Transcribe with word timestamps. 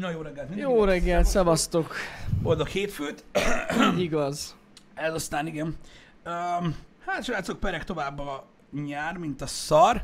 Na 0.00 0.10
jó 0.10 0.20
reggelt. 0.20 0.48
mindig 0.48 0.64
Jó 0.64 0.84
reggelt, 0.84 1.26
szevasztok. 1.26 1.94
Boldog 2.42 2.66
hétfőt. 2.66 3.24
Igaz. 3.98 4.56
Ez 4.94 5.14
aztán 5.14 5.46
igen. 5.46 5.76
Um, 6.26 6.76
hát 7.06 7.24
srácok, 7.24 7.60
perek 7.60 7.84
tovább 7.84 8.18
a 8.18 8.46
nyár, 8.84 9.16
mint 9.16 9.42
a 9.42 9.46
szar. 9.46 10.02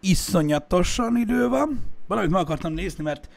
Iszonyatosan 0.00 1.16
idő 1.16 1.48
van. 1.48 1.84
Valamit 2.06 2.30
meg 2.30 2.40
akartam 2.40 2.72
nézni, 2.72 3.02
mert 3.04 3.28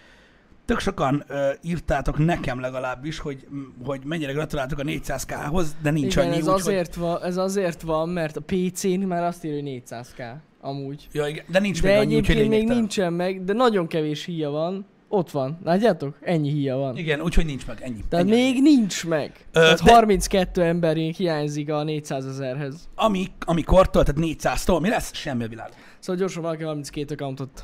tök 0.65 0.79
sokan 0.79 1.23
uh, 1.29 1.49
írtátok 1.61 2.17
nekem 2.17 2.59
legalábbis, 2.59 3.19
hogy, 3.19 3.47
hogy 3.85 4.01
mennyire 4.03 4.31
gratuláltok 4.31 4.79
a 4.79 4.83
400k-hoz, 4.83 5.75
de 5.81 5.91
nincs 5.91 6.15
Igen, 6.15 6.27
annyi, 6.27 6.37
ez, 6.37 6.47
úgyhogy... 6.47 6.59
azért 6.59 6.95
van, 6.95 7.23
ez 7.23 7.37
azért 7.37 7.81
van, 7.81 8.09
mert 8.09 8.37
a 8.37 8.41
PC-n 8.41 8.99
már 8.99 9.23
azt 9.23 9.43
írja, 9.43 9.61
hogy 9.61 9.81
400k. 9.87 10.33
Amúgy. 10.61 11.07
Ja, 11.11 11.27
igen, 11.27 11.45
de 11.47 11.59
nincs 11.59 11.81
De 11.81 11.87
még 11.87 11.97
annyi, 11.97 12.15
egyébként 12.15 12.49
még 12.49 12.67
nincsen 12.67 13.13
meg, 13.13 13.43
de 13.43 13.53
nagyon 13.53 13.87
kevés 13.87 14.25
híja 14.25 14.49
van. 14.49 14.85
Ott 15.11 15.31
van. 15.31 15.59
Látjátok? 15.63 16.17
Ennyi 16.21 16.49
híja 16.49 16.77
van. 16.77 16.97
Igen, 16.97 17.21
úgyhogy 17.21 17.45
nincs 17.45 17.67
meg, 17.67 17.81
ennyi. 17.81 18.03
Tehát 18.09 18.25
ennyi. 18.25 18.35
még 18.35 18.61
nincs 18.61 19.05
meg. 19.05 19.31
Ö, 19.51 19.59
Tehát 19.59 19.83
de- 19.83 19.93
32 19.93 20.61
ember 20.63 20.95
még 20.95 21.15
hiányzik 21.15 21.71
a 21.71 21.83
400 21.83 22.25
ezerhez. 22.25 22.89
Ami, 22.95 23.27
amikortól, 23.45 24.03
tehát 24.03 24.21
400-tól, 24.21 24.81
mi 24.81 24.89
lesz? 24.89 25.13
Semmi 25.13 25.43
a 25.43 25.47
világ. 25.47 25.69
Szóval 25.99 26.19
gyorsan 26.19 26.41
valaki 26.41 26.63
32 26.63 27.13
accountot. 27.13 27.63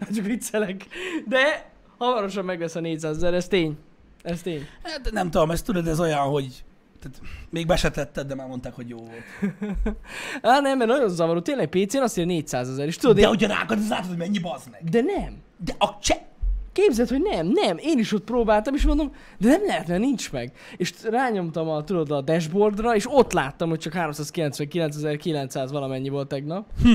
Hát 0.00 0.14
Csak 0.14 0.24
viccelek. 0.24 0.86
De 1.28 1.70
hamarosan 1.98 2.44
meg 2.44 2.60
lesz 2.60 2.74
a 2.74 2.80
400 2.80 3.16
ezer, 3.16 3.34
ez 3.34 3.48
tény. 3.48 3.76
Ez 4.22 4.42
tény. 4.42 4.66
Hát 4.82 5.10
nem 5.10 5.30
tudom, 5.30 5.50
ezt 5.50 5.64
tudod, 5.64 5.86
ez 5.86 6.00
olyan, 6.00 6.18
hogy 6.26 6.64
tehát 7.04 7.20
még 7.50 7.66
be 7.66 7.76
se 7.76 7.90
tetted, 7.90 8.26
de 8.26 8.34
már 8.34 8.46
mondták, 8.46 8.74
hogy 8.74 8.88
jó 8.88 8.98
volt. 8.98 9.54
Á, 10.42 10.60
nem, 10.60 10.78
mert 10.78 10.90
nagyon 10.90 11.08
zavaró. 11.08 11.40
Tényleg 11.40 11.68
PC-n 11.68 11.98
azt 11.98 12.18
írja 12.18 12.32
400 12.32 12.68
ezer, 12.68 12.86
és 12.86 12.96
tudod, 12.96 13.16
De 13.16 13.22
én... 13.22 13.28
hogyha 13.28 13.48
rákad, 13.48 13.78
az 13.78 13.88
látod, 13.88 14.08
hogy 14.08 14.16
mennyi 14.16 14.38
bazd 14.38 14.70
meg. 14.70 14.84
De 14.84 15.00
nem. 15.00 15.36
De 15.64 15.74
a 15.78 15.86
cse... 16.00 16.32
Képzeld, 16.72 17.08
hogy 17.08 17.22
nem, 17.22 17.46
nem. 17.46 17.76
Én 17.78 17.98
is 17.98 18.12
ott 18.12 18.24
próbáltam, 18.24 18.74
és 18.74 18.84
mondom, 18.84 19.12
de 19.38 19.48
nem 19.48 19.66
lehet, 19.66 19.86
mert 19.86 20.00
nincs 20.00 20.32
meg. 20.32 20.52
És 20.76 20.92
rányomtam 21.02 21.68
a, 21.68 21.84
tudod, 21.84 22.10
a 22.10 22.20
dashboardra, 22.20 22.94
és 22.94 23.06
ott 23.10 23.32
láttam, 23.32 23.68
hogy 23.68 23.78
csak 23.78 23.92
399.900 23.96 25.68
valamennyi 25.70 26.08
volt 26.08 26.28
tegnap. 26.28 26.66
Hm. 26.82 26.92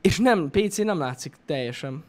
És 0.00 0.18
nem, 0.18 0.50
PC 0.50 0.78
nem 0.78 0.98
látszik 0.98 1.36
teljesen. 1.46 2.04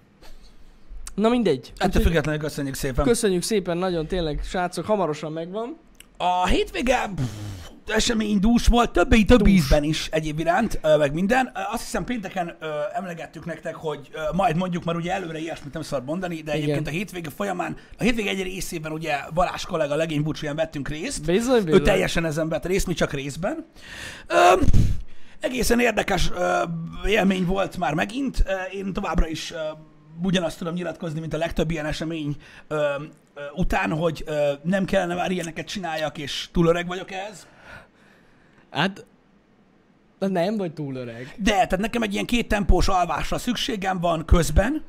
Na 1.15 1.29
mindegy. 1.29 1.73
Ettől 1.77 2.01
függetlenül 2.01 2.41
köszönjük 2.41 2.75
szépen. 2.75 3.05
Köszönjük 3.05 3.41
szépen, 3.41 3.77
nagyon 3.77 4.07
tényleg, 4.07 4.41
srácok, 4.43 4.85
hamarosan 4.85 5.31
megvan. 5.31 5.77
A 6.17 6.47
hétvége 6.47 7.09
pff, 7.15 7.23
esemény 7.87 8.39
dús 8.39 8.67
volt, 8.67 8.91
többi 8.91 9.25
több 9.25 9.39
Dús. 9.39 9.49
ízben 9.49 9.83
is 9.83 10.07
egyéb 10.11 10.39
iránt, 10.39 10.79
meg 10.97 11.13
minden. 11.13 11.51
Azt 11.71 11.81
hiszem 11.83 12.03
pénteken 12.03 12.55
ö, 12.59 12.67
emlegettük 12.93 13.45
nektek, 13.45 13.75
hogy 13.75 14.09
ö, 14.13 14.19
majd 14.35 14.55
mondjuk, 14.55 14.83
mert 14.83 14.97
ugye 14.97 15.11
előre 15.13 15.39
ilyesmit 15.39 15.73
nem 15.73 15.81
szabad 15.81 16.05
mondani, 16.05 16.35
de 16.35 16.41
Igen. 16.41 16.55
egyébként 16.55 16.87
a 16.87 16.89
hétvége 16.89 17.29
folyamán, 17.29 17.77
a 17.99 18.03
hétvége 18.03 18.29
egy 18.29 18.41
részében 18.43 18.91
ugye 18.91 19.15
Balázs 19.33 19.63
kollega 19.65 19.95
legény 19.95 20.23
búcsúján 20.23 20.55
vettünk 20.55 20.87
részt. 20.87 21.25
Bizony, 21.25 21.59
Ő 21.59 21.63
bizony. 21.63 21.83
teljesen 21.83 22.25
ezen 22.25 22.49
vett 22.49 22.65
részt, 22.65 22.87
mi 22.87 22.93
csak 22.93 23.13
részben. 23.13 23.65
Ö, 24.27 24.35
egészen 25.39 25.79
érdekes 25.79 26.29
ö, 26.35 26.61
élmény 27.07 27.45
volt 27.45 27.77
már 27.77 27.93
megint. 27.93 28.43
Én 28.71 28.93
továbbra 28.93 29.27
is 29.27 29.51
ö, 29.51 29.57
ugyanazt 30.21 30.57
tudom 30.57 30.73
nyilatkozni, 30.73 31.19
mint 31.19 31.33
a 31.33 31.37
legtöbb 31.37 31.71
ilyen 31.71 31.85
esemény 31.85 32.35
ö, 32.67 32.75
ö, 33.33 33.41
után, 33.55 33.91
hogy 33.91 34.23
ö, 34.25 34.51
nem 34.63 34.85
kellene 34.85 35.15
már 35.15 35.31
ilyeneket 35.31 35.67
csináljak, 35.67 36.17
és 36.17 36.49
túl 36.51 36.67
öreg 36.67 36.87
vagyok 36.87 37.11
ehhez. 37.11 37.47
Hát, 38.71 39.05
de 40.19 40.27
nem 40.27 40.57
vagy 40.57 40.73
túl 40.73 40.95
öreg. 40.95 41.33
De, 41.37 41.51
tehát 41.51 41.77
nekem 41.77 42.01
egy 42.01 42.13
ilyen 42.13 42.25
két 42.25 42.47
tempós 42.47 42.87
alvásra 42.87 43.37
szükségem 43.37 43.99
van 43.99 44.25
közben, 44.25 44.83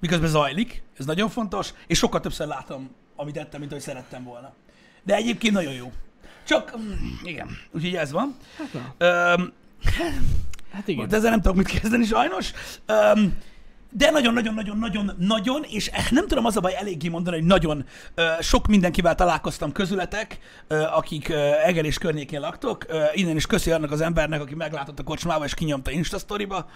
miközben 0.00 0.28
zajlik, 0.28 0.82
ez 0.98 1.06
nagyon 1.06 1.28
fontos, 1.28 1.72
és 1.86 1.98
sokkal 1.98 2.20
többször 2.20 2.46
látom, 2.46 2.90
amit 3.16 3.34
tettem, 3.34 3.60
mint 3.60 3.72
ahogy 3.72 3.84
szerettem 3.84 4.24
volna. 4.24 4.52
De 5.02 5.14
egyébként 5.14 5.54
nagyon 5.54 5.72
jó. 5.72 5.92
Csak, 6.44 6.78
mm, 6.78 6.92
igen, 7.24 7.48
úgyhogy 7.70 7.94
ez 7.94 8.12
van. 8.12 8.36
Hát 8.58 8.72
na. 8.72 9.06
Öm, 9.06 9.52
Hát 10.72 10.88
igen. 10.88 11.08
De 11.08 11.16
ezzel 11.16 11.30
nem 11.30 11.40
tudok 11.40 11.56
mit 11.56 11.80
kezdeni 11.80 12.04
sajnos. 12.04 12.52
Öm, 12.86 13.38
de 13.90 14.10
nagyon-nagyon-nagyon-nagyon-nagyon, 14.10 15.64
és 15.68 15.88
eh, 15.88 16.06
nem 16.10 16.26
tudom 16.26 16.44
az 16.44 16.56
a 16.56 16.60
baj 16.60 16.74
eléggé 16.76 17.08
mondani, 17.08 17.36
hogy 17.36 17.46
nagyon 17.46 17.84
sok 18.40 18.66
mindenkivel 18.66 19.14
találkoztam 19.14 19.72
közületek, 19.72 20.38
akik 20.92 21.28
ö, 21.28 21.50
Eger 21.64 21.84
és 21.84 21.98
környékén 21.98 22.40
laktok. 22.40 22.86
Innen 23.14 23.36
is 23.36 23.46
köszi 23.46 23.70
annak 23.70 23.90
az 23.90 24.00
embernek, 24.00 24.40
aki 24.40 24.54
meglátott 24.54 24.98
a 24.98 25.02
kocsmába 25.02 25.44
és 25.44 25.54
kinyomta 25.54 25.90
Insta 25.90 26.18
sztoriba. 26.18 26.70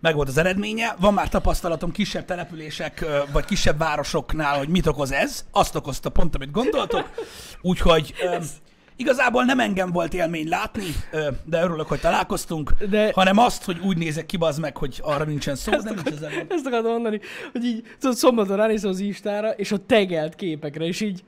Meg 0.00 0.14
volt 0.14 0.28
az 0.28 0.38
eredménye. 0.38 0.94
Van 0.98 1.14
már 1.14 1.28
tapasztalatom 1.28 1.92
kisebb 1.92 2.24
települések, 2.24 3.04
vagy 3.32 3.44
kisebb 3.44 3.78
városoknál, 3.78 4.58
hogy 4.58 4.68
mit 4.68 4.86
okoz 4.86 5.12
ez. 5.12 5.44
Azt 5.50 5.74
okozta 5.74 6.08
pont, 6.10 6.34
amit 6.34 6.50
gondoltok. 6.50 7.10
Úgyhogy 7.60 8.14
igazából 8.98 9.44
nem 9.44 9.60
engem 9.60 9.92
volt 9.92 10.14
élmény 10.14 10.48
látni, 10.48 10.84
de 11.44 11.62
örülök, 11.62 11.86
hogy 11.88 12.00
találkoztunk, 12.00 12.72
De- 12.90 13.10
hanem 13.14 13.38
azt, 13.38 13.64
hogy 13.64 13.78
úgy 13.84 13.96
nézek 13.98 14.26
ki, 14.26 14.36
bazd 14.36 14.60
meg, 14.60 14.76
hogy 14.76 15.00
arra 15.02 15.24
nincsen 15.24 15.54
szó, 15.56 15.70
de 15.70 15.90
nincs 15.90 16.06
ezen. 16.06 16.32
gond. 16.36 16.46
Ezt 16.52 16.66
akartam 16.66 16.90
mondani, 16.92 17.20
hogy 17.52 17.64
így 17.64 17.84
tudod, 18.00 18.16
szombaton 18.16 18.56
ránézem 18.56 18.90
az 18.90 18.98
Instára, 19.00 19.50
és 19.50 19.72
a 19.72 19.76
tegelt 19.86 20.34
képekre, 20.34 20.84
és 20.84 21.00
így, 21.00 21.24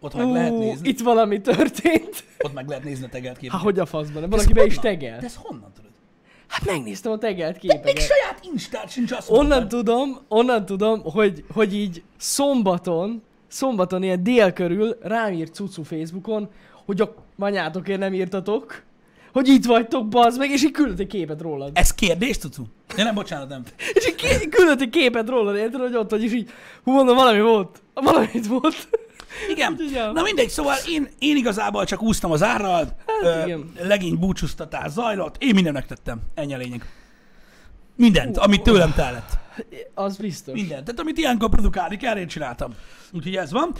Ott 0.00 0.14
meg 0.14 0.28
lehet 0.30 0.52
ú, 0.52 0.58
nézni. 0.58 0.88
itt 0.88 1.00
valami 1.00 1.40
történt. 1.40 2.24
Ott 2.38 2.52
meg 2.54 2.68
lehet 2.68 2.84
nézni 2.84 3.04
a 3.04 3.08
tegelt 3.08 3.36
képet. 3.36 3.54
Hát 3.54 3.62
hogy 3.64 3.78
a 3.78 3.86
faszban, 3.86 4.14
De 4.14 4.20
nem? 4.20 4.28
ez 4.32 4.34
Valaki 4.36 4.52
be 4.52 4.64
is 4.64 4.78
tegelt. 4.78 5.20
De 5.20 5.26
ez 5.26 5.34
honnan 5.42 5.72
tudod? 5.74 5.90
Hát 6.46 6.64
megnéztem 6.64 7.12
a 7.12 7.18
tegelt 7.18 7.62
Még 7.62 7.70
képeket. 7.70 7.98
saját 8.06 8.38
Instát 8.52 8.90
sincs 8.90 9.12
azt 9.12 9.30
Onnan 9.30 9.46
mondtad. 9.46 9.68
tudom, 9.68 10.18
onnan 10.28 10.66
tudom, 10.66 11.02
hogy, 11.02 11.44
hogy 11.54 11.74
így 11.74 12.02
szombaton, 12.16 13.22
szombaton 13.52 14.02
ilyen 14.02 14.22
dél 14.22 14.52
körül 14.52 14.96
rám 15.02 15.32
írt 15.32 15.54
cucu 15.54 15.82
Facebookon, 15.82 16.48
hogy 16.84 17.00
a 17.00 17.14
anyátokért 17.38 17.98
nem 17.98 18.14
írtatok, 18.14 18.82
hogy 19.32 19.48
itt 19.48 19.64
vagytok, 19.64 20.08
bazd 20.08 20.38
meg, 20.38 20.50
és 20.50 20.64
így 20.64 20.70
küldött 20.70 20.98
egy 20.98 21.06
képet 21.06 21.40
rólad. 21.40 21.70
Ez 21.74 21.94
kérdés, 21.94 22.38
Tucu? 22.38 22.62
Ja 22.96 23.04
nem, 23.04 23.14
bocsánat, 23.14 23.48
nem. 23.48 23.62
És 23.94 24.06
így 24.06 24.48
küldött 24.48 24.80
egy 24.80 24.90
képet 24.90 25.28
rólad, 25.28 25.56
érted, 25.56 25.80
hogy 25.80 25.96
ott 25.96 26.10
vagy, 26.10 26.22
és 26.22 26.32
így, 26.32 26.50
hú, 26.84 26.92
mondom, 26.92 27.16
valami 27.16 27.40
volt. 27.40 27.82
Valamit 27.94 28.46
volt. 28.46 28.88
Igen. 29.50 29.78
Na 30.14 30.22
mindegy, 30.22 30.48
szóval 30.48 30.76
én, 30.88 31.08
én 31.18 31.36
igazából 31.36 31.84
csak 31.84 32.02
úsztam 32.02 32.30
az 32.30 32.42
árral, 32.42 32.96
hát, 33.22 33.46
igen. 33.46 33.72
legény 33.80 34.18
búcsúztatás 34.18 34.90
zajlott, 34.90 35.36
én 35.38 35.54
mindent 35.54 35.74
megtettem. 35.74 36.20
Ennyi 36.34 36.54
a 36.54 36.56
lényeg. 36.56 36.84
Mindent, 37.96 38.36
amit 38.36 38.62
tőlem 38.62 38.92
tellett. 38.92 39.41
Az 39.94 40.16
biztos. 40.16 40.54
Mindent. 40.54 40.84
Tehát 40.84 41.00
amit 41.00 41.18
ilyenkor 41.18 41.48
produkálni 41.48 41.96
kell, 41.96 42.16
én 42.16 42.26
csináltam. 42.26 42.74
Úgyhogy 43.12 43.36
ez 43.36 43.52
van. 43.52 43.74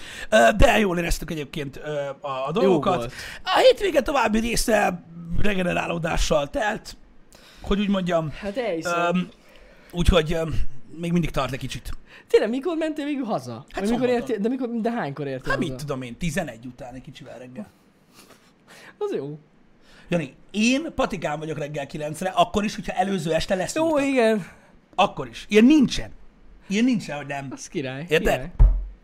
De 0.57 0.79
jól 0.79 0.99
éreztük 0.99 1.31
egyébként 1.31 1.77
a, 2.21 2.53
dolgokat. 2.53 3.13
A 3.45 3.59
hétvége 3.59 4.03
további 4.03 4.39
része 4.39 5.05
regenerálódással 5.43 6.51
telt, 6.51 6.97
hogy 7.63 7.81
úgy 7.81 7.89
mondjam. 7.89 8.31
Hát 8.31 8.57
elhiszem. 8.57 9.17
Öm, 9.17 9.29
úgyhogy 9.91 10.33
öm, 10.33 10.55
még 11.01 11.13
mindig 11.13 11.31
tart 11.31 11.53
egy 11.53 11.59
kicsit. 11.59 11.91
Tényleg, 12.29 12.51
mikor 12.51 12.77
mentél 12.77 13.05
végül 13.05 13.25
haza? 13.25 13.65
Hát 13.71 13.91
mikor 13.91 14.09
értél, 14.09 14.39
de, 14.39 14.49
mikor, 14.49 14.69
de 14.81 14.91
hánykor 14.91 15.27
értél 15.27 15.51
Hát 15.51 15.59
haza? 15.59 15.71
mit 15.71 15.81
tudom 15.81 16.03
én, 16.03 16.17
11 16.17 16.67
után 16.67 16.95
egy 16.95 17.03
kicsivel 17.03 17.39
reggel. 17.39 17.71
Az 18.99 19.15
jó. 19.15 19.39
Jani, 20.09 20.35
én 20.51 20.95
patikán 20.95 21.39
vagyok 21.39 21.59
reggel 21.59 21.87
9-re, 21.93 22.29
akkor 22.29 22.65
is, 22.65 22.75
hogyha 22.75 22.93
előző 22.93 23.33
este 23.35 23.55
lesz. 23.55 23.75
Jó, 23.75 23.99
igen. 23.99 24.47
Akkor 24.95 25.29
is. 25.29 25.47
Ilyen 25.49 25.65
nincsen. 25.65 26.11
Ilyen 26.69 26.85
nincsen, 26.85 27.17
hogy 27.17 27.27
nem. 27.27 27.49
Az 27.51 27.69
király. 27.69 28.07
Érted? 28.09 28.33
király. 28.33 28.51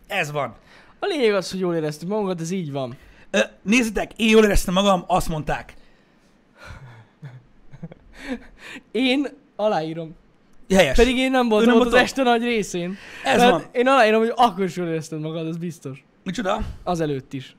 Ez 0.06 0.30
van. 0.30 0.54
A 0.98 1.06
lényeg 1.06 1.34
az, 1.34 1.50
hogy 1.50 1.60
jól 1.60 1.74
éreztük 1.74 2.08
magunkat, 2.08 2.40
ez 2.40 2.50
így 2.50 2.72
van. 2.72 2.96
Ö, 3.30 3.38
nézzétek, 3.62 4.10
én 4.16 4.28
jól 4.28 4.44
éreztem 4.44 4.74
magam, 4.74 5.04
azt 5.06 5.28
mondták. 5.28 5.74
Én 8.90 9.28
aláírom. 9.56 10.14
Helyes. 10.68 10.96
Pedig 10.96 11.16
én 11.16 11.30
nem 11.30 11.48
voltam 11.48 11.72
nem 11.72 11.80
ott 11.80 11.86
az 11.86 11.94
este 11.94 12.22
nagy 12.22 12.42
részén. 12.42 12.96
Ez 13.24 13.36
Tehát 13.36 13.50
van. 13.50 13.64
Én 13.72 13.86
aláírom, 13.86 14.20
hogy 14.20 14.32
akkor 14.36 14.64
is 14.64 14.76
jól 14.76 14.86
érezted 14.86 15.20
magad, 15.20 15.46
az 15.46 15.56
biztos. 15.56 16.04
Micsoda? 16.24 16.60
Azelőtt 16.84 17.32
is. 17.32 17.56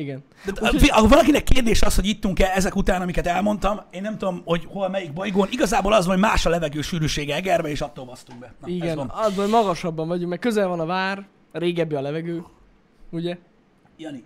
Igen. 0.00 0.22
De, 0.44 0.52
Úgyhogy... 0.60 0.88
Ha 0.88 1.08
valakinek 1.08 1.44
kérdés 1.44 1.82
az, 1.82 1.94
hogy 1.94 2.06
ittunk-e 2.06 2.52
ezek 2.54 2.76
után, 2.76 3.02
amiket 3.02 3.26
elmondtam, 3.26 3.80
én 3.90 4.02
nem 4.02 4.18
tudom, 4.18 4.42
hogy 4.44 4.66
hol, 4.68 4.88
melyik 4.88 5.12
bolygón. 5.12 5.48
Igazából 5.50 5.92
az, 5.92 6.06
hogy 6.06 6.18
más 6.18 6.46
a 6.46 6.50
levegő 6.50 6.80
sűrűsége 6.80 7.34
Egerbe, 7.34 7.68
és 7.68 7.80
attól 7.80 8.04
basztunk 8.04 8.38
be. 8.38 8.54
Na, 8.60 8.68
Igen, 8.68 8.98
az, 8.98 9.36
hogy 9.36 9.48
magasabban 9.48 10.08
vagyunk, 10.08 10.28
mert 10.28 10.40
közel 10.40 10.68
van 10.68 10.80
a 10.80 10.86
vár, 10.86 11.26
régebbi 11.52 11.94
a 11.94 12.00
levegő, 12.00 12.44
ugye? 13.10 13.38
Jani, 13.96 14.24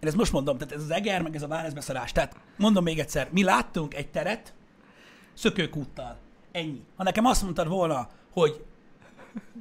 én 0.00 0.08
ezt 0.08 0.16
most 0.16 0.32
mondom, 0.32 0.58
tehát 0.58 0.74
ez 0.74 0.82
az 0.82 0.90
Eger, 0.90 1.22
meg 1.22 1.34
ez 1.34 1.42
a 1.42 1.46
vár, 1.46 1.64
ez 1.64 1.72
beszarás. 1.72 2.12
Tehát 2.12 2.36
mondom 2.56 2.84
még 2.84 2.98
egyszer, 2.98 3.28
mi 3.30 3.42
láttunk 3.42 3.94
egy 3.94 4.08
teret 4.08 4.52
szökőkúttal. 5.34 6.16
Ennyi. 6.52 6.80
Ha 6.96 7.02
nekem 7.02 7.24
azt 7.24 7.42
mondtad 7.42 7.68
volna, 7.68 8.08
hogy 8.32 8.64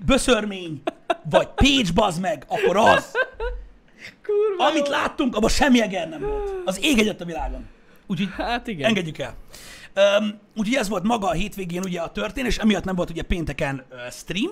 Böszörmény, 0.05 0.81
vagy 1.29 1.47
Pécs 1.47 1.93
bazd 1.93 2.21
meg, 2.21 2.45
akkor 2.47 2.77
az. 2.77 3.11
Kurva 4.23 4.65
Amit 4.65 4.85
jó. 4.87 4.91
láttunk, 4.91 5.35
abban 5.35 5.49
semmi 5.49 5.81
Eger 5.81 6.09
nem 6.09 6.21
volt. 6.21 6.51
Az 6.65 6.79
ég 6.81 6.99
egyet 6.99 7.21
a 7.21 7.25
világon. 7.25 7.67
Úgyhogy 8.07 8.29
Hát 8.37 8.67
igen. 8.67 8.87
engedjük 8.87 9.17
el. 9.17 9.35
Um, 10.19 10.39
úgyhogy 10.55 10.75
ez 10.77 10.89
volt 10.89 11.03
maga 11.03 11.27
a 11.27 11.31
hétvégén 11.31 11.81
ugye 11.83 12.01
a 12.01 12.11
történés, 12.11 12.57
emiatt 12.57 12.83
nem 12.83 12.95
volt 12.95 13.09
ugye 13.09 13.21
pénteken 13.21 13.85
uh, 13.91 13.97
stream. 14.11 14.51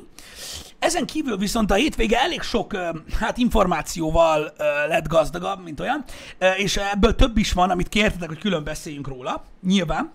Ezen 0.80 1.06
kívül 1.06 1.38
viszont 1.38 1.72
a 1.72 1.74
hétvége 1.74 2.20
elég 2.20 2.42
sok 2.42 2.74
uh, 2.74 2.90
hát 3.20 3.38
információval 3.38 4.42
uh, 4.42 4.58
lett 4.88 5.08
gazdagabb, 5.08 5.64
mint 5.64 5.80
olyan, 5.80 6.04
uh, 6.40 6.60
és 6.60 6.78
ebből 6.78 7.16
több 7.16 7.38
is 7.38 7.52
van, 7.52 7.70
amit 7.70 7.90
kértetek, 7.90 8.28
hogy 8.28 8.40
külön 8.40 8.64
beszéljünk 8.64 9.08
róla, 9.08 9.44
nyilván. 9.64 10.12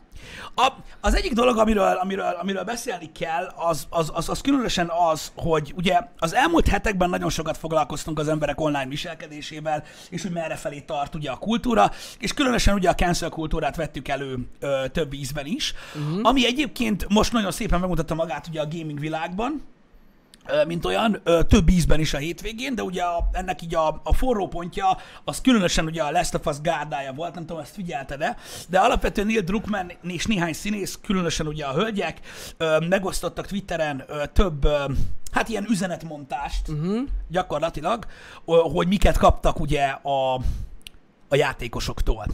A, 0.54 0.72
az 1.00 1.14
egyik 1.14 1.32
dolog, 1.32 1.58
amiről, 1.58 1.98
amiről, 2.02 2.36
amiről 2.40 2.64
beszélni 2.64 3.12
kell, 3.12 3.52
az, 3.56 3.86
az, 3.90 4.10
az, 4.14 4.28
az 4.28 4.40
különösen 4.40 4.90
az, 5.10 5.32
hogy 5.34 5.72
ugye 5.76 6.00
az 6.18 6.34
elmúlt 6.34 6.68
hetekben 6.68 7.10
nagyon 7.10 7.30
sokat 7.30 7.56
foglalkoztunk 7.56 8.18
az 8.18 8.28
emberek 8.28 8.60
online 8.60 8.86
viselkedésével, 8.86 9.84
és 10.10 10.22
hogy 10.22 10.30
merre 10.32 10.56
felé 10.56 10.80
tart 10.80 11.14
ugye 11.14 11.30
a 11.30 11.36
kultúra, 11.36 11.90
és 12.18 12.32
különösen 12.32 12.74
ugye 12.74 12.88
a 12.88 12.94
cancel 12.94 13.28
kultúrát 13.28 13.76
vettük 13.76 14.08
elő 14.08 14.38
ö, 14.60 14.84
több 14.92 15.12
ízben 15.12 15.46
is, 15.46 15.74
uh-huh. 15.94 16.20
ami 16.22 16.46
egyébként 16.46 17.08
most 17.08 17.32
nagyon 17.32 17.50
szépen 17.50 17.80
megmutatta 17.80 18.14
magát 18.14 18.46
ugye 18.46 18.60
a 18.60 18.68
gaming 18.68 19.00
világban, 19.00 19.62
mint 20.66 20.84
olyan, 20.84 21.22
több 21.48 21.68
ízben 21.70 22.00
is 22.00 22.14
a 22.14 22.18
hétvégén, 22.18 22.74
de 22.74 22.82
ugye 22.82 23.02
a, 23.02 23.28
ennek 23.32 23.62
így 23.62 23.74
a, 23.74 24.00
a 24.04 24.14
forró 24.14 24.48
pontja, 24.48 24.96
az 25.24 25.40
különösen 25.40 25.84
ugye 25.84 26.02
a 26.02 26.10
Last 26.10 26.34
of 26.34 26.46
Us 26.46 26.60
gárdája 26.60 27.12
volt, 27.12 27.34
nem 27.34 27.46
tudom, 27.46 27.62
ezt 27.62 27.74
figyelted 27.74 28.16
de 28.16 28.36
de 28.68 28.78
alapvetően 28.78 29.26
Neil 29.26 29.40
Druckmann 29.40 29.92
és 30.02 30.26
néhány 30.26 30.52
színész, 30.52 30.98
különösen 31.02 31.46
ugye 31.46 31.64
a 31.64 31.72
hölgyek, 31.72 32.20
megosztottak 32.88 33.46
Twitteren 33.46 34.04
több, 34.32 34.68
hát 35.32 35.48
ilyen 35.48 35.66
üzenetmontást 35.68 36.68
uh-huh. 36.68 37.00
gyakorlatilag, 37.28 38.06
hogy 38.44 38.86
miket 38.86 39.16
kaptak 39.16 39.60
ugye 39.60 39.84
a, 39.86 40.40
a 41.28 41.36
játékosoktól. 41.36 42.26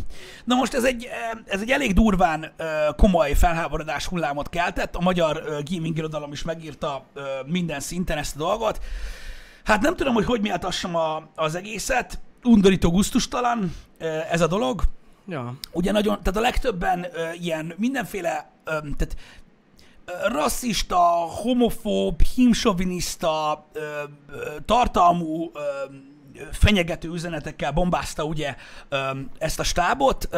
Na 0.44 0.54
most 0.54 0.74
ez 0.74 0.84
egy, 0.84 1.08
ez 1.46 1.60
egy 1.60 1.70
elég 1.70 1.94
durván 1.94 2.52
komoly 2.96 3.34
felháborodás 3.34 4.06
hullámot 4.06 4.48
keltett, 4.48 4.94
a 4.96 5.00
magyar 5.00 5.42
gaming 5.70 5.98
irodalom 5.98 6.32
is 6.32 6.42
megírta 6.42 7.04
minden 7.46 7.80
szinten 7.80 8.18
ezt 8.18 8.34
a 8.34 8.38
dolgot. 8.38 8.80
Hát 9.64 9.80
nem 9.80 9.96
tudom, 9.96 10.14
hogy 10.14 10.24
hogy 10.24 10.40
méltassam 10.40 10.96
a, 10.96 11.28
az 11.34 11.54
egészet, 11.54 12.20
undorító, 12.42 12.90
guztustalan 12.90 13.74
ez 14.30 14.40
a 14.40 14.46
dolog. 14.46 14.82
Ja. 15.26 15.54
Ugye 15.72 15.92
nagyon, 15.92 16.18
tehát 16.22 16.38
a 16.38 16.40
legtöbben 16.40 17.06
ilyen 17.40 17.74
mindenféle, 17.76 18.50
tehát 18.64 19.16
rasszista, 20.32 20.96
homofób, 21.42 22.22
himsoviniszta, 22.34 23.66
tartalmú 24.64 25.50
fenyegető 26.52 27.08
üzenetekkel 27.08 27.72
bombázta 27.72 28.24
ugye 28.24 28.54
ezt 29.38 29.60
a 29.60 29.64
stábot, 29.64 30.28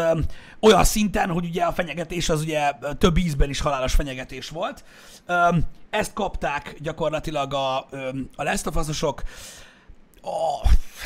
olyan 0.60 0.84
szinten, 0.84 1.30
hogy 1.30 1.44
ugye 1.44 1.62
a 1.62 1.72
fenyegetés 1.72 2.28
az 2.28 2.40
ugye 2.40 2.72
több 2.98 3.16
ízben 3.16 3.48
is 3.48 3.60
halálos 3.60 3.94
fenyegetés 3.94 4.48
volt. 4.48 4.84
Ezt 5.90 6.12
kapták 6.12 6.76
gyakorlatilag 6.80 7.54
a, 7.54 7.78
a 8.36 8.42
Last 8.42 8.66
of 8.66 8.76
Us-osok, 8.76 9.22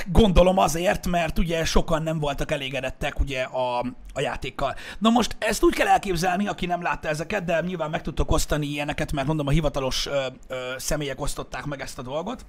gondolom 0.06 0.58
azért, 0.58 1.06
mert 1.06 1.38
ugye 1.38 1.64
sokan 1.64 2.02
nem 2.02 2.18
voltak 2.18 2.50
elégedettek 2.50 3.20
ugye 3.20 3.42
a, 3.42 3.78
a 4.14 4.20
játékkal. 4.20 4.74
Na 4.98 5.10
most 5.10 5.36
ezt 5.38 5.64
úgy 5.64 5.74
kell 5.74 5.86
elképzelni, 5.86 6.46
aki 6.46 6.66
nem 6.66 6.82
látta 6.82 7.08
ezeket, 7.08 7.44
de 7.44 7.60
nyilván 7.60 7.90
meg 7.90 8.02
tudtok 8.02 8.30
osztani 8.30 8.66
ilyeneket, 8.66 9.12
mert 9.12 9.26
mondom 9.26 9.46
a 9.46 9.50
hivatalos 9.50 10.06
ö, 10.06 10.26
ö, 10.48 10.56
személyek 10.76 11.20
osztották 11.20 11.64
meg 11.64 11.80
ezt 11.80 11.98
a 11.98 12.02
dolgot. 12.02 12.46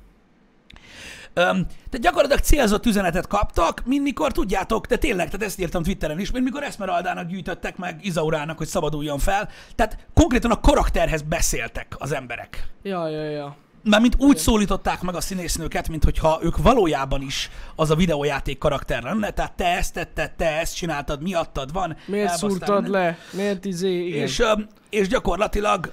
Öm, 1.34 1.66
tehát 1.66 2.00
gyakorlatilag 2.00 2.44
célzott 2.44 2.86
üzenetet 2.86 3.28
kaptak, 3.28 3.82
mint 3.86 4.04
mikor 4.04 4.32
tudjátok, 4.32 4.86
de 4.86 4.98
tényleg, 4.98 5.30
tehát 5.30 5.46
ezt 5.46 5.60
írtam 5.60 5.84
Twitteren 5.84 6.20
is, 6.20 6.32
mint 6.32 6.44
mikor 6.44 6.64
Esmeraldának 6.64 7.28
gyűjtöttek 7.28 7.78
meg 7.78 8.00
Izaurának, 8.02 8.58
hogy 8.58 8.68
szabaduljon 8.68 9.20
fel. 9.20 9.50
Tehát 9.76 9.98
konkrétan 10.14 10.52
a 10.52 10.60
karakterhez 10.60 11.22
beszéltek 11.22 11.96
az 11.98 12.12
emberek. 12.12 12.68
Ja, 12.84 13.08
ja, 13.08 13.24
ja. 13.24 13.56
mint 13.84 14.16
úgy 14.18 14.38
szólították 14.38 15.02
meg 15.02 15.16
a 15.16 15.22
színésznőket, 15.22 15.90
mint 15.90 16.04
hogyha 16.04 16.40
ők 16.44 16.58
valójában 16.58 17.22
is 17.22 17.50
az 17.76 17.92
a 17.92 17.96
videójáték 17.96 18.58
karakter 18.58 19.04
lenne, 19.04 19.30
tehát 19.30 19.54
te 19.54 19.66
ezt 19.66 19.94
tetted, 19.94 20.32
te 20.32 20.60
ezt 20.60 20.76
csináltad, 20.76 21.22
miattad 21.22 21.74
van. 21.74 21.98
Miért 22.06 22.38
szúrtad 22.38 22.88
le? 22.88 23.18
Miért 23.32 23.66
izé, 23.66 24.06
igen. 24.06 24.22
És, 24.22 24.44
és 24.90 25.08
gyakorlatilag 25.08 25.92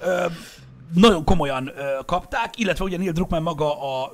nagyon 0.93 1.23
komolyan 1.23 1.71
kapták, 2.05 2.59
illetve 2.59 2.83
ugye 2.83 2.97
Neil 2.97 3.11
Druckmann 3.11 3.41
maga 3.41 4.01
a 4.01 4.11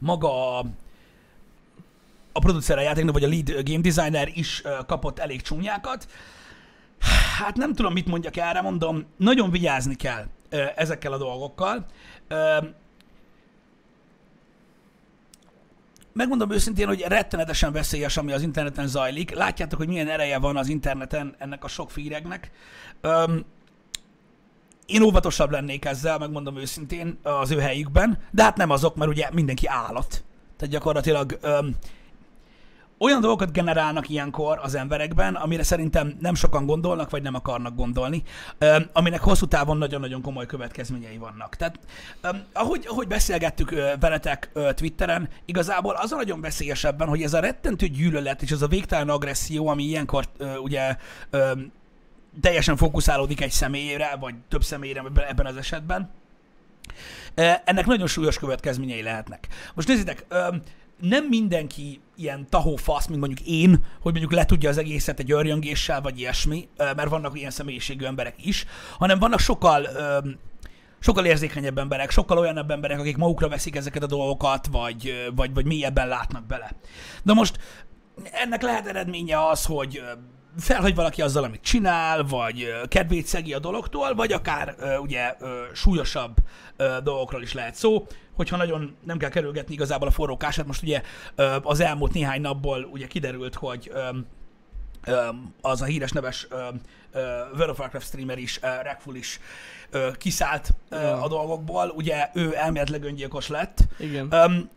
maga 0.00 0.58
a, 0.58 0.64
a 2.32 2.38
producer 2.38 2.78
a 2.78 2.80
játéknak, 2.80 3.12
vagy 3.12 3.24
a 3.24 3.28
lead 3.28 3.68
game 3.68 3.80
designer 3.80 4.30
is 4.34 4.62
kapott 4.86 5.18
elég 5.18 5.42
csúnyákat. 5.42 6.08
Hát 7.38 7.56
nem 7.56 7.74
tudom, 7.74 7.92
mit 7.92 8.06
mondjak 8.06 8.36
erre, 8.36 8.60
mondom, 8.60 9.04
nagyon 9.16 9.50
vigyázni 9.50 9.94
kell 9.94 10.26
ezekkel 10.76 11.12
a 11.12 11.18
dolgokkal. 11.18 11.86
Megmondom 16.12 16.50
őszintén, 16.50 16.86
hogy 16.86 17.00
rettenetesen 17.00 17.72
veszélyes, 17.72 18.16
ami 18.16 18.32
az 18.32 18.42
interneten 18.42 18.86
zajlik. 18.86 19.34
Látjátok, 19.34 19.78
hogy 19.78 19.88
milyen 19.88 20.08
ereje 20.08 20.38
van 20.38 20.56
az 20.56 20.68
interneten 20.68 21.34
ennek 21.38 21.64
a 21.64 21.68
sok 21.68 21.90
fíregnek. 21.90 22.50
Én 24.90 25.02
óvatosabb 25.02 25.50
lennék 25.50 25.84
ezzel, 25.84 26.18
megmondom 26.18 26.56
őszintén, 26.56 27.18
az 27.22 27.50
ő 27.50 27.58
helyükben, 27.58 28.18
de 28.30 28.42
hát 28.42 28.56
nem 28.56 28.70
azok, 28.70 28.96
mert 28.96 29.10
ugye 29.10 29.28
mindenki 29.32 29.66
állat. 29.66 30.24
Tehát 30.56 30.74
gyakorlatilag 30.74 31.38
öm, 31.40 31.76
olyan 32.98 33.20
dolgokat 33.20 33.52
generálnak 33.52 34.08
ilyenkor 34.08 34.58
az 34.62 34.74
emberekben, 34.74 35.34
amire 35.34 35.62
szerintem 35.62 36.16
nem 36.20 36.34
sokan 36.34 36.66
gondolnak, 36.66 37.10
vagy 37.10 37.22
nem 37.22 37.34
akarnak 37.34 37.74
gondolni, 37.74 38.22
öm, 38.58 38.90
aminek 38.92 39.20
hosszú 39.20 39.46
távon 39.46 39.78
nagyon-nagyon 39.78 40.22
komoly 40.22 40.46
következményei 40.46 41.18
vannak. 41.18 41.56
Tehát 41.56 41.78
öm, 42.20 42.42
ahogy, 42.52 42.84
ahogy 42.88 43.06
beszélgettük 43.06 43.70
ö, 43.70 43.92
veletek 44.00 44.50
ö, 44.52 44.70
Twitteren, 44.74 45.28
igazából 45.44 45.94
az 45.94 46.12
a 46.12 46.16
nagyon 46.16 46.40
veszélyesebben, 46.40 47.08
hogy 47.08 47.22
ez 47.22 47.34
a 47.34 47.40
rettentő 47.40 47.86
gyűlölet 47.86 48.42
és 48.42 48.50
ez 48.50 48.62
a 48.62 48.68
végtelen 48.68 49.08
agresszió, 49.08 49.68
ami 49.68 49.82
ilyenkor 49.82 50.24
ö, 50.36 50.56
ugye 50.56 50.96
öm, 51.30 51.72
teljesen 52.40 52.76
fókuszálódik 52.76 53.40
egy 53.40 53.50
személyre, 53.50 54.16
vagy 54.20 54.34
több 54.48 54.62
személyre 54.62 55.02
ebben 55.28 55.46
az 55.46 55.56
esetben, 55.56 56.10
ennek 57.64 57.86
nagyon 57.86 58.06
súlyos 58.06 58.38
következményei 58.38 59.02
lehetnek. 59.02 59.48
Most 59.74 59.88
nézzétek, 59.88 60.26
nem 61.00 61.24
mindenki 61.24 62.00
ilyen 62.16 62.46
tahófasz, 62.48 63.06
mint 63.06 63.20
mondjuk 63.20 63.48
én, 63.48 63.70
hogy 64.00 64.12
mondjuk 64.12 64.32
le 64.32 64.44
tudja 64.44 64.68
az 64.68 64.78
egészet 64.78 65.18
egy 65.18 65.32
örjöngéssel, 65.32 66.00
vagy 66.00 66.18
ilyesmi, 66.18 66.68
mert 66.76 67.08
vannak 67.08 67.38
ilyen 67.38 67.50
személyiségű 67.50 68.04
emberek 68.04 68.46
is, 68.46 68.66
hanem 68.98 69.18
vannak 69.18 69.38
sokkal 69.38 69.88
sokkal 71.02 71.24
érzékenyebb 71.24 71.78
emberek, 71.78 72.10
sokkal 72.10 72.38
olyanabb 72.38 72.70
emberek, 72.70 72.98
akik 72.98 73.16
magukra 73.16 73.48
veszik 73.48 73.76
ezeket 73.76 74.02
a 74.02 74.06
dolgokat, 74.06 74.66
vagy, 74.66 75.30
vagy, 75.34 75.54
vagy 75.54 75.64
mélyebben 75.64 76.08
látnak 76.08 76.46
bele. 76.46 76.70
De 77.22 77.32
most 77.32 77.58
ennek 78.32 78.62
lehet 78.62 78.86
eredménye 78.86 79.48
az, 79.48 79.64
hogy 79.64 80.02
felhagy 80.58 80.94
valaki 80.94 81.22
azzal, 81.22 81.44
amit 81.44 81.62
csinál, 81.62 82.24
vagy 82.24 82.72
kedvét 82.88 83.26
szegi 83.26 83.52
a 83.52 83.58
dologtól, 83.58 84.14
vagy 84.14 84.32
akár 84.32 84.74
ugye 85.00 85.36
súlyosabb 85.72 86.36
dolgokról 87.02 87.42
is 87.42 87.52
lehet 87.52 87.74
szó, 87.74 88.06
hogyha 88.32 88.56
nagyon 88.56 88.96
nem 89.04 89.18
kell 89.18 89.30
kerülgetni 89.30 89.74
igazából 89.74 90.08
a 90.08 90.10
forró 90.10 90.36
kását. 90.36 90.66
Most 90.66 90.82
ugye 90.82 91.02
az 91.62 91.80
elmúlt 91.80 92.12
néhány 92.12 92.40
napból 92.40 92.88
ugye 92.92 93.06
kiderült, 93.06 93.54
hogy 93.54 93.92
az 95.60 95.82
a 95.82 95.84
híres 95.84 96.10
neves 96.10 96.46
World 97.54 97.70
of 97.70 97.78
Warcraft 97.78 98.06
streamer 98.06 98.38
is, 98.38 98.60
Rekful 98.82 99.14
is 99.14 99.40
kiszállt 100.18 100.70
ja. 100.90 101.22
a 101.22 101.28
dolgokból. 101.28 101.92
Ugye 101.96 102.30
ő 102.34 102.56
elméletileg 102.56 103.04
öngyilkos 103.04 103.48
lett. 103.48 103.78
Igen. 103.98 104.34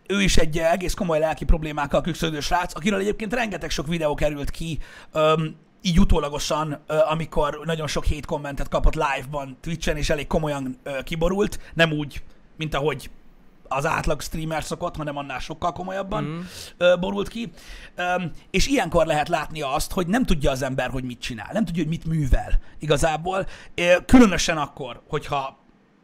Ő 0.08 0.22
is 0.22 0.38
egy 0.38 0.58
egész 0.58 0.94
komoly 0.94 1.20
lelki 1.20 1.46
problémákkal 1.46 2.02
küzdő 2.02 2.40
srác, 2.40 2.76
akiről 2.76 3.00
egyébként 3.00 3.34
rengeteg 3.34 3.70
sok 3.70 3.88
videó 3.88 4.14
került 4.14 4.52
ki, 4.52 4.80
így 5.86 6.00
utólagosan, 6.00 6.84
amikor 7.10 7.62
nagyon 7.66 7.88
sok 7.88 8.06
hét 8.06 8.26
kommentet 8.26 8.68
kapott 8.68 8.96
live-ban 8.96 9.58
Twitch-en, 9.62 9.98
és 9.98 10.10
elég 10.10 10.28
komolyan 10.28 10.80
kiborult, 11.04 11.60
nem 11.74 11.92
úgy, 11.92 12.24
mint 12.58 12.76
ahogy 12.76 13.10
az 13.68 13.86
átlag 13.86 14.22
streamer 14.22 14.64
szokott, 14.64 14.96
hanem 14.96 15.18
annál 15.18 15.40
sokkal 15.40 15.72
komolyabban 15.72 16.24
mm. 16.24 17.00
borult 17.00 17.28
ki. 17.28 17.52
És 18.52 18.68
ilyenkor 18.68 19.06
lehet 19.06 19.30
látni 19.30 19.62
azt, 19.62 19.92
hogy 19.92 20.08
nem 20.08 20.26
tudja 20.26 20.52
az 20.52 20.62
ember, 20.62 20.90
hogy 20.90 21.04
mit 21.04 21.20
csinál, 21.20 21.50
nem 21.54 21.66
tudja, 21.66 21.82
hogy 21.82 21.92
mit 21.92 22.06
művel 22.06 22.60
igazából. 22.80 23.48
Különösen 24.06 24.58
akkor, 24.58 25.02
hogyha 25.08 25.58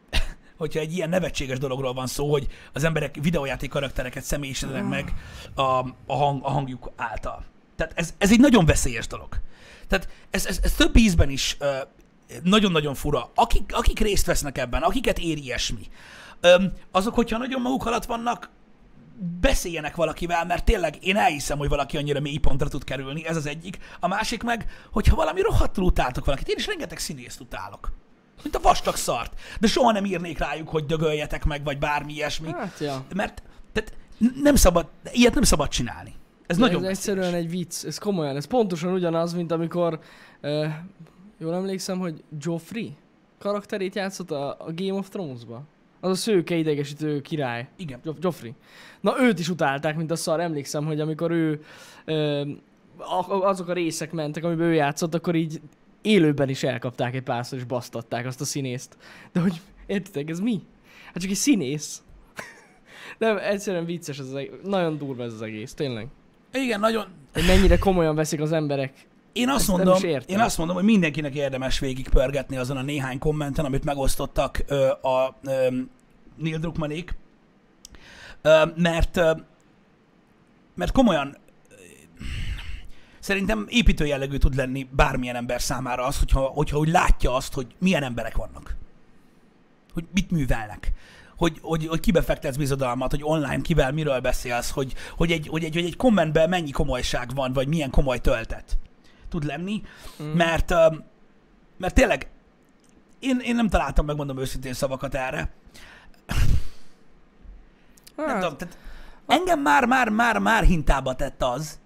hogyha 0.57 0.79
egy 0.79 0.93
ilyen 0.93 1.09
nevetséges 1.09 1.57
dologról 1.57 1.93
van 1.93 2.07
szó, 2.07 2.31
hogy 2.31 2.47
az 2.73 2.83
emberek 2.83 3.15
videójáték 3.21 3.69
karaktereket 3.69 4.23
személyisítenek 4.23 4.87
meg 4.87 5.13
a, 5.53 5.61
a, 6.05 6.15
hang, 6.15 6.43
a 6.43 6.49
hangjuk 6.49 6.91
által. 6.95 7.45
Tehát 7.75 7.93
ez, 7.95 8.13
ez 8.17 8.31
egy 8.31 8.39
nagyon 8.39 8.65
veszélyes 8.65 9.07
dolog. 9.07 9.39
Tehát 9.89 10.09
ez, 10.29 10.45
ez, 10.45 10.59
ez 10.63 10.71
több 10.71 10.97
ízben 10.97 11.29
is 11.29 11.57
nagyon-nagyon 12.43 12.95
fura. 12.95 13.31
Akik, 13.35 13.71
akik 13.73 13.99
részt 13.99 14.25
vesznek 14.25 14.57
ebben, 14.57 14.81
akiket 14.81 15.19
ér 15.19 15.37
ilyesmi, 15.37 15.87
öm, 16.41 16.73
azok, 16.91 17.15
hogyha 17.15 17.37
nagyon 17.37 17.61
maguk 17.61 17.85
alatt 17.85 18.05
vannak, 18.05 18.49
beszéljenek 19.39 19.95
valakivel, 19.95 20.45
mert 20.45 20.65
tényleg 20.65 21.05
én 21.05 21.17
elhiszem, 21.17 21.57
hogy 21.57 21.69
valaki 21.69 21.97
annyira 21.97 22.19
mély 22.19 22.37
pontra 22.37 22.67
tud 22.67 22.83
kerülni, 22.83 23.25
ez 23.25 23.35
az 23.35 23.45
egyik. 23.45 23.77
A 23.99 24.07
másik 24.07 24.43
meg, 24.43 24.65
hogyha 24.91 25.15
valami 25.15 25.41
rohadtul 25.41 25.83
utáltok 25.83 26.25
valakit, 26.25 26.47
én 26.47 26.55
is 26.57 26.67
rengeteg 26.67 26.99
színészt 26.99 27.39
utálok. 27.39 27.91
Mint 28.43 28.55
a 28.55 28.59
vastag 28.59 28.95
szart. 28.95 29.39
De 29.59 29.67
soha 29.67 29.91
nem 29.91 30.05
írnék 30.05 30.37
rájuk, 30.37 30.69
hogy 30.69 30.85
dögöljetek 30.85 31.45
meg, 31.45 31.63
vagy 31.63 31.77
bármi 31.77 32.13
ilyesmi. 32.13 32.51
Hát, 32.51 32.79
ja. 32.79 33.05
Mert 33.13 33.43
tehát 33.73 33.93
nem 34.41 34.55
szabad, 34.55 34.87
ilyet 35.11 35.33
nem 35.33 35.43
szabad 35.43 35.67
csinálni. 35.67 36.15
Ez 36.49 36.57
De 36.57 36.65
nagyon 36.65 36.83
ez 36.83 36.89
egyszerűen 36.89 37.33
egy 37.33 37.49
vicc, 37.49 37.85
ez 37.85 37.97
komolyan, 37.97 38.35
ez 38.35 38.45
pontosan 38.45 38.93
ugyanaz, 38.93 39.33
mint 39.33 39.51
amikor, 39.51 39.99
uh, 40.41 40.65
jól 41.37 41.53
emlékszem, 41.53 41.99
hogy 41.99 42.23
Joffrey 42.39 42.95
karakterét 43.37 43.95
játszott 43.95 44.31
a, 44.31 44.49
a 44.49 44.71
Game 44.75 44.93
of 44.93 45.09
Thrones-ba. 45.09 45.63
Az 45.99 46.11
a 46.11 46.15
szőke 46.15 46.55
idegesítő 46.55 47.21
király. 47.21 47.67
Igen. 47.75 47.99
Jo- 48.03 48.17
Joffrey. 48.19 48.53
Na 49.01 49.21
őt 49.21 49.39
is 49.39 49.49
utálták, 49.49 49.95
mint 49.95 50.11
a 50.11 50.15
szar. 50.15 50.39
Emlékszem, 50.39 50.85
hogy 50.85 50.99
amikor 50.99 51.31
ő 51.31 51.63
ö, 52.05 52.41
azok 53.27 53.67
a 53.67 53.73
részek 53.73 54.11
mentek, 54.11 54.43
amiben 54.43 54.67
ő 54.67 54.73
játszott, 54.73 55.13
akkor 55.13 55.35
így 55.35 55.61
élőben 56.01 56.49
is 56.49 56.63
elkapták 56.63 57.15
egy 57.15 57.23
párszor, 57.23 57.57
és 57.57 57.63
basztatták 57.63 58.25
azt 58.25 58.41
a 58.41 58.45
színészt. 58.45 58.97
De 59.31 59.39
hogy, 59.39 59.61
értitek, 59.85 60.29
ez 60.29 60.39
mi? 60.39 60.61
Hát 61.05 61.21
csak 61.21 61.31
egy 61.31 61.37
színész. 61.37 62.03
Nem, 63.17 63.37
egyszerűen 63.37 63.85
vicces 63.85 64.19
ez 64.19 64.25
az 64.25 64.35
egész. 64.35 64.51
Nagyon 64.63 64.97
durva 64.97 65.23
ez 65.23 65.33
az 65.33 65.41
egész, 65.41 65.73
tényleg. 65.73 66.07
Igen, 66.53 66.79
nagyon, 66.79 67.05
Hogy 67.33 67.45
mennyire 67.45 67.77
komolyan 67.77 68.15
veszik 68.15 68.41
az 68.41 68.51
emberek. 68.51 69.07
Én 69.33 69.49
azt, 69.49 69.59
Ezt 69.59 69.67
mondom, 69.67 70.03
én 70.25 70.39
azt 70.39 70.57
mondom, 70.57 70.75
hogy 70.75 70.85
mindenkinek 70.85 71.35
érdemes 71.35 71.79
végigpörgetni 71.79 72.57
azon 72.57 72.77
a 72.77 72.81
néhány 72.81 73.19
kommenten, 73.19 73.65
amit 73.65 73.83
megosztottak 73.83 74.63
ö, 74.67 74.87
a 74.87 75.35
ö, 75.43 75.67
Neil 76.35 76.57
Druckmannék, 76.57 77.15
ö, 78.41 78.63
mert, 78.75 79.17
ö, 79.17 79.31
mert 80.75 80.91
komolyan 80.91 81.37
szerintem 83.19 83.65
építő 83.69 84.05
jellegű 84.05 84.37
tud 84.37 84.55
lenni 84.55 84.87
bármilyen 84.91 85.35
ember 85.35 85.61
számára 85.61 86.05
az, 86.05 86.19
hogyha, 86.19 86.39
hogyha 86.39 86.77
úgy 86.77 86.89
látja 86.89 87.35
azt, 87.35 87.53
hogy 87.53 87.67
milyen 87.77 88.03
emberek 88.03 88.35
vannak. 88.35 88.75
Hogy 89.93 90.05
mit 90.13 90.31
művelnek. 90.31 90.91
Hogy, 91.39 91.57
hogy, 91.61 91.87
hogy 91.87 91.99
kibe 91.99 92.21
fektetsz 92.21 92.55
bizodalmat, 92.55 93.11
hogy 93.11 93.23
online 93.23 93.61
kivel 93.61 93.91
miről 93.91 94.19
beszélsz, 94.19 94.69
hogy, 94.69 94.93
hogy, 95.17 95.31
egy, 95.31 95.47
hogy, 95.47 95.63
egy, 95.63 95.73
hogy 95.73 95.85
egy 95.85 95.95
kommentben 95.95 96.49
mennyi 96.49 96.71
komolyság 96.71 97.35
van, 97.35 97.53
vagy 97.53 97.67
milyen 97.67 97.89
komoly 97.89 98.19
töltet 98.19 98.77
tud 99.29 99.43
lenni, 99.43 99.81
mm. 100.23 100.25
mert, 100.25 100.69
mert 101.77 101.93
tényleg 101.93 102.27
én, 103.19 103.39
én 103.43 103.55
nem 103.55 103.69
találtam, 103.69 104.05
megmondom 104.05 104.39
őszintén 104.39 104.73
szavakat 104.73 105.15
erre. 105.15 105.49
Nem 108.15 108.27
Hát, 108.27 108.39
tudom, 108.39 108.57
tehát 108.57 108.77
engem 109.27 109.59
már, 109.59 109.85
már, 109.85 110.09
már, 110.09 110.37
már 110.37 110.63
hintába 110.63 111.15
tett 111.15 111.43
az, 111.43 111.79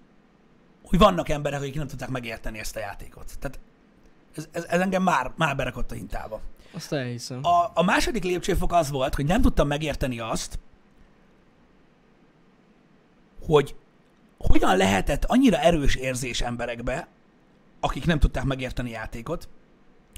hogy 0.83 0.99
vannak 0.99 1.29
emberek, 1.29 1.59
akik 1.59 1.75
nem 1.75 1.87
tudták 1.87 2.09
megérteni 2.09 2.59
ezt 2.59 2.75
a 2.75 2.79
játékot. 2.79 3.31
Tehát 3.39 3.59
ez, 4.35 4.47
ez, 4.51 4.63
ez 4.63 4.79
engem 4.79 5.03
már, 5.03 5.31
már 5.35 5.55
berakott 5.55 5.91
a 5.91 5.95
hintába. 5.95 6.41
Azt 6.73 6.93
elhiszem. 6.93 7.45
A, 7.45 7.71
a 7.73 7.83
második 7.83 8.23
lépcsőfok 8.23 8.73
az 8.73 8.89
volt, 8.89 9.15
hogy 9.15 9.25
nem 9.25 9.41
tudtam 9.41 9.67
megérteni 9.67 10.19
azt, 10.19 10.59
hogy 13.45 13.75
hogyan 14.37 14.77
lehetett 14.77 15.25
annyira 15.25 15.57
erős 15.57 15.95
érzés 15.95 16.41
emberekbe, 16.41 17.07
akik 17.79 18.05
nem 18.05 18.19
tudták 18.19 18.43
megérteni 18.43 18.89
játékot, 18.89 19.47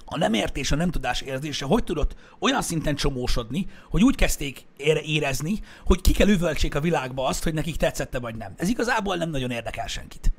a 0.05 0.17
nem 0.17 0.33
értés, 0.33 0.71
a 0.71 0.75
nem 0.75 0.91
tudás 0.91 1.21
érzése 1.21 1.65
hogy 1.65 1.83
tudott 1.83 2.15
olyan 2.39 2.61
szinten 2.61 2.95
csomósodni, 2.95 3.67
hogy 3.89 4.03
úgy 4.03 4.15
kezdték 4.15 4.65
ére- 4.77 5.05
érezni, 5.05 5.59
hogy 5.85 6.01
ki 6.01 6.11
kell 6.11 6.27
üvöltsék 6.27 6.75
a 6.75 6.79
világba 6.79 7.25
azt, 7.25 7.43
hogy 7.43 7.53
nekik 7.53 7.75
tetszette 7.75 8.19
vagy 8.19 8.35
nem. 8.35 8.53
Ez 8.57 8.69
igazából 8.69 9.15
nem 9.15 9.29
nagyon 9.29 9.51
érdekel 9.51 9.87
senkit. 9.87 10.31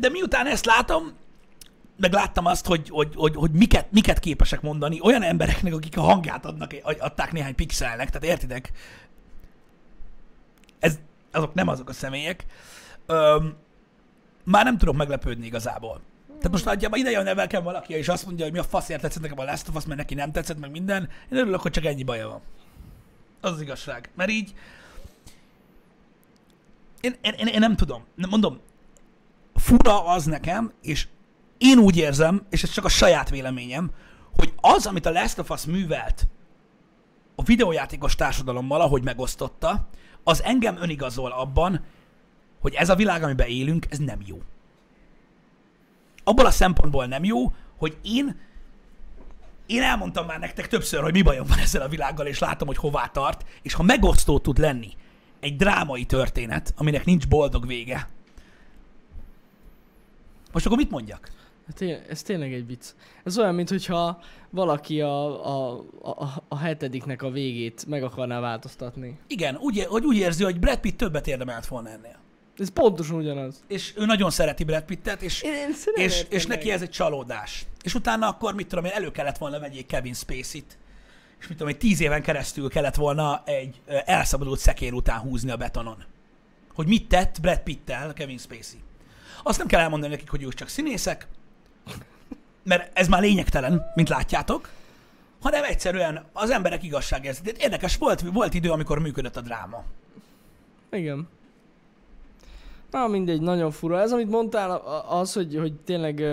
De 0.00 0.08
miután 0.08 0.46
ezt 0.46 0.64
látom, 0.64 1.12
meg 2.02 2.12
láttam 2.12 2.46
azt, 2.46 2.66
hogy, 2.66 2.88
hogy, 2.88 3.14
hogy, 3.14 3.34
hogy 3.34 3.50
miket, 3.50 3.92
miket 3.92 4.18
képesek 4.18 4.60
mondani 4.60 5.00
olyan 5.02 5.22
embereknek, 5.22 5.74
akik 5.74 5.96
a 5.96 6.00
hangját 6.00 6.44
adnak, 6.44 6.74
adták 6.82 7.32
néhány 7.32 7.54
pixelnek, 7.54 8.10
tehát 8.10 8.24
értitek? 8.24 8.72
Ez, 10.78 10.98
azok 11.32 11.54
nem 11.54 11.68
azok 11.68 11.88
a 11.88 11.92
személyek. 11.92 12.46
Öm, 13.06 13.56
már 14.44 14.64
nem 14.64 14.78
tudok 14.78 14.96
meglepődni 14.96 15.46
igazából. 15.46 16.00
Tehát 16.26 16.50
most 16.50 16.64
nagyjából 16.64 16.98
ide 16.98 17.10
jön 17.10 17.24
nevelkem 17.24 17.62
valaki, 17.62 17.94
és 17.94 18.08
azt 18.08 18.26
mondja, 18.26 18.44
hogy 18.44 18.52
mi 18.52 18.58
a 18.58 18.64
faszért 18.64 19.00
tetszett 19.00 19.22
nekem 19.22 19.38
a 19.38 19.44
Last 19.44 19.68
of 19.68 19.74
Us, 19.74 19.84
mert 19.84 19.98
neki 19.98 20.14
nem 20.14 20.32
tetszett, 20.32 20.58
meg 20.58 20.70
minden. 20.70 21.08
Én 21.30 21.38
örülök, 21.38 21.60
hogy 21.60 21.70
csak 21.70 21.84
ennyi 21.84 22.02
baja 22.02 22.28
van. 22.28 22.40
Az 23.40 23.52
az 23.52 23.60
igazság. 23.60 24.10
Mert 24.14 24.30
így... 24.30 24.54
Én, 27.00 27.16
én, 27.20 27.32
én, 27.32 27.46
én 27.46 27.60
nem 27.60 27.76
tudom. 27.76 28.04
Nem 28.14 28.30
mondom, 28.30 28.60
fura 29.54 30.04
az 30.04 30.24
nekem, 30.24 30.72
és 30.82 31.06
én 31.62 31.78
úgy 31.78 31.96
érzem, 31.96 32.46
és 32.50 32.62
ez 32.62 32.70
csak 32.70 32.84
a 32.84 32.88
saját 32.88 33.30
véleményem, 33.30 33.90
hogy 34.36 34.52
az, 34.60 34.86
amit 34.86 35.06
a 35.06 35.10
Last 35.10 35.38
of 35.38 35.50
Us 35.50 35.64
művelt 35.64 36.26
a 37.34 37.42
videójátékos 37.42 38.14
társadalommal, 38.14 38.80
ahogy 38.80 39.02
megosztotta, 39.02 39.88
az 40.24 40.42
engem 40.42 40.76
önigazol 40.76 41.30
abban, 41.30 41.84
hogy 42.60 42.74
ez 42.74 42.88
a 42.88 42.94
világ, 42.94 43.22
amiben 43.22 43.48
élünk, 43.48 43.86
ez 43.90 43.98
nem 43.98 44.18
jó. 44.26 44.42
Abból 46.24 46.46
a 46.46 46.50
szempontból 46.50 47.06
nem 47.06 47.24
jó, 47.24 47.52
hogy 47.76 47.96
én 48.02 48.40
én 49.66 49.82
elmondtam 49.82 50.26
már 50.26 50.38
nektek 50.38 50.68
többször, 50.68 51.02
hogy 51.02 51.12
mi 51.12 51.22
bajom 51.22 51.46
van 51.46 51.58
ezzel 51.58 51.82
a 51.82 51.88
világgal, 51.88 52.26
és 52.26 52.38
látom, 52.38 52.68
hogy 52.68 52.76
hová 52.76 53.06
tart, 53.06 53.44
és 53.62 53.74
ha 53.74 53.82
megosztó 53.82 54.38
tud 54.38 54.58
lenni 54.58 54.90
egy 55.40 55.56
drámai 55.56 56.04
történet, 56.04 56.74
aminek 56.76 57.04
nincs 57.04 57.28
boldog 57.28 57.66
vége, 57.66 58.08
most 60.52 60.66
akkor 60.66 60.78
mit 60.78 60.90
mondjak? 60.90 61.30
Hát 61.66 61.82
ez 62.08 62.22
tényleg 62.22 62.52
egy 62.52 62.66
vicc. 62.66 62.86
Ez 63.24 63.38
olyan, 63.38 63.54
mintha 63.54 64.20
valaki 64.50 65.00
a, 65.00 65.46
a, 65.46 65.84
a, 66.02 66.42
a 66.48 66.56
hetediknek 66.56 67.22
a 67.22 67.30
végét 67.30 67.86
meg 67.86 68.02
akarná 68.02 68.40
változtatni. 68.40 69.18
Igen, 69.26 69.56
úgy, 69.56 69.84
hogy 69.88 70.04
úgy 70.04 70.16
érzi, 70.16 70.44
hogy 70.44 70.58
Brad 70.58 70.78
Pitt 70.78 70.96
többet 70.96 71.26
érdemelt 71.26 71.66
volna 71.66 71.88
ennél. 71.88 72.20
Ez 72.58 72.68
pontosan 72.68 73.16
ugyanaz. 73.16 73.64
És 73.68 73.92
ő 73.96 74.04
nagyon 74.04 74.30
szereti 74.30 74.64
Brad 74.64 74.82
Pittet, 74.82 75.22
és, 75.22 75.42
Én, 75.42 75.52
én 75.52 76.04
és, 76.04 76.26
és 76.28 76.46
neki 76.46 76.70
ez 76.70 76.82
egy 76.82 76.90
csalódás. 76.90 77.66
És 77.82 77.94
utána 77.94 78.28
akkor, 78.28 78.54
mit 78.54 78.66
tudom 78.66 78.84
én, 78.84 78.90
elő 78.94 79.10
kellett 79.10 79.38
volna 79.38 79.58
vegyék 79.58 79.86
Kevin 79.86 80.14
Spacey-t, 80.14 80.78
és 81.40 81.48
mit 81.48 81.56
tudom 81.56 81.72
én, 81.72 81.78
tíz 81.78 82.00
éven 82.00 82.22
keresztül 82.22 82.68
kellett 82.68 82.94
volna 82.94 83.42
egy 83.44 83.80
elszabadult 84.04 84.58
szekér 84.58 84.92
után 84.92 85.18
húzni 85.18 85.50
a 85.50 85.56
betonon. 85.56 86.04
Hogy 86.74 86.86
mit 86.86 87.08
tett 87.08 87.40
Brad 87.40 87.60
Pittel 87.60 88.12
Kevin 88.12 88.38
Spacey. 88.38 88.78
Azt 89.42 89.58
nem 89.58 89.66
kell 89.66 89.80
elmondani 89.80 90.12
nekik, 90.12 90.30
hogy 90.30 90.42
ők 90.42 90.54
csak 90.54 90.68
színészek, 90.68 91.26
mert 92.62 92.98
ez 92.98 93.08
már 93.08 93.20
lényegtelen, 93.20 93.82
mint 93.94 94.08
látjátok, 94.08 94.68
hanem 95.40 95.64
egyszerűen 95.64 96.24
az 96.32 96.50
emberek 96.50 96.82
igazságérzetét. 96.82 97.62
Érdekes, 97.62 97.96
volt, 97.96 98.20
volt 98.20 98.54
idő, 98.54 98.70
amikor 98.70 98.98
működött 98.98 99.36
a 99.36 99.40
dráma. 99.40 99.84
Igen. 100.90 101.28
Na 102.90 103.06
mindegy, 103.06 103.40
nagyon 103.40 103.70
fura. 103.70 104.00
Ez, 104.00 104.12
amit 104.12 104.30
mondtál, 104.30 104.70
az, 105.08 105.32
hogy, 105.32 105.56
hogy 105.56 105.72
tényleg 105.74 106.24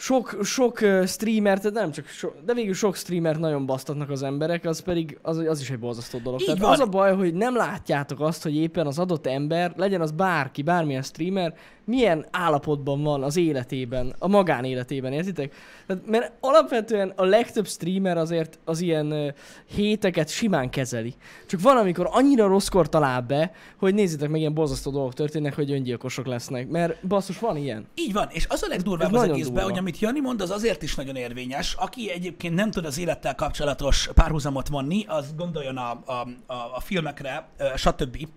sok, 0.00 0.38
sok 0.42 0.78
streamert, 1.06 1.72
nem 1.72 1.90
csak 1.90 2.06
so, 2.06 2.28
de 2.44 2.54
végül 2.54 2.74
sok 2.74 2.96
streamert 2.96 3.38
nagyon 3.38 3.66
basztatnak 3.66 4.10
az 4.10 4.22
emberek, 4.22 4.64
az 4.64 4.80
pedig, 4.80 5.18
az, 5.22 5.36
az 5.36 5.60
is 5.60 5.70
egy 5.70 5.78
borzasztó 5.78 6.18
dolog. 6.18 6.40
Így 6.40 6.46
Tehát 6.46 6.60
van. 6.60 6.72
az 6.72 6.80
a 6.80 6.86
baj, 6.86 7.16
hogy 7.16 7.34
nem 7.34 7.56
látjátok 7.56 8.20
azt, 8.20 8.42
hogy 8.42 8.56
éppen 8.56 8.86
az 8.86 8.98
adott 8.98 9.26
ember, 9.26 9.72
legyen 9.76 10.00
az 10.00 10.10
bárki, 10.10 10.62
bármilyen 10.62 11.02
streamer, 11.02 11.54
milyen 11.84 12.26
állapotban 12.30 13.02
van 13.02 13.22
az 13.22 13.36
életében, 13.36 14.14
a 14.18 14.28
magánéletében, 14.28 15.12
értitek? 15.12 15.54
Tehát, 15.86 16.06
mert 16.06 16.32
alapvetően 16.40 17.12
a 17.16 17.24
legtöbb 17.24 17.66
streamer 17.66 18.16
azért 18.16 18.58
az 18.64 18.80
ilyen 18.80 19.10
ö, 19.10 19.28
héteket 19.66 20.28
simán 20.28 20.70
kezeli. 20.70 21.14
Csak 21.46 21.60
van, 21.60 21.76
amikor 21.76 22.08
annyira 22.10 22.46
rosszkor 22.46 22.88
talál 22.88 23.20
be, 23.20 23.52
hogy 23.76 23.94
nézzétek 23.94 24.28
meg, 24.28 24.40
ilyen 24.40 24.54
borzasztó 24.54 24.90
dolgok 24.90 25.14
történnek, 25.14 25.54
hogy 25.54 25.70
öngyilkosok 25.70 26.26
lesznek. 26.26 26.68
Mert 26.68 27.06
basszus, 27.06 27.38
van 27.38 27.56
ilyen. 27.56 27.86
Így 27.94 28.12
van, 28.12 28.28
és 28.30 28.46
az 28.48 28.62
a 28.62 28.66
legdurvább 28.68 29.14
Ez 29.14 29.20
az 29.20 29.28
egészben, 29.28 29.64
hogy 29.64 29.78
amit 29.88 30.00
Jani 30.00 30.20
mond, 30.20 30.40
az 30.40 30.50
azért 30.50 30.82
is 30.82 30.94
nagyon 30.94 31.16
érvényes. 31.16 31.74
Aki 31.74 32.10
egyébként 32.10 32.54
nem 32.54 32.70
tud 32.70 32.84
az 32.84 32.98
élettel 32.98 33.34
kapcsolatos 33.34 34.08
párhuzamot 34.14 34.68
vonni, 34.68 35.04
az 35.06 35.34
gondoljon 35.36 35.76
a, 35.76 35.90
a, 35.90 36.28
a, 36.46 36.54
a 36.74 36.80
filmekre, 36.80 37.48
stb. 37.76 38.28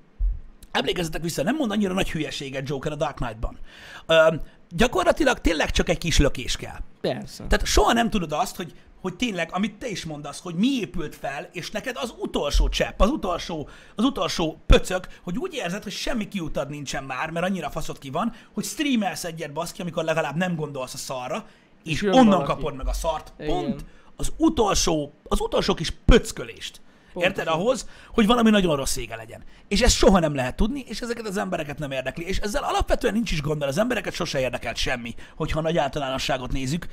Emlékezzetek 0.72 1.22
vissza, 1.22 1.44
nem 1.44 1.56
mond 1.56 1.72
annyira 1.72 1.94
nagy 1.94 2.12
hülyeséget 2.12 2.70
Joker 2.70 2.92
a 2.92 2.96
Dark 2.96 3.16
Knight-ban. 3.16 3.58
Ö, 4.06 4.36
gyakorlatilag 4.70 5.40
tényleg 5.40 5.72
csak 5.72 5.90
egy 5.90 5.98
kis 5.98 6.18
lökés 6.18 6.56
kell. 6.56 6.80
Persze. 7.02 7.44
Tehát 7.48 7.66
soha 7.66 7.94
nem 7.94 8.10
tudod 8.10 8.32
azt, 8.32 8.56
hogy, 8.56 8.74
hogy 9.02 9.16
tényleg, 9.16 9.50
amit 9.54 9.76
te 9.76 9.88
is 9.88 10.06
mondasz, 10.06 10.42
hogy 10.42 10.56
mi 10.56 10.68
épült 10.68 11.16
fel, 11.16 11.50
és 11.52 11.72
neked 11.72 11.98
az 12.00 12.14
utolsó 12.18 12.70
csepp, 12.70 13.02
az 13.02 13.10
utolsó, 13.10 13.70
az 13.96 14.04
utolsó 14.04 14.62
pöcök, 14.66 15.08
hogy 15.24 15.38
úgy 15.38 15.54
érzed, 15.54 15.84
hogy 15.84 15.92
semmi 15.92 16.28
kiutad 16.28 16.70
nincsen 16.70 17.04
már, 17.04 17.30
mert 17.30 17.46
annyira 17.46 17.70
faszod 17.70 17.98
ki 17.98 18.10
van, 18.10 18.34
hogy 18.54 18.64
streamelsz 18.64 19.24
egyet 19.24 19.54
baszki, 19.54 19.82
amikor 19.82 20.04
legalább 20.04 20.36
nem 20.36 20.56
gondolsz 20.56 20.94
a 20.94 20.98
szarra, 20.98 21.46
és 21.84 22.02
jön 22.02 22.14
onnan 22.14 22.28
valaki. 22.28 22.52
kapod 22.52 22.76
meg 22.76 22.88
a 22.88 22.94
szart. 22.94 23.34
Igen. 23.38 23.50
Pont 23.50 23.86
az 24.16 24.34
utolsó, 24.38 25.14
az 25.24 25.42
utolsó 25.42 25.74
kis 25.74 25.94
pöckölést. 26.06 26.82
Érted? 27.16 27.48
Ahhoz, 27.48 27.90
hogy 28.14 28.26
valami 28.26 28.50
nagyon 28.50 28.76
rossz 28.76 28.96
vége 28.96 29.16
legyen. 29.16 29.44
És 29.68 29.82
ezt 29.82 29.96
soha 29.96 30.20
nem 30.20 30.36
lehet 30.36 30.56
tudni, 30.56 30.84
és 30.88 31.00
ezeket 31.00 31.28
az 31.28 31.38
embereket 31.38 31.80
nem 31.80 31.92
érdekli. 31.92 32.28
És 32.28 32.38
ezzel 32.38 32.64
alapvetően 32.64 33.14
nincs 33.14 33.32
is 33.32 33.42
gond, 33.42 33.60
mert 33.60 33.72
az 33.72 33.78
embereket 33.78 34.14
sose 34.14 34.40
érdekelt 34.40 34.76
semmi, 34.76 35.16
hogyha 35.36 35.62
nagy 35.62 35.78
általánosságot 35.78 36.52
nézzük. 36.52 36.88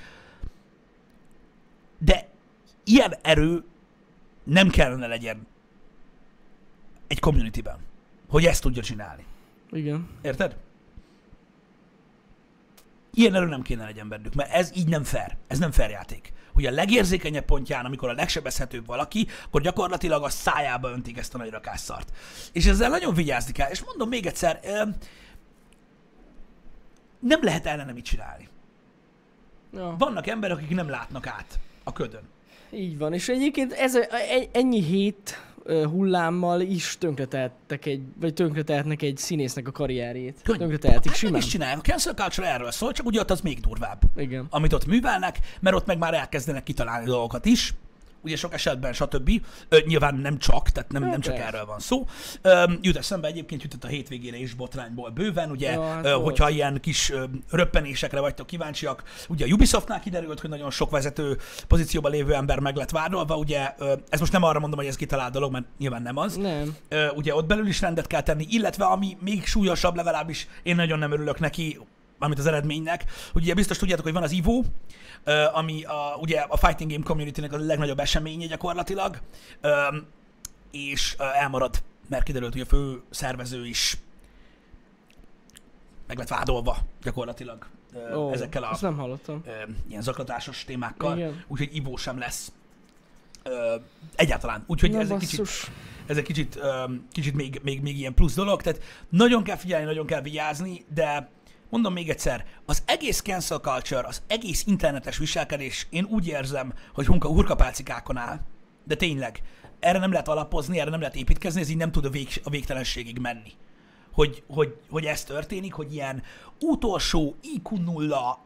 De 1.99 2.29
ilyen 2.85 3.15
erő 3.23 3.65
nem 4.45 4.69
kellene 4.69 5.07
legyen 5.07 5.47
egy 7.07 7.21
communityben, 7.21 7.79
hogy 8.29 8.45
ezt 8.45 8.63
tudja 8.63 8.83
csinálni. 8.83 9.25
Igen. 9.71 10.09
Érted? 10.23 10.57
Ilyen 13.15 13.35
erő 13.35 13.47
nem 13.47 13.63
kéne 13.63 13.85
legyen 13.85 14.09
bennük, 14.09 14.35
mert 14.35 14.53
ez 14.53 14.77
így 14.77 14.89
nem 14.89 15.05
fair. 15.05 15.37
Ez 15.47 15.59
nem 15.59 15.71
fair 15.71 15.91
játék. 15.91 16.33
Hogy 16.53 16.67
a 16.67 16.71
legérzékenyebb 16.71 17.45
pontján, 17.45 17.85
amikor 17.85 18.09
a 18.09 18.13
legsebezhetőbb 18.13 18.87
valaki, 18.87 19.27
akkor 19.45 19.63
gyakorlatilag 19.63 20.23
a 20.23 20.29
szájába 20.29 20.91
öntik 20.91 21.19
ezt 21.19 21.35
a 21.35 21.39
nagy 21.39 21.51
rakásszart. 21.51 22.13
És 22.53 22.67
ezzel 22.67 22.91
nagyon 22.91 23.15
vigyázni 23.15 23.53
kell. 23.53 23.71
És 23.71 23.85
mondom 23.85 24.09
még 24.09 24.27
egyszer, 24.27 24.61
nem 27.21 27.43
lehet 27.43 27.67
ellene 27.67 27.93
mit 27.93 28.05
csinálni. 28.05 28.49
Ja. 29.73 29.95
Vannak 29.99 30.27
emberek, 30.27 30.57
akik 30.57 30.75
nem 30.75 30.89
látnak 30.89 31.27
át 31.27 31.59
a 31.89 31.93
ködön. 31.93 32.23
Így 32.71 32.99
van, 32.99 33.13
és 33.13 33.29
egyébként 33.29 33.73
ez, 33.73 33.95
a- 33.95 34.15
egy- 34.31 34.49
ennyi 34.53 34.83
hét 34.83 35.43
hullámmal 35.67 36.61
is 36.61 36.97
tönkretehettek 36.99 37.87
egy, 37.87 38.03
vagy 38.21 38.35
tönkretehetnek 38.35 39.03
egy 39.03 39.17
színésznek 39.17 39.69
a 39.69 39.71
karrierjét. 39.71 40.41
Könnyű. 40.43 40.59
Tönkretehetik 40.59 41.03
hát 41.03 41.05
meg 41.13 41.15
simán. 41.17 41.41
is 41.41 41.47
csinálják. 41.47 41.79
A 41.79 41.81
cancel 41.81 42.15
culture 42.15 42.47
erről 42.53 42.71
szól, 42.71 42.93
csak 42.93 43.07
ugye 43.07 43.21
ott 43.21 43.31
az 43.31 43.41
még 43.41 43.61
durvább. 43.61 44.01
Igen. 44.17 44.47
amit 44.51 44.73
ott 44.73 44.87
művelnek, 44.87 45.39
mert 45.61 45.77
ott 45.77 45.87
meg 45.87 45.99
már 45.99 46.15
elkezdenek 46.15 46.63
kitalálni 46.63 47.07
dolgokat 47.07 47.45
is, 47.45 47.75
ugye 48.23 48.37
sok 48.37 48.53
esetben, 48.55 48.93
stb. 48.93 49.31
Ö, 49.69 49.79
nyilván 49.87 50.15
nem 50.15 50.39
csak, 50.39 50.69
tehát 50.71 50.93
nem, 50.93 51.03
Hát 51.03 51.11
nem 51.11 51.21
csak 51.21 51.35
persze. 51.35 51.49
erről 51.49 51.65
van 51.67 51.79
szó. 51.79 52.07
Ö, 52.43 52.65
jut 52.81 52.97
eszembe 52.97 53.29
egyébként 53.29 53.63
jutott 53.63 53.85
a 53.85 53.87
hétvégére 53.87 54.37
is 54.37 54.55
botrányból 54.55 55.11
bőven, 55.11 55.51
ugye, 55.51 55.71
Ja, 55.73 55.83
hát 55.83 56.05
ö, 56.05 56.11
volt. 56.13 56.23
hogyha 56.25 56.49
ilyen 56.51 56.81
kis 56.81 57.11
ö, 57.11 57.25
röppenésekre 57.51 58.21
vagytok 58.21 58.47
kíváncsiak, 58.47 59.03
ugye 59.29 59.45
a 59.45 59.49
Ubisoftnál 59.53 60.01
kiderült, 60.01 60.41
hogy 60.41 60.51
nagyon 60.51 60.71
sok 60.71 60.91
vezető 60.91 61.37
pozícióban 61.69 62.11
lévő 62.11 62.35
ember 62.35 62.59
meg 62.59 62.77
lett 62.77 62.91
vádolva, 62.91 63.37
ugye, 63.37 63.75
ö, 63.79 63.93
ez 64.09 64.21
most 64.21 64.33
nem 64.33 64.43
arra 64.43 64.59
mondom, 64.59 64.79
hogy 64.79 64.89
ez 64.89 64.97
kitalált 64.97 65.33
dolog, 65.33 65.53
mert 65.53 65.65
nyilván 65.79 66.03
nem 66.03 66.17
az, 66.17 66.37
Nem. 66.37 66.77
Ö, 66.89 67.09
ugye 67.09 67.35
ott 67.35 67.47
belül 67.47 67.67
is 67.67 67.81
rendet 67.81 68.07
kell 68.07 68.23
tenni, 68.23 68.47
illetve 68.51 68.85
ami 68.85 69.17
még 69.21 69.47
súlyosabb, 69.47 69.97
legalábbis 69.97 70.49
én 70.63 70.77
nagyon 70.77 70.99
nem 70.99 71.13
örülök 71.13 71.39
neki, 71.41 71.79
amit 72.19 72.39
az 72.39 72.47
eredménynek, 72.47 73.05
hogy 73.33 73.43
ugye 73.43 73.55
biztos 73.55 73.79
tudjátok, 73.79 74.05
hogy 74.05 74.13
van 74.13 74.23
az 74.23 74.31
Ivo, 74.33 74.63
ami 75.53 75.85
a, 75.85 76.17
ugye 76.21 76.41
a 76.41 76.57
Fighting 76.57 76.91
Game 76.91 77.05
Community-nek 77.05 77.53
a 77.53 77.59
legnagyobb 77.59 77.99
eseménye 77.99 78.47
gyakorlatilag, 78.47 79.21
és 80.71 81.17
elmarad, 81.19 81.83
mert 82.09 82.23
kiderült, 82.23 82.53
hogy 82.53 82.63
a 82.63 82.67
fő 82.67 83.03
szervező 83.11 83.67
is 83.67 83.99
meg 86.07 86.19
lett 86.19 86.29
vádolva 86.29 86.77
gyakorlatilag 87.03 87.67
Ó, 88.15 88.33
ezekkel 88.33 88.63
a 88.63 88.77
nem 88.81 88.97
hallottam. 88.97 89.43
ilyen 89.89 90.03
zaklatásos 90.03 90.65
témákkal, 90.65 91.35
úgyhogy 91.47 91.77
Ivo 91.77 91.97
sem 91.97 92.19
lesz. 92.19 92.53
Egyáltalán. 94.17 94.65
Úgyhogy 94.67 94.91
Na, 94.91 95.01
ez 95.01 95.11
egy 95.11 95.19
kicsit 95.19 95.71
ez 96.07 96.17
egy 96.17 96.25
kicsit, 96.25 96.61
kicsit 97.13 97.35
még, 97.35 97.61
még, 97.63 97.81
még 97.81 97.99
ilyen 97.99 98.15
plusz 98.15 98.35
dolog, 98.35 98.63
tehát 98.63 98.83
nagyon 99.09 99.43
kell 99.43 99.57
figyelni, 99.57 99.85
nagyon 99.85 100.07
kell 100.07 100.21
vigyázni, 100.21 100.85
de 100.95 101.31
mondom 101.71 101.93
még 101.93 102.09
egyszer, 102.09 102.45
az 102.67 102.83
egész 102.87 103.23
cancel 103.23 103.59
culture, 103.59 104.07
az 104.07 104.23
egész 104.27 104.65
internetes 104.67 105.19
viselkedés, 105.19 105.87
én 105.91 106.05
úgy 106.05 106.27
érzem, 106.27 106.75
hogy 106.95 107.07
hunka 107.07 107.29
hurkapálcikákon 107.29 108.17
áll, 108.17 108.41
de 108.85 108.95
tényleg, 108.95 109.43
erre 109.81 109.99
nem 109.99 110.11
lehet 110.11 110.29
alapozni, 110.29 110.81
erre 110.81 110.91
nem 110.91 111.01
lehet 111.01 111.17
építkezni, 111.17 111.61
ez 111.61 111.69
így 111.69 111.77
nem 111.77 111.93
tud 111.93 112.05
a, 112.05 112.11
vég, 112.11 112.41
a 112.45 112.51
végtelenségig 112.51 113.19
menni. 113.19 113.53
Hogy, 114.13 114.43
hogy, 114.49 114.77
hogy 114.91 115.05
ez 115.05 115.25
történik, 115.25 115.73
hogy 115.73 115.95
ilyen 115.95 116.23
utolsó 116.61 117.37
IQ 117.55 117.77
nulla 117.77 118.39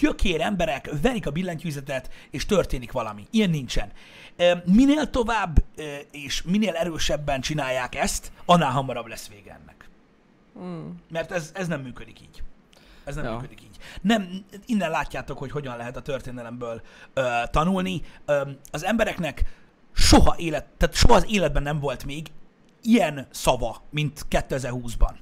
gyökér 0.00 0.40
emberek 0.40 0.90
verik 1.02 1.26
a 1.26 1.30
billentyűzetet, 1.30 2.10
és 2.30 2.46
történik 2.46 2.92
valami. 2.92 3.26
Ilyen 3.30 3.50
nincsen. 3.50 3.92
Minél 4.64 5.10
tovább 5.10 5.64
és 6.10 6.42
minél 6.42 6.74
erősebben 6.74 7.40
csinálják 7.40 7.94
ezt, 7.94 8.32
annál 8.44 8.70
hamarabb 8.70 9.06
lesz 9.06 9.28
vége 9.28 9.52
ennek. 9.52 9.77
Mm. 10.60 10.88
Mert 11.10 11.32
ez, 11.32 11.50
ez 11.54 11.66
nem 11.66 11.80
működik 11.80 12.20
így. 12.20 12.42
Ez 13.04 13.14
nem 13.14 13.24
Ja. 13.24 13.32
működik 13.32 13.62
így. 13.62 13.76
Nem, 14.00 14.44
innen 14.66 14.90
látjátok, 14.90 15.38
hogy 15.38 15.50
hogyan 15.50 15.76
lehet 15.76 15.96
a 15.96 16.02
történelemből 16.02 16.82
ö, 17.14 17.30
tanulni. 17.50 18.00
Ö, 18.24 18.50
az 18.70 18.84
embereknek 18.84 19.44
soha 19.92 20.34
élet, 20.38 20.66
tehát 20.76 20.94
soha 20.94 21.14
az 21.14 21.26
életben 21.28 21.62
nem 21.62 21.78
volt 21.80 22.04
még 22.04 22.26
ilyen 22.82 23.26
szava, 23.30 23.82
mint 23.90 24.26
2020-ban. 24.30 25.12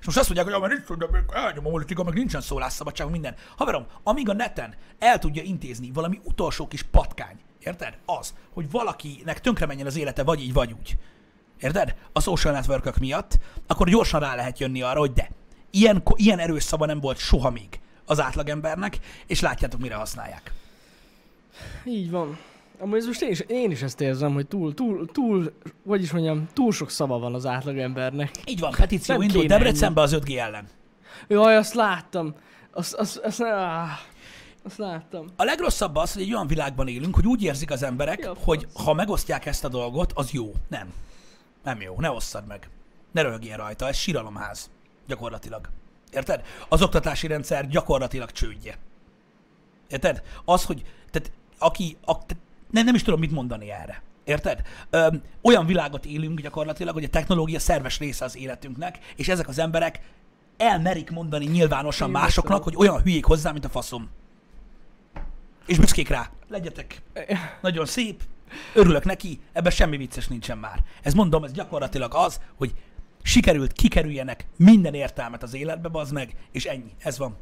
És 0.00 0.04
most 0.06 0.18
azt 0.18 0.26
mondják, 0.34 0.46
hogy 0.46 0.54
"Ah, 0.54 0.60
mert 0.68 0.88
nincs, 0.88 0.98
de 0.98 1.06
még 1.18 1.22
elnyomom 1.32 1.66
a 1.66 1.70
politika, 1.70 2.02
meg 2.04 2.14
nincsen 2.14 2.40
szólásszabadság, 2.40 3.10
minden. 3.10 3.34
Haverom, 3.56 3.86
amíg 4.02 4.28
a 4.28 4.32
neten 4.32 4.74
el 4.98 5.18
tudja 5.18 5.42
intézni 5.42 5.90
valami 5.92 6.20
utolsó 6.24 6.68
kis 6.68 6.82
patkány, 6.82 7.36
érted? 7.58 7.98
Az, 8.06 8.34
hogy 8.52 8.70
valakinek 8.70 9.40
tönkre 9.40 9.66
menjen 9.66 9.86
az 9.86 9.96
élete, 9.96 10.22
vagy 10.22 10.40
így, 10.42 10.52
vagy 10.52 10.72
úgy. 10.78 10.98
Érted? 11.60 11.94
A 12.12 12.20
social 12.20 12.52
network 12.52 12.98
miatt, 12.98 13.38
akkor 13.66 13.88
gyorsan 13.88 14.20
rá 14.20 14.34
lehet 14.34 14.58
jönni 14.58 14.82
arra, 14.82 14.98
hogy 14.98 15.12
de. 15.12 15.30
Ilyen, 15.70 16.02
ilyen 16.14 16.38
erős 16.38 16.62
szava 16.62 16.86
nem 16.86 17.00
volt 17.00 17.18
soha 17.18 17.50
még 17.50 17.80
az 18.08 18.20
átlagembernek, 18.20 18.98
és 19.26 19.40
látjátok, 19.40 19.80
mire 19.80 19.94
használják. 19.94 20.52
Így 21.84 22.10
van. 22.10 22.38
Amúgy 22.78 22.98
ez 22.98 23.06
most 23.06 23.22
én 23.22 23.30
is, 23.30 23.40
én 23.40 23.70
is 23.70 23.82
ezt 23.82 24.00
érzem, 24.00 24.32
hogy 24.32 24.46
túl, 24.46 24.74
túl, 24.74 25.06
túl, 25.12 25.52
hogy 25.86 26.02
is 26.02 26.12
mondjam, 26.12 26.48
túl 26.52 26.72
sok 26.72 26.90
szava 26.90 27.18
van 27.18 27.34
az 27.34 27.46
átlagembernek. 27.46 28.30
Így 28.44 28.60
van, 28.60 28.72
petíció 28.76 29.14
Nem 29.14 29.22
indul 29.22 29.40
kéne 29.40 29.56
Debrecenbe 29.56 30.00
az 30.00 30.16
5G 30.20 30.38
ellen. 30.38 30.68
Jaj, 31.28 31.56
azt 31.56 31.74
láttam. 31.74 32.34
Azt, 32.72 32.94
azt, 32.94 33.16
azt, 33.16 33.42
áh, 33.42 33.88
azt 34.64 34.78
láttam. 34.78 35.26
A 35.36 35.44
legrosszabb 35.44 35.96
az, 35.96 36.12
hogy 36.12 36.22
egy 36.22 36.34
olyan 36.34 36.46
világban 36.46 36.88
élünk, 36.88 37.14
hogy 37.14 37.26
úgy 37.26 37.42
érzik 37.42 37.70
az 37.70 37.82
emberek, 37.82 38.18
Ja, 38.18 38.34
hogy 38.44 38.66
ha 38.84 38.94
megosztják 38.94 39.46
ezt 39.46 39.64
a 39.64 39.68
dolgot, 39.68 40.12
az 40.14 40.30
jó. 40.30 40.52
Nem. 40.68 40.92
Nem 41.64 41.80
jó. 41.80 41.94
Ne 41.98 42.10
osszad 42.10 42.46
meg. 42.46 42.68
Ne 43.12 43.22
röhögjél 43.22 43.56
rajta. 43.56 43.88
Ez 43.88 43.96
síralomház. 43.96 44.70
Gyakorlatilag. 45.06 45.68
Érted? 46.12 46.44
Az 46.68 46.82
oktatási 46.82 47.26
rendszer 47.26 47.68
gyakorlatilag 47.68 48.30
csődje. 48.30 48.78
Érted? 49.88 50.22
Az, 50.44 50.64
hogy 50.64 50.82
tehát, 51.10 51.32
aki, 51.58 51.96
a, 52.04 52.12
tehát, 52.12 52.36
nem, 52.70 52.84
nem 52.84 52.94
is 52.94 53.02
tudom, 53.02 53.20
mit 53.20 53.30
mondani 53.30 53.70
erre. 53.70 54.02
Érted? 54.24 54.62
Öm, 54.90 55.22
olyan 55.42 55.66
világot 55.66 56.06
élünk 56.06 56.40
gyakorlatilag, 56.40 56.94
hogy 56.94 57.04
a 57.04 57.08
technológia 57.08 57.58
szerves 57.58 57.98
része 57.98 58.24
az 58.24 58.36
életünknek, 58.36 58.98
és 59.16 59.28
ezek 59.28 59.48
az 59.48 59.58
emberek 59.58 60.00
elmerik 60.56 61.10
mondani 61.10 61.44
nyilvánosan 61.44 62.06
Én 62.06 62.12
másoknak, 62.12 62.58
beszélek. 62.58 62.78
hogy 62.78 62.88
olyan 62.88 63.02
hülyék 63.02 63.24
hozzá, 63.24 63.52
mint 63.52 63.64
a 63.64 63.68
faszom. 63.68 64.08
És 65.66 65.78
büszkék 65.78 66.08
rá. 66.08 66.30
Legyetek. 66.48 67.02
Nagyon 67.62 67.86
szép. 67.86 68.22
Örülök 68.74 69.04
neki, 69.04 69.40
ebben 69.52 69.72
semmi 69.72 69.96
vicces 69.96 70.28
nincsen 70.28 70.58
már. 70.58 70.84
Ez 71.02 71.14
mondom, 71.14 71.44
ez 71.44 71.52
gyakorlatilag 71.52 72.14
az, 72.14 72.40
hogy 72.56 72.74
sikerült 73.22 73.72
kikerüljenek 73.72 74.46
minden 74.56 74.94
értelmet 74.94 75.42
az 75.42 75.54
életbe, 75.54 75.88
bazd 75.88 76.12
meg, 76.12 76.34
és 76.52 76.64
ennyi. 76.64 76.92
Ez 76.98 77.18
van. 77.18 77.36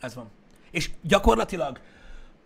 Ez 0.00 0.14
van. 0.14 0.30
És 0.70 0.90
gyakorlatilag 1.02 1.80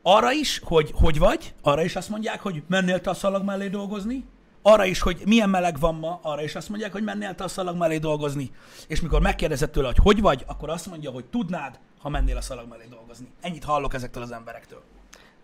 arra 0.03 0.33
is, 0.33 0.61
hogy 0.65 0.91
hogy 0.95 1.19
vagy, 1.19 1.55
arra 1.63 1.83
is 1.83 1.97
azt 1.97 2.09
mondják, 2.09 2.41
hogy 2.41 2.63
mennél 2.67 3.01
te 3.01 3.11
a 3.11 3.15
szalag 3.15 3.45
mellé 3.45 3.69
dolgozni, 3.69 4.25
arra 4.63 4.85
is, 4.85 5.01
hogy 5.01 5.23
milyen 5.25 5.51
meleg 5.51 5.79
van 5.79 5.95
ma, 5.95 6.19
arra 6.23 6.43
is 6.43 6.55
azt 6.55 6.69
mondják, 6.69 6.93
hogy 6.93 7.03
mennél 7.03 7.35
te 7.35 7.45
a 7.45 7.49
szalag 7.49 7.77
mellé 7.77 7.99
dolgozni. 7.99 8.51
És 8.89 9.01
mikor 9.01 9.21
megkérdezett 9.21 9.73
tőle, 9.73 9.87
hogy 9.87 9.99
hogy 9.99 10.21
vagy, 10.21 10.45
akkor 10.47 10.71
azt 10.71 10.87
mondja, 10.87 11.11
hogy 11.11 11.25
tudnád, 11.25 11.79
ha 11.99 12.09
mennél 12.09 12.37
a 12.37 12.41
szalag 12.41 12.69
mellé 12.69 12.87
dolgozni. 12.91 13.29
Ennyit 13.41 13.65
hallok 13.65 13.95
ezektől 13.95 14.23
az 14.23 14.33
emberektől. 14.33 14.83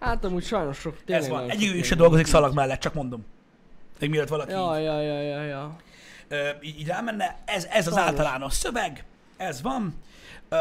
Hát 0.03 0.25
amúgy 0.25 0.45
sajnos 0.45 0.79
sok 0.79 0.97
Ez 1.07 1.29
van. 1.29 1.37
nagyon 1.37 1.51
Egy 1.51 1.61
sok 1.61 1.69
ő 1.71 1.73
ilyen 1.73 1.85
se 1.85 1.95
dolgozik 1.95 2.27
szalag 2.27 2.55
mellett, 2.55 2.81
csak 2.81 2.95
mondom. 2.95 3.25
Még 3.99 4.11
mielőtt 4.11 4.29
valaki 4.29 4.51
Ja, 4.53 4.75
így, 4.79 4.85
ja, 4.85 5.01
ja, 5.01 5.21
ja, 5.21 5.43
ja. 5.43 5.77
ö, 6.29 6.49
így, 6.63 6.81
így 6.81 6.87
rámenne. 6.87 7.43
Ez, 7.45 7.65
ez 7.65 7.87
az 7.87 7.93
Sajnos. 7.95 8.11
általános 8.11 8.53
szöveg, 8.53 9.05
ez 9.37 9.63
van. 9.63 9.95
Ö, 10.49 10.57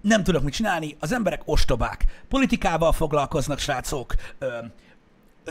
nem 0.00 0.22
tudok 0.24 0.42
mit 0.42 0.54
csinálni, 0.54 0.96
az 1.00 1.12
emberek 1.12 1.42
ostobák. 1.44 2.04
Politikával 2.28 2.92
foglalkoznak, 2.92 3.58
srácok. 3.58 4.14
Ö, 4.38 4.58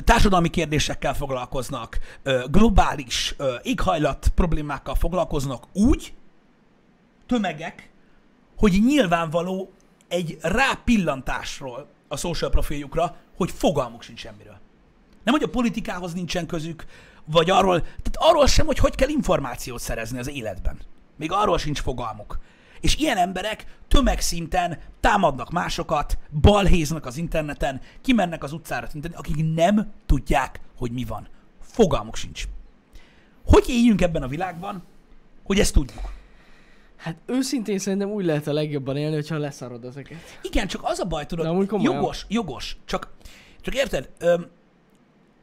társadalmi 0.03 0.49
kérdésekkel 0.49 1.13
foglalkoznak, 1.13 1.99
ö, 2.23 2.43
globális 2.51 3.33
ö, 3.37 3.55
éghajlat 3.63 4.27
problémákkal 4.35 4.95
foglalkoznak 4.95 5.63
úgy, 5.73 6.13
tömegek, 7.27 7.89
hogy 8.57 8.79
nyilvánvaló 8.85 9.71
egy 10.07 10.37
rápillantásról 10.41 11.87
a 12.07 12.17
social 12.17 12.49
profiljukra, 12.49 13.15
hogy 13.37 13.51
fogalmuk 13.51 14.01
sincs 14.01 14.19
semmiről. 14.19 14.57
Nem, 15.23 15.33
hogy 15.33 15.43
a 15.43 15.49
politikához 15.49 16.13
nincsen 16.13 16.45
közük, 16.45 16.85
vagy 17.25 17.49
arról, 17.49 17.81
tehát 17.81 18.15
arról 18.15 18.47
sem, 18.47 18.65
hogy 18.65 18.77
hogy 18.77 18.95
kell 18.95 19.09
információt 19.09 19.79
szerezni 19.79 20.19
az 20.19 20.29
életben. 20.29 20.77
Még 21.15 21.31
arról 21.31 21.57
sincs 21.57 21.81
fogalmuk. 21.81 22.39
És 22.79 22.95
ilyen 22.95 23.17
emberek 23.17 23.77
tömegszinten 23.87 24.79
támadnak 24.99 25.51
másokat, 25.51 26.17
balhéznak 26.41 27.05
az 27.05 27.17
interneten, 27.17 27.81
kimennek 28.01 28.43
az 28.43 28.53
utcára 28.53 28.87
tüntetni, 28.87 29.17
akik 29.17 29.53
nem 29.53 29.91
tudják, 30.05 30.59
hogy 30.77 30.91
mi 30.91 31.03
van. 31.03 31.27
Fogalmuk 31.61 32.15
sincs. 32.15 32.43
Hogy 33.45 33.65
éljünk 33.67 34.01
ebben 34.01 34.23
a 34.23 34.27
világban, 34.27 34.83
hogy 35.43 35.59
ezt 35.59 35.73
tudjuk? 35.73 36.11
Hát 37.03 37.17
őszintén 37.25 37.77
szerintem 37.79 38.09
úgy 38.09 38.25
lehet 38.25 38.47
a 38.47 38.53
legjobban 38.53 38.97
élni, 38.97 39.15
hogyha 39.15 39.37
leszarod 39.37 39.85
ezeket. 39.85 40.17
Igen, 40.41 40.67
csak 40.67 40.81
az 40.83 40.99
a 40.99 41.05
baj, 41.05 41.25
tudod, 41.25 41.45
De 41.45 41.51
amúgy 41.51 41.67
komolyan. 41.67 41.93
jogos, 41.93 42.25
jogos, 42.29 42.77
csak, 42.85 43.09
csak 43.61 43.75
érted, 43.75 44.09
öm, 44.19 44.47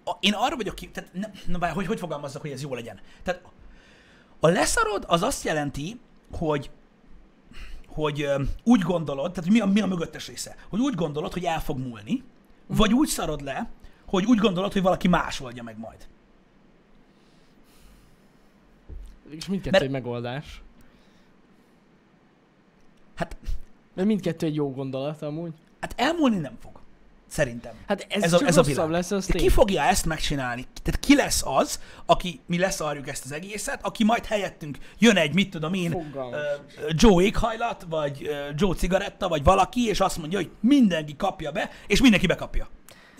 a, 0.04 0.16
én 0.20 0.32
arra 0.32 0.56
vagyok 0.56 0.74
ki, 0.74 0.88
tehát 0.90 1.12
ne, 1.12 1.30
na, 1.46 1.58
bár, 1.58 1.72
hogy, 1.72 1.86
hogy 1.86 1.98
fogalmazzak, 1.98 2.40
hogy 2.42 2.50
ez 2.50 2.62
jó 2.62 2.74
legyen. 2.74 3.00
Tehát 3.22 3.42
a 4.40 4.48
leszarod 4.48 5.04
az 5.06 5.22
azt 5.22 5.44
jelenti, 5.44 6.00
hogy 6.32 6.70
hogy 7.86 8.22
öm, 8.22 8.48
úgy 8.64 8.80
gondolod, 8.80 9.32
tehát 9.32 9.50
mi 9.50 9.60
a, 9.60 9.66
mi 9.66 9.80
a 9.80 9.86
mögöttes 9.86 10.26
része, 10.28 10.56
hogy 10.68 10.80
úgy 10.80 10.94
gondolod, 10.94 11.32
hogy 11.32 11.44
el 11.44 11.60
fog 11.60 11.78
múlni, 11.78 12.22
vagy 12.66 12.92
úgy 12.94 13.08
szarod 13.08 13.42
le, 13.42 13.70
hogy 14.06 14.24
úgy 14.24 14.38
gondolod, 14.38 14.72
hogy 14.72 14.82
valaki 14.82 15.08
más 15.08 15.40
oldja 15.40 15.62
meg 15.62 15.78
majd. 15.78 16.08
És 19.30 19.46
mindkettő 19.46 19.70
Mert- 19.70 19.84
egy 19.84 19.90
megoldás. 19.90 20.62
Hát, 23.20 23.36
Mert 23.94 24.08
mindkettő 24.08 24.46
egy 24.46 24.54
jó 24.54 24.70
gondolat 24.72 25.22
amúgy. 25.22 25.52
hát 25.80 25.94
elmúlni 25.96 26.36
nem 26.38 26.56
fog. 26.62 26.78
Szerintem. 27.26 27.72
Hát 27.86 28.06
ez, 28.08 28.22
Ez 28.22 28.32
a- 28.32 28.46
ez 28.46 28.56
a 28.56 28.62
világ. 28.62 28.90
lesz, 28.90 29.10
az 29.10 29.26
De 29.26 29.38
ki 29.38 29.48
fogja 29.48 29.82
ezt 29.82 30.06
megcsinálni? 30.06 30.64
Tehát 30.82 31.00
ki 31.00 31.14
lesz 31.14 31.42
az, 31.46 31.80
aki, 32.06 32.40
mi 32.46 32.58
leszarjuk 32.58 33.08
ezt 33.08 33.24
az 33.24 33.32
egészet, 33.32 33.78
aki 33.82 34.04
majd 34.04 34.24
helyettünk 34.26 34.78
jön 34.98 35.16
egy, 35.16 35.34
mit 35.34 35.50
tudom 35.50 35.74
én, 35.74 35.90
Fogalmam 35.90 36.32
ö, 36.32 36.36
ö, 36.36 36.88
Joe 36.92 37.22
éghajlat, 37.22 37.86
vagy 37.88 38.26
ö, 38.26 38.48
Joe 38.56 38.74
cigaretta, 38.74 39.28
vagy 39.28 39.44
valaki, 39.44 39.86
és 39.86 40.00
azt 40.00 40.18
mondja, 40.18 40.38
hogy 40.38 40.50
mindenki 40.60 41.16
kapja 41.16 41.50
be, 41.52 41.70
és 41.86 42.00
mindenki 42.00 42.26
bekapja. 42.26 42.68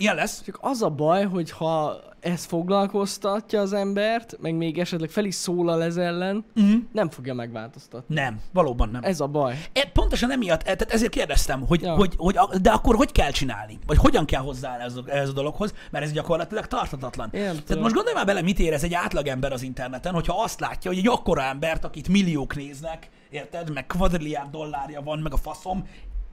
Ilyen 0.01 0.15
lesz. 0.15 0.43
Csak 0.45 0.59
az 0.61 0.83
a 0.83 0.91
baj, 0.91 1.25
hogy 1.25 1.51
ha 1.51 2.01
ez 2.21 2.45
foglalkoztatja 2.45 3.61
az 3.61 3.73
embert, 3.73 4.37
meg 4.41 4.55
még 4.55 4.79
esetleg 4.79 5.11
fel 5.11 5.25
is 5.25 5.35
szólal 5.35 5.83
ez 5.83 5.97
ellen, 5.97 6.45
Uh-huh. 6.57 6.75
nem 6.93 7.11
fogja 7.11 7.35
megváltoztatni. 7.35 8.15
Nem, 8.15 8.41
valóban 8.53 8.89
nem. 8.89 9.03
Ez 9.05 9.21
a 9.21 9.27
baj. 9.27 9.55
E, 9.73 9.91
pontosan 9.93 10.31
emiatt, 10.33 10.61
e, 10.61 10.63
tehát 10.63 10.93
ezért 10.93 11.11
kérdeztem, 11.13 11.67
hogy, 11.67 11.83
ja. 11.83 11.95
Hogy, 11.95 12.15
hogy, 12.17 12.37
a- 12.37 12.59
de 12.63 12.71
akkor 12.71 12.95
hogy 12.97 13.13
kell 13.13 13.31
csinálni? 13.31 13.79
Vagy 13.87 13.97
hogyan 13.97 14.25
kell 14.25 14.41
hozzáállni 14.43 14.85
a- 14.85 15.11
ehhez 15.11 15.29
a 15.29 15.33
dologhoz, 15.33 15.75
mert 15.91 16.05
ez 16.05 16.13
gyakorlatilag 16.13 16.67
tartatatlan. 16.67 17.31
Tehát 17.31 17.83
most 17.83 17.95
gondolj 17.95 18.15
már 18.15 18.27
bele, 18.27 18.43
mit 18.43 18.59
érez 18.59 18.85
egy 18.85 18.95
átlagember 18.95 19.53
az 19.53 19.63
interneten, 19.63 20.15
hogyha 20.15 20.43
azt 20.43 20.61
látja, 20.61 20.91
hogy 20.91 20.99
egy 21.01 21.09
akkora 21.09 21.43
embert, 21.43 21.85
akit 21.85 22.09
milliók 22.09 22.57
néznek, 22.57 23.09
érted, 23.31 23.73
meg 23.73 23.87
kvadrilliárd 23.87 24.51
dollárja 24.51 25.03
van, 25.03 25.19
meg 25.19 25.33
a 25.33 25.37
faszom, 25.37 25.87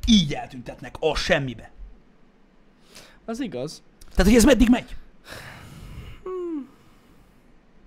így 0.08 0.34
eltüntetnek 0.34 0.95
a 0.99 1.15
semmibe. 1.15 1.71
Az 3.28 3.40
igaz. 3.40 3.82
Tehát, 4.10 4.26
hogy 4.26 4.36
ez 4.36 4.44
meddig 4.44 4.70
megy? 4.70 4.96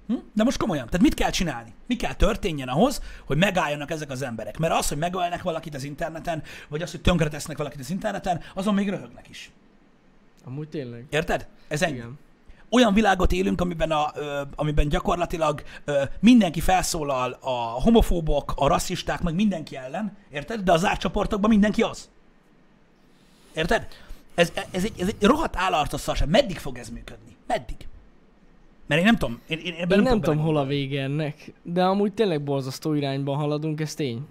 Hm? 0.07 0.15
De 0.33 0.45
most 0.45 0.59
komolyan, 0.59 0.87
tehát 0.87 1.03
mit 1.03 1.15
kell 1.15 1.31
csinálni? 1.31 1.73
Mi 1.87 1.97
kell 1.97 2.15
történjen 2.15 2.69
ahhoz, 2.69 3.03
hogy 3.25 3.37
megálljanak 3.37 3.91
ezek 3.91 4.11
az 4.11 4.23
emberek? 4.23 4.59
Mert 4.59 4.73
az, 4.73 4.89
hogy 4.89 4.99
megölnek 4.99 5.43
valakit 5.43 5.75
az 5.75 5.85
interneten, 5.85 6.43
vagy 6.69 6.83
az, 6.83 6.91
hogy 6.91 7.01
tönkretesznek 7.01 7.57
valakit 7.57 7.81
az 7.81 7.91
interneten, 7.91 8.41
azon 8.55 8.75
még 8.75 8.89
röhögnek 8.89 9.29
is. 9.29 9.51
Amúgy 10.45 10.69
tényleg. 10.69 11.07
Érted? 11.11 11.47
Ez 11.69 11.83
ennyi. 11.83 11.95
Igen. 11.95 12.19
Olyan 12.71 12.95
világot 12.95 13.33
élünk, 13.33 13.61
amiben, 13.61 13.91
a, 13.91 14.11
ö, 14.15 14.41
amiben 14.55 14.89
gyakorlatilag 14.89 15.63
ö, 15.85 16.03
mindenki 16.21 16.61
felszólal 16.61 17.39
a 17.41 17.81
homofóbok, 17.83 18.53
a 18.57 18.67
rasszisták, 18.67 19.21
meg 19.23 19.35
mindenki 19.35 19.77
ellen, 19.77 20.17
érted? 20.31 20.61
De 20.61 20.73
az 20.73 20.85
árcsoportokban 20.85 21.51
mindenki 21.51 21.83
az. 21.83 22.09
Érted? 23.55 23.87
Ez, 24.35 24.53
ez, 24.71 24.85
egy, 24.85 24.93
ez 24.99 25.09
egy 25.09 25.23
rohadt 25.27 25.57
állarcos 25.57 26.01
szarság. 26.01 26.29
Meddig 26.29 26.59
fog 26.59 26.79
ez 26.79 26.89
működni? 26.89 27.37
Meddig? 27.47 27.77
Mert 28.87 29.01
én 29.01 29.07
nem 29.07 29.17
tudom. 29.17 29.41
Én, 29.47 29.59
én, 29.59 29.75
ebben 29.75 29.99
Én 29.99 30.05
nem 30.05 30.13
tudok 30.13 30.25
tudom, 30.25 30.39
hol 30.39 30.57
a 30.57 30.65
vége 30.65 31.03
ennek, 31.03 31.53
de 31.63 31.85
amúgy 31.85 32.13
tényleg 32.13 32.43
borzasztó 32.43 32.95
irányban 32.95 33.37
haladunk, 33.37 33.81
ez 33.81 33.95
tény. 33.95 34.27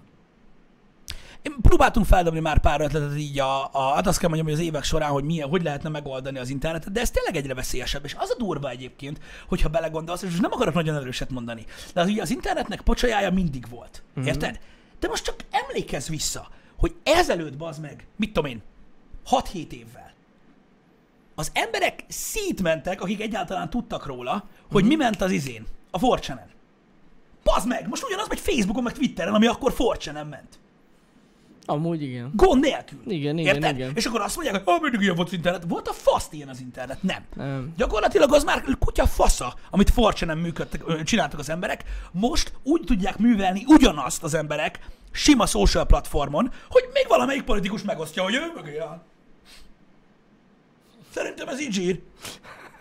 Én 1.42 1.54
próbáltunk 1.62 2.06
feldobni 2.06 2.40
már 2.40 2.60
pár 2.60 2.80
ötletet 2.80 3.18
így 3.18 3.38
a, 3.38 3.68
a 3.72 3.94
hát 3.94 4.06
azt 4.06 4.18
kell 4.18 4.28
mondjam, 4.28 4.50
hogy 4.50 4.60
az 4.60 4.66
évek 4.66 4.84
során, 4.84 5.10
hogy 5.10 5.24
milyen, 5.24 5.48
hogy 5.48 5.62
lehetne 5.62 5.88
megoldani 5.88 6.38
az 6.38 6.48
internetet, 6.48 6.92
de 6.92 7.00
ez 7.00 7.10
tényleg 7.10 7.36
egyre 7.36 7.54
veszélyesebb, 7.54 8.04
és 8.04 8.16
az 8.18 8.30
a 8.30 8.36
durva 8.38 8.70
egyébként, 8.70 9.20
hogyha 9.48 9.68
belegondolsz, 9.68 10.22
és 10.22 10.28
most 10.28 10.42
nem 10.42 10.52
akarok 10.52 10.74
nagyon 10.74 10.96
erőset 10.96 11.30
mondani, 11.30 11.64
de 11.94 12.00
az, 12.00 12.08
ugye 12.08 12.22
az 12.22 12.30
internetnek 12.30 12.80
pocsajája 12.80 13.30
mindig 13.30 13.68
volt. 13.70 14.02
Mhm. 14.14 14.26
Érted? 14.26 14.60
De 14.98 15.08
most 15.08 15.24
csak 15.24 15.34
emlékezz 15.50 16.08
vissza, 16.08 16.48
hogy 16.76 16.94
ezelőtt 17.02 17.56
bazd 17.56 17.80
meg, 17.80 18.06
mit 18.16 18.32
tudom 18.32 18.50
én, 18.50 18.62
6-7 19.30 19.72
évvel, 19.72 20.12
az 21.34 21.50
emberek 21.54 22.04
szítmentek, 22.08 23.00
akik 23.00 23.20
egyáltalán 23.20 23.70
tudtak 23.70 24.06
róla, 24.06 24.44
hogy 24.70 24.84
mi 24.84 24.94
ment 24.94 25.20
az 25.20 25.30
izén, 25.30 25.66
a 25.90 25.98
4 25.98 26.32
Bazd 27.44 27.66
meg, 27.66 27.88
most 27.88 28.04
ugyanaz 28.04 28.28
megy 28.28 28.40
Facebookon, 28.40 28.82
meg 28.82 28.92
Twitteren, 28.92 29.34
ami 29.34 29.46
akkor 29.46 29.74
4 29.78 30.14
ment. 30.14 30.58
Amúgy 31.64 32.02
igen. 32.02 32.30
Gond 32.34 32.62
nélkül. 32.62 32.98
Igen, 33.06 33.38
igen, 33.38 33.54
Érted? 33.54 33.74
igen. 33.74 33.92
És 33.94 34.06
akkor 34.06 34.20
azt 34.20 34.36
mondják, 34.36 34.64
hogy 34.64 34.74
ah, 34.74 34.80
mindig 34.80 35.00
ilyen 35.00 35.14
volt 35.14 35.28
az 35.28 35.34
internet. 35.34 35.64
Volt 35.68 35.88
a 35.88 35.92
faszt 35.92 36.32
ilyen 36.32 36.48
az 36.48 36.60
internet? 36.60 37.02
Nem. 37.02 37.24
Nem. 37.34 37.72
Gyakorlatilag 37.76 38.34
az 38.34 38.44
már 38.44 38.64
kutya 38.78 39.06
fasza, 39.06 39.54
amit 39.70 39.90
forcsa 39.90 40.34
működtek, 40.34 40.82
ö, 40.86 41.02
csináltak 41.02 41.38
az 41.38 41.50
emberek. 41.50 41.84
Most 42.12 42.52
úgy 42.62 42.82
tudják 42.84 43.18
művelni 43.18 43.64
ugyanazt 43.66 44.22
az 44.22 44.34
emberek 44.34 44.78
sima 45.10 45.46
social 45.46 45.86
platformon, 45.86 46.52
hogy 46.68 46.82
még 46.92 47.04
valamelyik 47.08 47.42
politikus 47.42 47.82
megosztja, 47.82 48.22
hogy 48.22 48.34
ő 48.34 48.52
mögé 48.54 48.78
áll. 48.78 49.02
Szerintem 51.10 51.48
ez 51.48 51.60
így 51.60 51.72
zsír. 51.72 52.00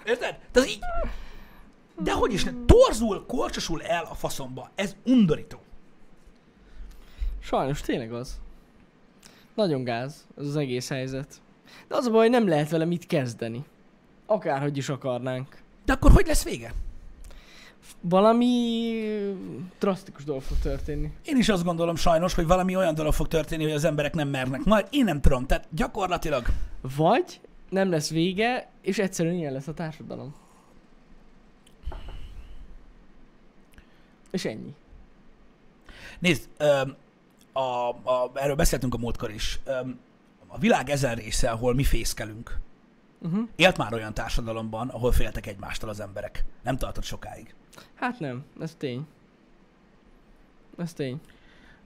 Érted? 0.05 0.37
Tehát 0.51 0.69
így... 0.69 0.79
De 2.01 2.13
hogy 2.13 2.33
is 2.33 2.43
ne? 2.43 2.51
Torzul, 2.65 3.25
korcsosul 3.25 3.83
el 3.83 4.03
a 4.09 4.15
faszomba. 4.15 4.69
Ez 4.75 4.95
undorító. 5.05 5.59
Sajnos 7.41 7.81
tényleg 7.81 8.13
az. 8.13 8.39
Nagyon 9.55 9.83
gáz 9.83 10.27
ez 10.37 10.45
az 10.45 10.55
egész 10.55 10.89
helyzet. 10.89 11.41
De 11.87 11.95
az 11.95 12.05
a 12.05 12.11
baj, 12.11 12.21
hogy 12.21 12.29
nem 12.29 12.47
lehet 12.47 12.69
vele 12.69 12.85
mit 12.85 13.07
kezdeni. 13.07 13.65
Akárhogy 14.25 14.77
is 14.77 14.89
akarnánk. 14.89 15.57
De 15.85 15.93
akkor 15.93 16.11
hogy 16.11 16.27
lesz 16.27 16.43
vége? 16.43 16.73
Valami 18.01 18.45
drasztikus 19.79 20.23
dolog 20.23 20.41
fog 20.41 20.57
történni. 20.57 21.11
Én 21.25 21.37
is 21.37 21.49
azt 21.49 21.63
gondolom 21.63 21.95
sajnos, 21.95 22.33
hogy 22.33 22.47
valami 22.47 22.75
olyan 22.75 22.95
dolog 22.95 23.13
fog 23.13 23.27
történni, 23.27 23.63
hogy 23.63 23.71
az 23.71 23.83
emberek 23.83 24.13
nem 24.13 24.27
mernek. 24.27 24.63
Majd 24.63 24.87
én 24.89 25.03
nem 25.03 25.21
tudom. 25.21 25.45
Tehát 25.45 25.67
gyakorlatilag 25.71 26.45
Vagy 26.95 27.41
nem 27.69 27.89
lesz 27.89 28.09
vége, 28.09 28.69
és 28.81 28.99
egyszerűen 28.99 29.35
ilyen 29.35 29.53
lesz 29.53 29.67
a 29.67 29.73
társadalom. 29.73 30.35
És 34.31 34.45
ennyi. 34.45 34.73
Nézd, 36.19 36.49
öm, 36.57 36.95
a, 37.51 37.89
a, 37.89 38.31
erről 38.33 38.55
beszéltünk 38.55 38.93
a 38.93 38.97
múltkor 38.97 39.31
is. 39.31 39.59
Öm, 39.65 39.99
a 40.47 40.57
világ 40.57 40.89
ezen 40.89 41.15
része, 41.15 41.49
ahol 41.49 41.73
mi 41.73 41.83
fészkelünk, 41.83 42.59
Uh-huh. 43.21 43.47
élt 43.55 43.77
már 43.77 43.93
olyan 43.93 44.13
társadalomban, 44.13 44.89
ahol 44.89 45.11
féltek 45.11 45.47
egymástól 45.47 45.89
az 45.89 45.99
emberek. 45.99 46.43
Nem 46.63 46.77
tartott 46.77 47.03
sokáig. 47.03 47.53
Hát 47.93 48.19
nem, 48.19 48.45
ez 48.59 48.75
tény. 48.77 49.07
Ez 50.77 50.93
tény. 50.93 51.21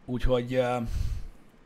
Úgyhogy, 0.05 0.53
öm, 0.53 0.89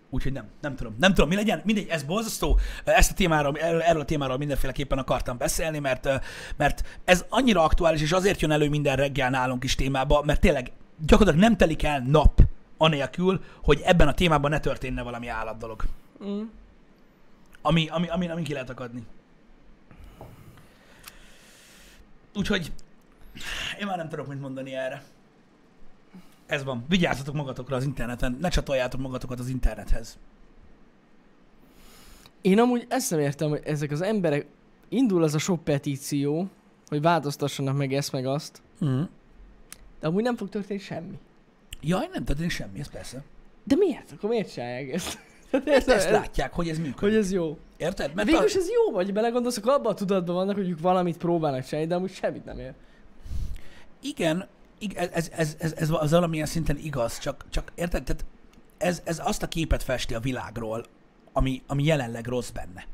úgyhogy 0.09 0.31
nem, 0.31 0.45
nem 0.61 0.75
tudom. 0.75 0.95
Nem 0.99 1.13
tudom, 1.13 1.29
mi 1.29 1.35
legyen. 1.35 1.61
Mindegy, 1.63 1.87
ez 1.87 2.03
borzasztó. 2.03 2.59
Ezt 2.83 3.11
a 3.11 3.13
témáról, 3.13 3.57
erről, 3.57 4.01
a 4.01 4.05
témáról 4.05 4.37
mindenféleképpen 4.37 4.97
akartam 4.97 5.37
beszélni, 5.37 5.79
mert, 5.79 6.09
mert 6.57 6.99
ez 7.05 7.25
annyira 7.29 7.63
aktuális, 7.63 8.01
és 8.01 8.11
azért 8.11 8.41
jön 8.41 8.51
elő 8.51 8.69
minden 8.69 8.95
reggel 8.95 9.29
nálunk 9.29 9.63
is 9.63 9.75
témába, 9.75 10.23
mert 10.25 10.39
tényleg 10.39 10.71
gyakorlatilag 11.05 11.47
nem 11.47 11.57
telik 11.57 11.83
el 11.83 12.03
nap 12.07 12.41
anélkül, 12.77 13.43
hogy 13.63 13.81
ebben 13.85 14.07
a 14.07 14.13
témában 14.13 14.51
ne 14.51 14.59
történne 14.59 15.01
valami 15.01 15.27
állat 15.27 15.57
dolog. 15.57 15.83
Mm. 16.23 16.41
ami, 17.61 17.87
ami, 17.87 18.07
ami, 18.07 18.29
ami 18.29 18.41
ki 18.41 18.53
lehet 18.53 18.69
akadni. 18.69 19.03
Úgyhogy 22.35 22.71
én 23.79 23.87
már 23.87 23.97
nem 23.97 24.09
tudok 24.09 24.27
mit 24.27 24.39
mondani 24.41 24.75
erre. 24.75 25.03
Ez 26.47 26.63
van. 26.63 26.85
Vigyázzatok 26.89 27.35
magatokra 27.35 27.75
az 27.75 27.83
interneten, 27.83 28.37
ne 28.41 28.49
csatoljátok 28.49 28.99
magatokat 29.01 29.39
az 29.39 29.47
internethez. 29.49 30.17
Én 32.41 32.59
amúgy 32.59 32.85
ezt 32.89 33.11
nem 33.11 33.19
értem, 33.19 33.49
hogy 33.49 33.61
ezek 33.65 33.91
az 33.91 34.01
emberek, 34.01 34.45
indul 34.89 35.23
ez 35.23 35.33
a 35.33 35.37
sok 35.37 35.63
petíció, 35.63 36.47
hogy 36.87 37.01
változtassanak 37.01 37.77
meg 37.77 37.93
ezt 37.93 38.11
meg 38.11 38.25
azt, 38.25 38.61
Mm. 38.85 39.01
de 39.99 40.07
amúgy 40.07 40.23
nem 40.23 40.35
fog 40.35 40.49
történni 40.49 40.79
semmi. 40.79 41.17
Jaj, 41.81 42.09
nem 42.13 42.23
történik 42.23 42.51
semmi, 42.51 42.79
ez 42.79 42.89
persze. 42.91 43.23
De 43.63 43.75
miért? 43.75 44.11
Akkor 44.11 44.29
miért 44.29 44.53
csinálják 44.53 44.93
ezt? 44.93 45.17
Hát 45.51 45.67
Ezt, 45.67 45.87
ezt 45.89 46.09
látják, 46.09 46.53
hogy 46.53 46.69
ez 46.69 46.77
működik. 46.77 46.99
Hogy 46.99 47.15
ez 47.15 47.31
jó. 47.31 47.57
Érted? 47.77 48.05
Mert 48.05 48.15
Mert 48.15 48.27
végülis 48.29 48.55
a... 48.55 48.59
ez 48.59 48.69
jó, 48.69 48.91
vagy 48.93 49.13
belegondolsz, 49.13 49.57
akkor 49.57 49.71
abban 49.71 49.91
a 49.91 49.95
tudatban 49.95 50.35
vannak, 50.35 50.55
hogy 50.55 50.69
ők 50.69 50.79
valamit 50.79 51.17
próbálnak 51.17 51.65
csinálni, 51.65 51.89
de 51.89 51.95
amúgy 51.95 52.11
semmit 52.13 52.45
nem 52.45 52.59
ér. 52.59 52.73
Igen, 54.01 54.37
ig- 54.37 54.47
ez, 54.95 55.09
ez, 55.11 55.29
ez, 55.35 55.55
ez, 55.59 55.73
ez 55.73 55.89
az 55.89 56.11
valamilyen 56.11 56.45
szinten 56.45 56.77
igaz, 56.77 57.19
csak, 57.19 57.45
csak 57.49 57.71
érted? 57.75 58.03
Tehát 58.03 58.25
ez, 58.77 59.01
ez 59.05 59.21
azt 59.23 59.43
a 59.43 59.47
képet 59.47 59.83
festi 59.83 60.13
a 60.13 60.19
világról, 60.19 60.85
ami, 61.33 61.61
ami 61.67 61.83
jelenleg 61.83 62.27
rossz 62.27 62.49
benne. 62.49 62.85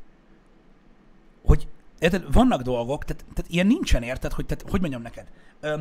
Hogy 1.44 1.68
érted, 1.98 2.32
vannak 2.32 2.62
dolgok, 2.62 3.04
tehát, 3.04 3.24
tehát 3.34 3.50
ilyen 3.50 3.66
nincsen, 3.66 4.02
érted, 4.02 4.32
hogy, 4.32 4.46
tehát, 4.46 4.70
hogy 4.70 4.80
mondjam 4.80 5.02
neked. 5.02 5.26
Ö, 5.60 5.80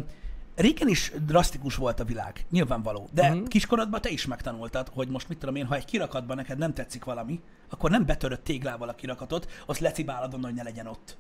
régen 0.56 0.88
is 0.88 1.12
drasztikus 1.26 1.76
volt 1.76 2.00
a 2.00 2.06
világ, 2.06 2.46
nyilvánvaló, 2.50 3.10
de 3.14 3.30
uh-huh. 3.30 3.48
kiskorodban 3.48 4.02
te 4.02 4.10
is 4.10 4.26
megtanultad, 4.26 4.90
hogy 4.94 5.08
most 5.08 5.30
mit 5.30 5.38
tudom 5.38 5.56
én, 5.56 5.66
ha 5.66 5.76
egy 5.76 5.86
kirakatban 5.86 6.36
neked 6.36 6.58
nem 6.58 6.74
tetszik 6.74 7.04
valami, 7.04 7.42
akkor 7.70 7.90
nem 7.90 8.06
betöröd 8.06 8.42
téglával 8.42 8.90
a 8.90 8.96
kirakatot, 8.96 9.52
azt 9.66 9.80
lecibálod 9.80 10.34
onnan, 10.34 10.46
hogy 10.46 10.54
ne 10.54 10.64
legyen 10.64 10.88
ott. 10.88 11.18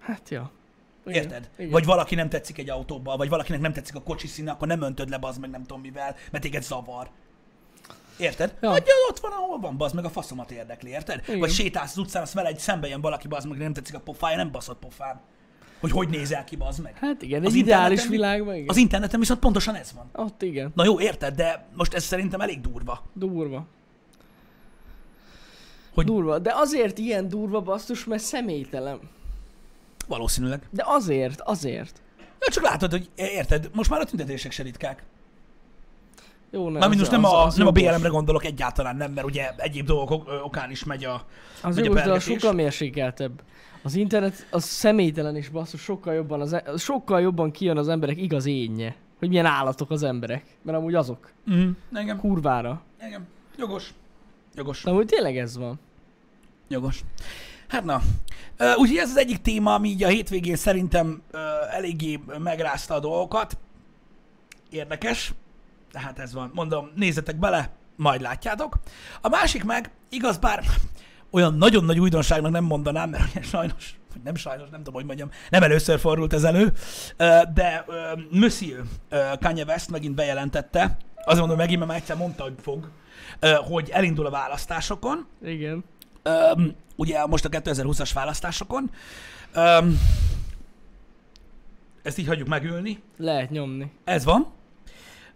Hát 0.00 0.28
ja. 0.28 0.50
Igen, 1.06 1.22
Érted? 1.22 1.50
Igen. 1.58 1.70
Vagy 1.70 1.84
valaki 1.84 2.14
nem 2.14 2.28
tetszik 2.28 2.58
egy 2.58 2.70
autóba, 2.70 3.16
vagy 3.16 3.28
valakinek 3.28 3.60
nem 3.60 3.72
tetszik 3.72 3.94
a 3.94 4.02
kocsi 4.02 4.26
színe, 4.26 4.50
akkor 4.50 4.68
nem 4.68 4.82
öntöd 4.82 5.08
le, 5.08 5.18
bazd 5.18 5.40
meg 5.40 5.50
nem 5.50 5.60
tudom 5.62 5.80
mivel, 5.80 6.14
mert 6.30 6.44
téged 6.44 6.62
zavar. 6.62 7.08
Érted? 8.18 8.56
Ja. 8.60 8.70
Ott 9.08 9.18
van, 9.20 9.30
ahol 9.32 9.58
van, 9.58 9.76
bazd 9.76 9.94
meg 9.94 10.04
a 10.04 10.08
faszomat 10.08 10.50
érdekli, 10.50 10.90
érted? 10.90 11.22
Igen. 11.26 11.40
Vagy 11.40 11.50
sétálsz 11.50 11.90
az 11.90 11.98
utcán, 11.98 12.22
azt 12.22 12.32
vele 12.32 12.48
egy 12.48 12.58
szembe 12.58 12.88
jön 12.88 13.00
valaki, 13.00 13.28
bazd 13.28 13.48
meg 13.48 13.58
nem 13.58 13.72
tetszik 13.72 13.94
a 13.94 14.00
pofája, 14.00 14.36
nem 14.36 14.50
baszod 14.50 14.76
pofán. 14.76 15.20
Hogy 15.80 15.90
hogy 15.90 16.08
nézel 16.08 16.44
ki, 16.44 16.56
bazd 16.56 16.82
meg. 16.82 16.96
Hát 16.98 17.22
igen, 17.22 17.44
Az 17.44 17.52
egy 17.52 17.58
ideális 17.58 18.06
világban 18.06 18.54
igen. 18.54 18.68
Az 18.68 18.76
interneten 18.76 19.20
viszont 19.20 19.40
pontosan 19.40 19.74
ez 19.74 19.92
van. 19.92 20.26
Ott 20.26 20.42
igen. 20.42 20.72
Na 20.74 20.84
jó, 20.84 21.00
érted, 21.00 21.34
de 21.34 21.66
most 21.76 21.94
ez 21.94 22.04
szerintem 22.04 22.40
elég 22.40 22.60
durva. 22.60 23.02
Durva. 23.12 23.66
Hogy- 25.94 26.04
Durva. 26.06 26.38
De 26.38 26.52
azért 26.54 26.98
ilyen 26.98 27.28
durva 27.28 27.60
basszus, 27.60 28.04
mert 28.04 28.22
személytelen. 28.22 29.00
Valószínűleg. 30.06 30.62
De 30.70 30.82
azért, 30.86 31.40
azért. 31.40 32.02
Ja, 32.40 32.52
csak 32.52 32.64
látod, 32.64 32.90
hogy 32.90 33.10
érted, 33.14 33.70
most 33.74 33.90
már 33.90 34.00
a 34.00 34.04
tüntetések 34.04 34.52
se 34.52 34.62
ritkák. 34.62 35.02
Jó, 36.50 36.64
nem. 36.68 36.78
Mármint 36.78 37.00
most 37.00 37.10
nem 37.12 37.24
az- 37.24 37.32
a, 37.32 37.44
az 37.44 37.54
nem 37.56 37.66
a. 37.66 37.70
BLM-re 37.70 38.08
gondolok 38.08 38.44
egyáltalán 38.44 38.96
nem, 38.96 39.12
mert 39.12 39.26
ugye 39.26 39.50
egyéb 39.56 39.86
dolgok 39.86 40.28
okán 40.44 40.70
is 40.70 40.84
megy 40.84 41.04
a, 41.04 41.24
Az 41.62 41.74
megy 41.74 41.84
a 41.84 41.86
jogos, 41.88 42.02
de 42.02 42.10
az 42.12 42.16
pergetés. 42.18 42.40
sokkal 42.40 42.52
mérsékeltebb. 42.56 43.42
Az 43.82 43.94
internet 43.94 44.46
az 44.50 44.64
személytelen 44.64 45.36
is 45.36 45.48
basszus, 45.48 45.80
sokkal 45.80 46.14
jobban, 46.14 46.40
az, 46.40 46.52
e- 46.52 46.64
sokkal 46.76 47.20
jobban 47.20 47.50
kijön 47.50 47.76
az 47.76 47.88
emberek 47.88 48.16
igaz 48.20 48.46
énje. 48.46 48.96
Hogy 49.18 49.28
milyen 49.28 49.46
állatok 49.46 49.90
az 49.90 50.02
emberek. 50.02 50.44
Mert 50.62 50.78
amúgy 50.78 50.94
azok. 50.94 51.30
Mm, 51.50 51.70
engem, 51.92 52.18
Kurvára. 52.18 52.82
engem. 52.98 53.26
Jogos. 53.58 53.94
Jogos. 54.54 54.82
De 54.82 54.90
amúgy 54.90 55.06
tényleg 55.06 55.36
ez 55.38 55.56
van. 55.56 55.78
Jogos. 56.68 57.00
Hát 57.68 57.84
na, 57.84 58.00
úgyhogy 58.76 58.96
ez 58.96 59.10
az 59.10 59.16
egyik 59.16 59.42
téma, 59.42 59.74
ami 59.74 59.88
így 59.88 60.02
a 60.02 60.08
hétvégén 60.08 60.56
szerintem 60.56 61.22
eléggé 61.70 62.20
megrázta 62.38 62.94
a 62.94 63.00
dolgokat. 63.00 63.58
Érdekes. 64.70 65.34
Tehát 65.92 66.18
ez 66.18 66.32
van. 66.32 66.50
Mondom, 66.54 66.90
nézzetek 66.94 67.36
bele, 67.36 67.70
majd 67.96 68.20
látjátok. 68.20 68.78
A 69.20 69.28
másik 69.28 69.64
meg, 69.64 69.90
igaz, 70.08 70.38
bár 70.38 70.64
olyan 71.30 71.54
nagyon 71.54 71.84
nagy 71.84 71.98
újdonságnak 71.98 72.52
nem 72.52 72.64
mondanám, 72.64 73.10
mert 73.10 73.30
ugye 73.30 73.42
sajnos, 73.42 73.98
vagy 74.12 74.22
nem 74.22 74.34
sajnos, 74.34 74.68
nem 74.70 74.78
tudom, 74.78 74.94
hogy 74.94 75.04
mondjam, 75.04 75.30
nem 75.50 75.62
először 75.62 75.98
fordult 75.98 76.32
ez 76.32 76.44
elő, 76.44 76.72
de 77.54 77.84
Monsieur 78.30 78.82
Kanye 79.40 79.64
West 79.64 79.90
megint 79.90 80.14
bejelentette, 80.14 80.96
azt 81.24 81.38
mondom, 81.38 81.56
megint, 81.56 81.78
mert 81.78 81.90
már 81.90 82.00
egyszer 82.00 82.16
mondta, 82.16 82.42
hogy 82.42 82.54
fog, 82.60 82.90
hogy 83.68 83.90
elindul 83.90 84.26
a 84.26 84.30
választásokon, 84.30 85.26
Igen. 85.42 85.84
Öm, 86.26 86.74
ugye 86.96 87.26
most 87.26 87.44
a 87.44 87.48
2020-as 87.48 88.10
választásokon. 88.14 88.90
Öm, 89.52 90.00
ezt 92.02 92.18
így 92.18 92.26
hagyjuk 92.26 92.48
megülni. 92.48 93.02
Lehet 93.16 93.50
nyomni. 93.50 93.90
Ez 94.04 94.24
van. 94.24 94.46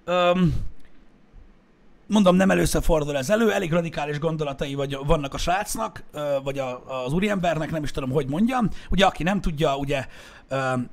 Öm, 0.04 0.54
mondom, 2.06 2.36
nem 2.36 2.50
először 2.50 2.82
fordul 2.82 3.16
ez 3.16 3.30
elő, 3.30 3.52
elég 3.52 3.72
radikális 3.72 4.18
gondolatai 4.18 4.74
vagy 4.74 4.98
vannak 5.06 5.34
a 5.34 5.38
srácnak, 5.38 6.02
vagy 6.42 6.58
a, 6.58 7.02
az 7.04 7.12
úriembernek, 7.12 7.70
nem 7.70 7.82
is 7.82 7.90
tudom, 7.90 8.10
hogy 8.10 8.28
mondjam. 8.28 8.68
Ugye, 8.90 9.06
aki 9.06 9.22
nem 9.22 9.40
tudja, 9.40 9.76
ugye 9.76 10.06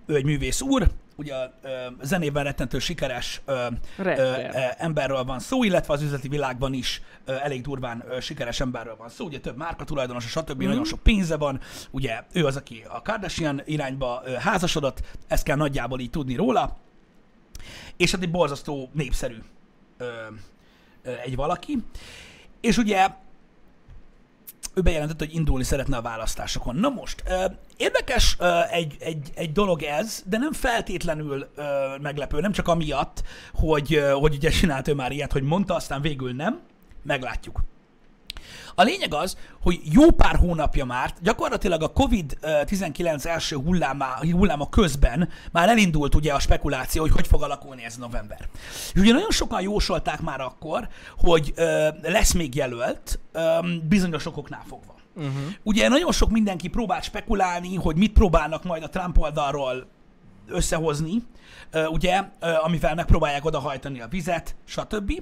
ő 0.06 0.16
egy 0.16 0.26
művész 0.26 0.62
úr, 0.62 0.88
ugye 1.18 1.36
ö, 1.62 1.70
zenében 2.02 2.44
rettentő 2.44 2.80
sikeres 2.80 3.42
ö, 3.46 3.52
ö, 3.54 4.04
Rapper. 4.04 4.52
ö, 4.56 4.60
emberről 4.78 5.24
van 5.24 5.40
szó, 5.40 5.64
illetve 5.64 5.94
az 5.94 6.02
üzleti 6.02 6.28
világban 6.28 6.74
is 6.74 7.02
ö, 7.26 7.34
elég 7.34 7.62
durván 7.62 8.04
ö, 8.10 8.20
sikeres 8.20 8.60
emberről 8.60 8.96
van 8.96 9.10
szó, 9.10 9.26
ugye 9.26 9.40
több 9.40 9.58
márka 9.58 9.84
tulajdonos, 9.84 10.26
stb. 10.26 10.64
Mm. 10.64 10.68
nagyon 10.68 10.86
sok 10.86 11.00
pénze 11.00 11.38
van, 11.38 11.60
ugye 11.92 12.24
ő 12.34 12.46
az, 12.46 12.56
aki 12.56 12.84
a 12.90 13.02
Kardashian 13.02 13.62
irányba 13.66 14.22
ö, 14.26 14.32
házasodott, 14.32 15.02
ezt 15.28 15.44
kell 15.44 15.56
nagyjából 15.58 16.00
így 16.00 16.10
tudni 16.10 16.36
róla, 16.36 16.78
és 17.98 18.12
hát 18.12 18.22
egy 18.22 18.32
borzasztó 18.32 18.90
népszerű 18.94 19.38
ö, 19.98 20.06
ö, 21.04 21.12
egy 21.26 21.36
valaki, 21.36 21.78
és 22.62 22.78
ugye 22.78 23.08
ő 24.78 24.82
bejelentette, 24.82 25.26
hogy 25.26 25.36
indulni 25.36 25.64
szeretne 25.64 25.98
a 25.98 26.02
választásokon. 26.02 26.76
Na 26.76 26.90
most, 26.90 27.24
érdekes 27.78 28.38
egy, 28.72 28.96
egy, 29.00 29.32
egy 29.36 29.52
dolog 29.52 29.82
ez, 29.82 30.24
de 30.26 30.38
nem 30.38 30.52
feltétlenül 30.52 31.48
meglepő, 32.02 32.40
nem 32.40 32.52
csak 32.52 32.68
amiatt, 32.68 33.24
hogy, 33.54 34.04
hogy 34.14 34.36
ugye 34.36 34.50
csinált 34.50 34.88
ő 34.88 34.94
már 34.94 35.12
ilyet, 35.12 35.32
hogy 35.32 35.44
mondta, 35.44 35.76
aztán 35.76 36.02
végül 36.02 36.34
nem, 36.34 36.60
meglátjuk. 37.04 37.64
A 38.80 38.84
lényeg 38.84 39.14
az, 39.14 39.38
hogy 39.62 39.80
jó 39.84 40.12
pár 40.12 40.36
hónapja 40.36 40.86
már, 40.86 41.14
gyakorlatilag 41.22 41.84
a 41.84 41.92
COVID-19 41.92 43.26
első 43.26 43.56
hulláma, 43.56 44.06
hulláma 44.32 44.70
közben 44.70 45.30
már 45.52 45.70
elindult 45.70 46.16
ugye 46.16 46.34
a 46.34 46.40
spekuláció, 46.40 47.02
hogy 47.02 47.12
hogy 47.12 47.28
fog 47.28 47.44
alakulni 47.44 47.84
ez 47.84 47.96
november. 47.96 48.48
És 48.94 49.02
ugye 49.02 49.14
nagyon 49.14 49.30
sokan 49.30 49.62
jósolták 49.62 50.22
már 50.22 50.42
akkor, 50.42 50.88
hogy 51.18 51.54
ö, 51.56 51.88
lesz 52.02 52.34
még 52.34 52.56
jelölt 52.56 53.20
ö, 53.32 53.60
bizonyos 53.84 54.26
okoknál 54.26 54.64
fogva. 54.68 54.96
Uh-huh. 55.16 55.34
Ugye 55.64 55.88
nagyon 55.88 56.12
sok 56.12 56.30
mindenki 56.30 56.68
próbált 56.68 57.04
spekulálni, 57.04 57.76
hogy 57.76 57.96
mit 57.96 58.14
próbálnak 58.14 58.64
majd 58.64 58.84
a 58.84 58.90
Trump 58.90 59.18
oldalról 59.18 59.88
összehozni, 60.48 61.24
ugye, 61.90 62.24
amivel 62.64 62.96
megpróbálják 62.96 63.46
odahajtani 63.46 64.02
a 64.02 64.08
vizet, 64.08 64.56
stb. 64.66 65.22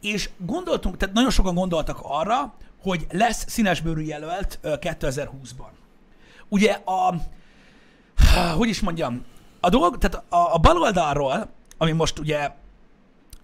És 0.00 0.30
gondoltunk, 0.36 0.96
tehát 0.96 1.14
nagyon 1.14 1.30
sokan 1.30 1.54
gondoltak 1.54 1.98
arra, 2.02 2.54
hogy 2.82 3.06
lesz 3.10 3.44
színesbőrű 3.48 4.02
jelölt 4.02 4.58
ö, 4.62 4.74
2020-ban. 4.80 5.70
Ugye 6.48 6.72
a, 6.72 7.14
hogy 8.56 8.68
is 8.68 8.80
mondjam, 8.80 9.24
a 9.60 9.68
dolog, 9.68 9.98
tehát 9.98 10.24
a, 10.28 10.54
a 10.54 10.58
baloldalról, 10.58 11.50
ami 11.78 11.92
most 11.92 12.18
ugye 12.18 12.50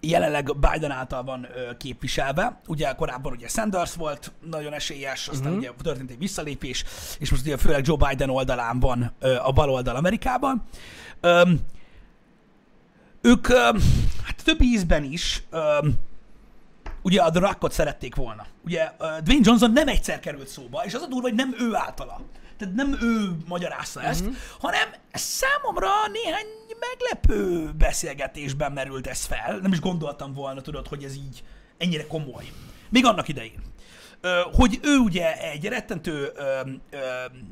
jelenleg 0.00 0.56
Biden 0.58 0.90
által 0.90 1.22
van 1.22 1.46
ö, 1.54 1.76
képviselve. 1.76 2.60
Ugye 2.66 2.92
korábban 2.92 3.32
ugye 3.32 3.48
Sanders 3.48 3.94
volt 3.94 4.32
nagyon 4.50 4.72
esélyes, 4.72 5.28
aztán 5.28 5.46
uh-huh. 5.46 5.58
ugye 5.58 5.70
történt 5.82 6.10
egy 6.10 6.18
visszalépés, 6.18 6.84
és 7.18 7.30
most 7.30 7.42
ugye 7.42 7.56
főleg 7.56 7.86
Joe 7.86 8.08
Biden 8.08 8.30
oldalán 8.30 8.80
van 8.80 9.12
ö, 9.20 9.36
a 9.36 9.52
baloldal 9.52 9.96
Amerikában. 9.96 10.62
Öm, 11.20 11.60
ők 13.20 13.48
öm, 13.48 13.80
hát 14.24 14.44
több 14.44 14.62
ízben 14.62 15.04
is 15.04 15.42
öm, 15.50 15.94
ugye 17.04 17.22
a 17.22 17.30
The 17.30 17.40
Rockot 17.40 17.72
szerették 17.72 18.14
volna. 18.14 18.46
Ugye 18.64 18.90
Dwayne 18.98 19.42
Johnson 19.42 19.72
nem 19.72 19.88
egyszer 19.88 20.20
került 20.20 20.48
szóba, 20.48 20.84
és 20.84 20.94
az 20.94 21.02
a 21.02 21.06
durva, 21.06 21.28
hogy 21.28 21.36
nem 21.36 21.54
ő 21.58 21.74
általa. 21.74 22.20
Tehát 22.58 22.74
nem 22.74 22.98
ő 23.02 23.36
magyarázta 23.46 24.02
ezt, 24.02 24.20
uh-huh. 24.20 24.36
hanem 24.60 24.88
számomra 25.12 25.88
néhány 26.12 26.46
meglepő 26.78 27.70
beszélgetésben 27.78 28.72
merült 28.72 29.06
ez 29.06 29.24
fel. 29.24 29.58
Nem 29.62 29.72
is 29.72 29.80
gondoltam 29.80 30.32
volna, 30.32 30.60
tudod, 30.60 30.88
hogy 30.88 31.04
ez 31.04 31.14
így 31.14 31.42
ennyire 31.78 32.06
komoly. 32.06 32.44
Még 32.88 33.04
annak 33.04 33.28
idején. 33.28 33.62
Ö, 34.20 34.40
hogy 34.52 34.80
ő 34.82 34.96
ugye 34.96 35.50
egy 35.50 35.68
rettentő, 35.68 36.32
ö, 36.34 36.60
ö, 36.90 36.98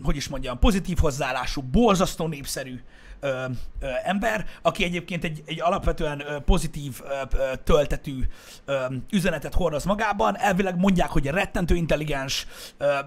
hogy 0.03 0.17
is 0.17 0.29
mondjam, 0.29 0.59
pozitív 0.59 0.99
hozzáállású, 0.99 1.62
borzasztó 1.62 2.27
népszerű 2.27 2.81
ö, 3.23 3.45
ö, 3.81 3.87
ember, 4.05 4.47
aki 4.63 4.85
egyébként 4.85 5.25
egy, 5.25 5.43
egy 5.47 5.61
alapvetően 5.61 6.23
pozitív 6.45 7.01
ö, 7.05 7.39
ö, 7.39 7.57
töltetű 7.65 8.19
ö, 8.65 8.85
üzenetet 9.11 9.55
hordoz 9.55 9.85
magában. 9.85 10.39
Elvileg 10.39 10.79
mondják, 10.79 11.11
hogy 11.11 11.27
rettentő 11.27 11.75
intelligens, 11.75 12.47
ö, 12.79 12.99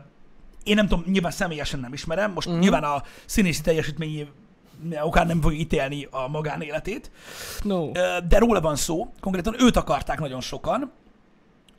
én 0.63 0.75
nem 0.75 0.87
tudom, 0.87 1.03
nyilván 1.07 1.31
személyesen 1.31 1.79
nem 1.79 1.93
ismerem, 1.93 2.31
most 2.31 2.47
uh-huh. 2.47 2.61
nyilván 2.61 2.83
a 2.83 3.03
színészi 3.25 3.61
teljesítményé 3.61 4.27
okán 5.01 5.27
nem 5.27 5.41
fogja 5.41 5.59
ítélni 5.59 6.07
a 6.11 6.27
magánéletét, 6.27 7.11
No. 7.63 7.91
De 8.27 8.37
róla 8.37 8.61
van 8.61 8.75
szó, 8.75 9.13
konkrétan 9.19 9.55
őt 9.59 9.77
akarták 9.77 10.19
nagyon 10.19 10.41
sokan. 10.41 10.91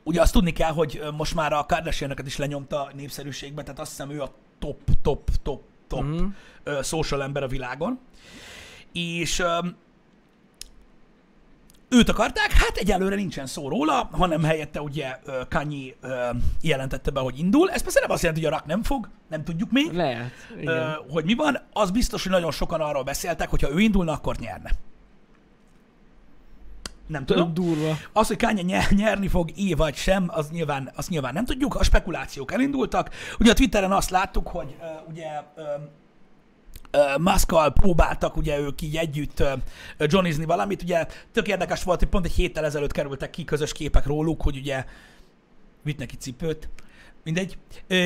Ugye 0.03 0.21
azt 0.21 0.33
tudni 0.33 0.51
kell, 0.51 0.71
hogy 0.71 1.01
most 1.17 1.35
már 1.35 1.53
a 1.53 1.65
kardashian 1.65 2.13
is 2.25 2.37
lenyomta 2.37 2.89
népszerűségbe, 2.95 3.61
tehát 3.61 3.79
azt 3.79 3.89
hiszem 3.89 4.11
ő 4.11 4.21
a 4.21 4.31
top, 4.59 4.77
top, 5.01 5.29
top, 5.43 5.61
top 5.87 6.03
uh-huh. 6.03 6.27
ö, 6.63 6.79
social 6.83 7.23
ember 7.23 7.43
a 7.43 7.47
világon. 7.47 7.99
És 8.93 9.39
ö, 9.39 9.57
őt 11.89 12.09
akarták, 12.09 12.51
hát 12.51 12.77
egyelőre 12.77 13.15
nincsen 13.15 13.45
szó 13.45 13.69
róla, 13.69 14.09
hanem 14.11 14.43
helyette 14.43 14.81
ugye 14.81 15.19
ö, 15.25 15.41
Kanye 15.49 15.93
jelentette 16.61 17.11
be, 17.11 17.19
hogy 17.19 17.39
indul. 17.39 17.71
Ez 17.71 17.81
persze 17.81 17.99
nem 17.99 18.11
azt 18.11 18.21
jelenti, 18.21 18.43
hogy 18.43 18.53
a 18.53 18.57
rak 18.57 18.65
nem 18.65 18.83
fog, 18.83 19.09
nem 19.29 19.43
tudjuk 19.43 19.71
még, 19.71 19.91
Lehet. 19.91 20.31
Igen. 20.59 20.95
hogy 21.09 21.25
mi 21.25 21.33
van. 21.33 21.57
Az 21.73 21.91
biztos, 21.91 22.23
hogy 22.23 22.31
nagyon 22.31 22.51
sokan 22.51 22.81
arról 22.81 23.03
beszéltek, 23.03 23.49
hogy 23.49 23.61
ha 23.61 23.71
ő 23.71 23.79
indulna, 23.79 24.11
akkor 24.11 24.37
nyerne. 24.37 24.71
Nem 27.07 27.25
tudom. 27.25 27.53
Durva. 27.53 27.97
Az, 28.13 28.27
hogy 28.27 28.37
Kanye 28.37 28.61
nyer, 28.61 28.91
nyerni 28.91 29.27
fog, 29.27 29.51
é 29.55 29.73
vagy 29.73 29.95
sem, 29.95 30.25
az 30.27 30.49
nyilván, 30.49 30.91
azt 30.95 31.09
nyilván 31.09 31.33
nem 31.33 31.45
tudjuk. 31.45 31.75
A 31.75 31.83
spekulációk 31.83 32.51
elindultak. 32.51 33.09
Ugye 33.39 33.51
a 33.51 33.53
Twitteren 33.53 33.91
azt 33.91 34.09
láttuk, 34.09 34.47
hogy 34.47 34.75
uh, 34.79 35.09
ugye 35.09 35.27
uh, 35.55 35.63
uh, 36.93 37.19
Muskkal 37.19 37.73
próbáltak 37.73 38.37
ugye 38.37 38.59
ők 38.59 38.81
így 38.81 38.95
együtt 38.95 39.39
uh, 39.39 39.51
johnizni 39.99 40.45
valamit. 40.45 40.81
Ugye 40.81 41.07
tök 41.31 41.47
érdekes 41.47 41.83
volt, 41.83 41.99
hogy 41.99 42.09
pont 42.09 42.25
egy 42.25 42.31
héttel 42.31 42.65
ezelőtt 42.65 42.91
kerültek 42.91 43.29
ki 43.29 43.43
közös 43.43 43.71
képek 43.71 44.05
róluk, 44.05 44.41
hogy 44.41 44.57
ugye 44.57 44.85
vitt 45.83 45.97
neki 45.97 46.15
cipőt, 46.15 46.69
mindegy, 47.27 47.57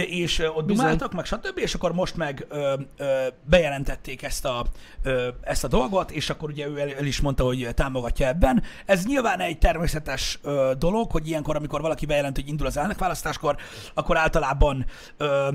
és 0.07 0.39
ott 0.39 0.65
Bizony. 0.65 0.65
dumáltak, 0.65 1.13
meg 1.13 1.25
stb., 1.25 1.57
és 1.57 1.73
akkor 1.73 1.93
most 1.93 2.15
meg 2.15 2.45
ö, 2.49 2.73
ö, 2.97 3.27
bejelentették 3.43 4.23
ezt 4.23 4.45
a, 4.45 4.65
ö, 5.03 5.27
ezt 5.41 5.63
a 5.63 5.67
dolgot, 5.67 6.11
és 6.11 6.29
akkor 6.29 6.49
ugye 6.49 6.67
ő 6.67 6.79
el, 6.79 6.93
el 6.93 7.05
is 7.05 7.21
mondta, 7.21 7.43
hogy 7.43 7.69
támogatja 7.73 8.27
ebben. 8.27 8.63
Ez 8.85 9.05
nyilván 9.05 9.39
egy 9.39 9.57
természetes 9.57 10.39
ö, 10.41 10.71
dolog, 10.77 11.11
hogy 11.11 11.27
ilyenkor, 11.27 11.55
amikor 11.55 11.81
valaki 11.81 12.05
bejelent, 12.05 12.35
hogy 12.35 12.47
indul 12.47 12.67
az 12.67 12.77
elnökválasztáskor, 12.77 13.55
akkor 13.93 14.17
általában, 14.17 14.85
ö, 15.17 15.49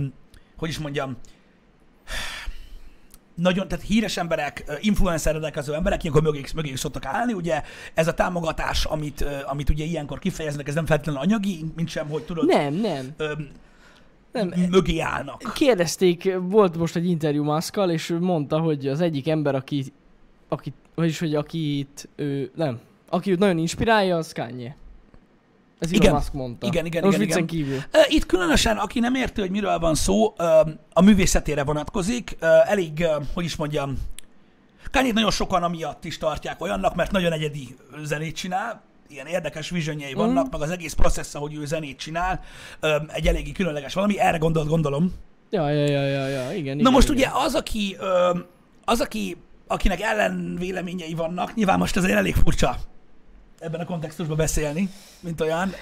hogy 0.56 0.68
is 0.68 0.78
mondjam, 0.78 1.16
nagyon, 3.36 3.68
tehát 3.68 3.84
híres 3.84 4.16
emberek, 4.16 4.78
influencer 4.80 5.32
rendelkező 5.32 5.74
emberek, 5.74 6.02
ilyenkor 6.02 6.22
mögé, 6.22 6.42
mögé 6.54 6.74
szoktak 6.74 7.04
állni, 7.04 7.32
ugye 7.32 7.62
ez 7.94 8.08
a 8.08 8.14
támogatás, 8.14 8.84
amit, 8.84 9.24
amit 9.46 9.70
ugye 9.70 9.84
ilyenkor 9.84 10.18
kifejeznek, 10.18 10.68
ez 10.68 10.74
nem 10.74 10.86
feltétlenül 10.86 11.20
anyagi, 11.20 11.64
mint 11.76 11.88
sem, 11.88 12.08
hogy 12.08 12.22
tudod, 12.22 12.46
Nem, 12.46 12.74
nem. 12.74 13.14
ö, 13.16 13.32
nem. 14.32 14.52
mögé 14.70 14.98
állnak. 14.98 15.52
Kérdezték, 15.54 16.34
volt 16.40 16.76
most 16.76 16.96
egy 16.96 17.06
interjú 17.06 17.44
Muskkal, 17.44 17.90
és 17.90 18.14
mondta, 18.20 18.58
hogy 18.58 18.86
az 18.86 19.00
egyik 19.00 19.28
ember, 19.28 19.54
aki, 19.54 19.84
aki 20.48 20.72
vagyis, 20.94 21.18
hogy 21.18 21.34
akit 21.34 22.08
ő, 22.16 22.50
nem, 22.54 22.80
aki 23.08 23.30
őt 23.30 23.38
nagyon 23.38 23.58
inspirálja, 23.58 24.16
az 24.16 24.32
Kanye. 24.32 24.76
Ez 25.78 25.92
Igen. 25.92 26.14
Musk 26.14 26.32
mondta. 26.32 26.66
Igen, 26.66 26.86
igen, 26.86 27.04
Most 27.04 27.16
igen, 27.16 27.28
igen. 27.28 27.46
kívül. 27.46 27.78
Itt 28.08 28.26
különösen, 28.26 28.76
aki 28.76 28.98
nem 29.00 29.14
érti, 29.14 29.40
hogy 29.40 29.50
miről 29.50 29.78
van 29.78 29.94
szó, 29.94 30.34
a 30.92 31.00
művészetére 31.02 31.64
vonatkozik, 31.64 32.36
elég, 32.66 33.06
hogy 33.34 33.44
is 33.44 33.56
mondjam, 33.56 33.96
kanye 34.90 35.12
nagyon 35.12 35.30
sokan 35.30 35.62
amiatt 35.62 36.04
is 36.04 36.18
tartják 36.18 36.60
olyannak, 36.60 36.94
mert 36.94 37.10
nagyon 37.10 37.32
egyedi 37.32 37.76
zenét 38.04 38.36
csinál, 38.36 38.82
ilyen 39.08 39.26
érdekes 39.26 39.70
visionjei 39.70 40.10
Mhm. 40.12 40.20
vannak, 40.20 40.50
meg 40.50 40.60
az 40.60 40.70
egész 40.70 40.92
processz, 40.92 41.34
ahogy 41.34 41.54
ő 41.54 41.64
zenét 41.64 41.98
csinál, 41.98 42.40
egy 43.12 43.26
eléggé 43.26 43.52
különleges 43.52 43.94
valami, 43.94 44.18
erre 44.18 44.38
gondolt 44.38 44.68
gondolom. 44.68 45.12
Ja, 45.50 45.70
ja, 45.70 45.84
ja, 45.86 46.06
ja, 46.06 46.26
ja, 46.26 46.52
igen, 46.52 46.74
Na 46.76 46.80
igen, 46.80 46.92
most 46.92 47.10
igen. 47.10 47.16
ugye 47.30 47.44
az, 47.44 47.54
aki, 47.54 47.96
az, 48.84 49.00
aki, 49.00 49.36
akinek 49.66 50.00
ellenvéleményei 50.00 51.14
vannak, 51.14 51.54
nyilván 51.54 51.78
most 51.78 51.96
azért 51.96 52.18
elég 52.18 52.34
furcsa 52.34 52.76
ebben 53.58 53.80
a 53.80 53.84
kontextusban 53.84 54.36
beszélni, 54.36 54.88
mint 55.20 55.40
olyan, 55.40 55.74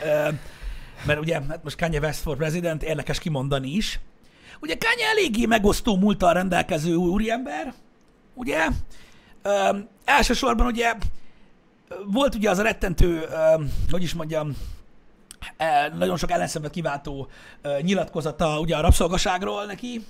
mert 1.07 1.21
ugye, 1.21 1.41
hát 1.49 1.65
most 1.65 1.77
Kanye 1.77 1.99
West 1.99 2.21
for 2.21 2.37
President, 2.37 2.83
érdekes 2.83 3.19
kimondani 3.19 3.71
is. 3.71 4.01
Ugye 4.61 4.77
Kanye 4.79 5.09
eléggé 5.09 5.47
megosztó 5.47 5.97
múltal 5.97 6.33
rendelkező 6.33 6.95
úriember, 6.95 7.75
ugye? 8.35 8.69
Ö, 9.43 9.79
elsősorban 10.05 10.67
ugye 10.67 10.95
volt 12.07 12.35
ugye 12.35 12.51
az 12.51 12.59
a 12.59 12.63
rettentő, 12.63 13.21
ö, 13.21 13.63
hogy 13.91 14.03
is 14.03 14.15
mondjam, 14.15 14.57
nagyon 15.99 16.17
sok 16.17 16.31
ellenszenvet 16.31 16.71
kiváltó 16.71 17.29
nyilatkozata 17.81 18.61
ugye 18.61 18.77
a 18.77 18.81
rabszolgaságról 18.81 19.65
neki. 19.65 20.05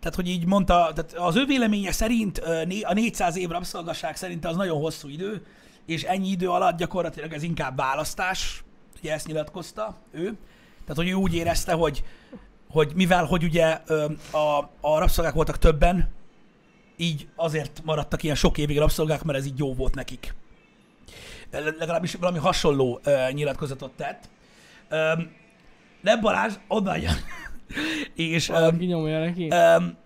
Tehát, 0.00 0.14
hogy 0.14 0.28
így 0.28 0.46
mondta, 0.46 0.90
tehát 0.94 1.12
az 1.12 1.36
ő 1.36 1.44
véleménye 1.44 1.92
szerint 1.92 2.38
a 2.82 2.92
400 2.92 3.36
év 3.36 3.48
rabszolgaság 3.48 4.16
szerint 4.16 4.44
az 4.44 4.56
nagyon 4.56 4.80
hosszú 4.80 5.08
idő, 5.08 5.46
és 5.86 6.02
ennyi 6.02 6.28
idő 6.28 6.48
alatt 6.50 6.76
gyakorlatilag 6.76 7.32
ez 7.32 7.42
inkább 7.42 7.76
választás, 7.76 8.64
ugye 8.98 9.12
ezt 9.12 9.26
nyilatkozta 9.26 9.96
ő. 10.10 10.22
Tehát, 10.80 10.96
hogy 10.96 11.08
ő 11.08 11.12
úgy 11.12 11.34
érezte, 11.34 11.72
hogy, 11.72 12.04
hogy 12.70 12.92
mivel, 12.94 13.24
hogy 13.24 13.44
ugye 13.44 13.66
a, 14.30 14.58
a 14.80 14.98
rabszolgák 14.98 15.34
voltak 15.34 15.58
többen, 15.58 16.08
így 16.96 17.28
azért 17.36 17.80
maradtak 17.84 18.22
ilyen 18.22 18.36
sok 18.36 18.58
évig 18.58 18.78
rabszolgák, 18.78 19.22
mert 19.22 19.38
ez 19.38 19.46
így 19.46 19.58
jó 19.58 19.74
volt 19.74 19.94
nekik. 19.94 20.34
Le- 21.50 21.74
Legalábbis 21.78 22.14
valami 22.14 22.38
hasonló 22.38 23.00
ö, 23.04 23.30
nyilatkozatot 23.32 23.92
tett. 23.92 24.28
Ö, 24.88 25.12
de 26.02 26.16
Balázs 26.16 26.54
jön. 26.68 27.14
és, 28.14 28.52
nyomja 28.78 29.18
neki. 29.18 29.48
Öm, 29.48 29.96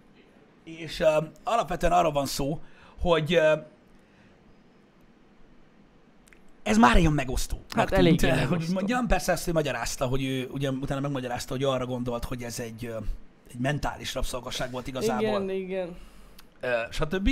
és 0.65 1.01
öm, 1.01 1.31
alapvetően 1.45 1.93
arra 1.93 2.11
van 2.11 2.27
szó, 2.27 2.61
hogy 3.01 3.35
ö, 3.35 3.53
ez 6.69 6.79
már 6.79 6.97
ilyen 6.97 7.13
megosztó. 7.13 7.65
Hát 7.77 7.93
eléggé 7.93 8.29
Hogy 8.29 8.39
megosztó. 8.39 8.67
úgy 8.67 8.75
mondjam, 8.75 9.07
persze 9.07 9.33
ezt 9.33 9.49
ő 9.49 9.53
magyarázta, 9.53 10.07
hogy 10.07 10.25
ő 10.25 10.49
ugye 10.53 10.71
utána 10.71 11.01
megmagyarázta, 11.01 11.55
hogy 11.55 11.65
arra 11.65 11.87
gondolt, 11.87 12.25
hogy 12.25 12.43
ez 12.43 12.61
egy, 12.61 12.95
egy 13.51 13.59
mentális 13.59 14.15
rabszolgasság 14.15 14.71
volt 14.71 14.87
igazából 14.87 15.43
igen, 15.43 15.51
igen. 15.51 15.97
ö, 16.61 16.69
stb. 16.91 17.31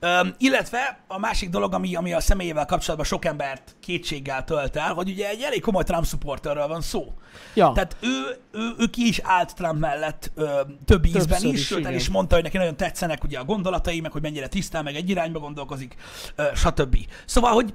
Öm, 0.00 0.34
illetve 0.38 1.04
a 1.06 1.18
másik 1.18 1.50
dolog, 1.50 1.74
ami, 1.74 1.94
ami 1.94 2.12
a 2.12 2.20
személyével 2.20 2.66
kapcsolatban 2.66 3.06
sok 3.08 3.24
embert 3.24 3.76
kétséggel 3.80 4.44
tölt 4.44 4.76
el, 4.76 4.94
hogy 4.94 5.08
ugye 5.08 5.28
egy 5.28 5.42
elég 5.42 5.60
komoly 5.60 5.82
Trump 5.82 6.06
supporterről 6.06 6.66
van 6.66 6.80
szó. 6.80 7.12
Ja, 7.54 7.72
Tehát 7.74 7.96
ő, 8.00 8.40
ő, 8.52 8.70
ő 8.78 8.86
ki 8.86 9.06
is 9.06 9.20
állt 9.22 9.54
Trump 9.54 9.78
mellett 9.78 10.32
ö, 10.34 10.60
több 10.84 11.06
ízben 11.06 11.26
Többször 11.26 11.52
is, 11.52 11.66
sőt 11.66 11.86
el 11.86 11.94
is 11.94 12.08
mondta, 12.08 12.34
hogy 12.34 12.44
neki 12.44 12.56
nagyon 12.56 12.76
tetszenek 12.76 13.24
ugye 13.24 13.38
a 13.38 13.44
gondolatai, 13.44 14.00
meg 14.00 14.12
hogy 14.12 14.22
mennyire 14.22 14.48
tisztán, 14.48 14.84
meg 14.84 14.94
egy 14.94 15.10
irányba 15.10 15.38
gondolkozik, 15.38 15.94
ö, 16.36 16.44
stb. 16.54 16.96
Szóval, 17.26 17.52
hogy 17.52 17.74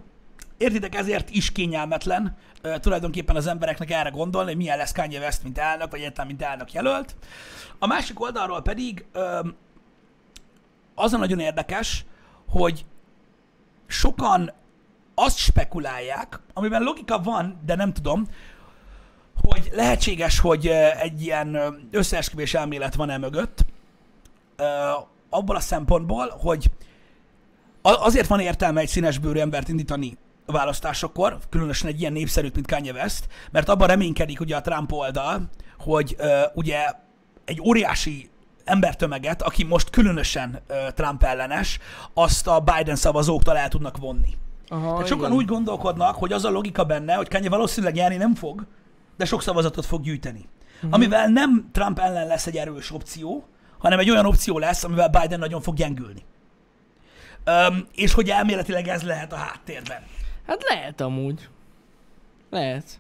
értitek, 0.60 0.96
ezért 0.96 1.30
is 1.30 1.52
kényelmetlen 1.52 2.38
ö, 2.62 2.80
tulajdonképpen 2.80 3.36
az 3.36 3.48
embereknek 3.48 3.92
erre 3.92 4.10
gondolni, 4.10 4.50
hogy 4.50 4.58
milyen 4.58 4.78
lesz 4.78 4.92
Kanye 4.92 5.20
West, 5.20 5.44
mint 5.44 5.58
elnök, 5.58 5.92
vagy 5.92 6.00
egyáltalán 6.00 6.28
mint 6.28 6.42
elnök 6.42 6.74
jelölt. 6.74 7.16
A 7.80 7.88
másik 7.88 8.20
oldalról 8.22 8.62
pedig 8.62 9.06
ö, 9.12 9.40
az 10.96 11.14
a 11.14 11.18
nagyon 11.18 11.40
érdekes, 11.40 12.06
hogy 12.50 12.86
sokan 13.88 14.52
azt 15.16 15.38
spekulálják, 15.38 16.40
amiben 16.54 16.82
logika 16.82 17.20
van, 17.20 17.60
de 17.66 17.76
nem 17.76 17.94
tudom, 17.94 18.28
hogy 19.42 19.70
lehetséges, 19.74 20.40
hogy 20.40 20.68
egy 21.02 21.22
ilyen 21.22 21.58
összeesküvés 21.92 22.54
elmélet 22.54 22.96
van-e 22.96 23.18
mögött, 23.18 23.66
abból 25.30 25.56
a 25.56 25.60
szempontból, 25.60 26.30
hogy 26.40 26.72
azért 27.82 28.28
van 28.28 28.40
értelme 28.40 28.80
egy 28.80 28.88
színesbőrű 28.88 29.40
embert 29.40 29.70
indítani 29.70 30.18
a 30.50 30.52
választásokor, 30.52 31.38
különösen 31.50 31.90
egy 31.90 32.00
ilyen 32.00 32.14
népszerűt, 32.14 32.56
mint 32.56 32.68
Kanye 32.68 32.92
West, 32.92 33.28
mert 33.52 33.70
abban 33.70 33.88
reménykedik 33.88 34.40
ugye 34.40 34.56
a 34.56 34.62
Trump 34.62 34.92
oldal, 34.92 35.50
hogy 35.80 36.16
ö, 36.18 36.42
ugye 36.54 36.92
egy 37.46 37.62
óriási 37.62 38.30
embertömeget, 38.64 39.42
aki 39.42 39.64
most 39.64 39.90
különösen 39.90 40.60
ö, 40.68 40.74
Trump 40.96 41.24
ellenes, 41.24 41.80
azt 42.14 42.48
a 42.48 42.60
Biden 42.60 42.96
szavazóktól 42.96 43.58
el 43.58 43.68
tudnak 43.68 43.98
vonni. 43.98 44.38
Aha, 44.68 44.92
Tehát 44.92 45.08
sokan 45.08 45.26
igen. 45.26 45.38
úgy 45.38 45.46
gondolkodnak, 45.46 46.16
hogy 46.16 46.34
az 46.34 46.46
a 46.46 46.50
logika 46.50 46.84
benne, 46.84 47.14
hogy 47.14 47.28
Kanye 47.28 47.50
valószínűleg 47.50 47.96
nyerni 47.96 48.16
nem 48.16 48.36
fog, 48.36 48.66
de 49.18 49.26
sok 49.26 49.42
szavazatot 49.42 49.86
fog 49.86 50.02
gyűjteni. 50.02 50.46
Uh-huh. 50.76 50.94
Amivel 50.94 51.28
nem 51.28 51.70
Trump 51.72 52.00
ellen 52.00 52.28
lesz 52.28 52.46
egy 52.46 52.58
erős 52.58 52.92
opció, 52.92 53.46
hanem 53.78 54.00
egy 54.00 54.10
olyan 54.10 54.26
opció 54.26 54.58
lesz, 54.58 54.84
amivel 54.84 55.10
Biden 55.10 55.40
nagyon 55.40 55.62
fog 55.62 55.76
gyengülni. 55.76 56.26
Öm, 57.44 57.88
és 57.96 58.14
hogy 58.14 58.30
elméletileg 58.30 58.88
ez 58.88 59.04
lehet 59.04 59.34
a 59.34 59.36
háttérben. 59.36 60.02
Hát 60.50 60.64
lehet 60.68 61.02
amúgy. 61.02 61.48
Lehet. 62.50 63.00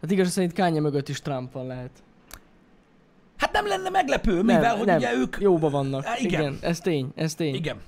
Hát 0.00 0.10
igaz 0.10 0.30
szerint 0.30 0.52
Kanye 0.52 0.80
mögött 0.80 1.08
is 1.08 1.20
Trump 1.20 1.52
van 1.52 1.66
lehet. 1.66 1.90
Hát 3.36 3.52
nem 3.52 3.66
lenne 3.66 3.88
meglepő, 3.88 4.42
mivel 4.42 4.76
hogy 4.76 4.90
ugye 4.90 5.14
ők... 5.14 5.36
Jóba 5.40 5.70
vannak. 5.70 6.04
Há, 6.04 6.16
igen. 6.18 6.40
igen. 6.40 6.58
ez 6.60 6.80
tény, 6.80 7.08
ez 7.14 7.34
tény. 7.34 7.54
Igen. 7.54 7.80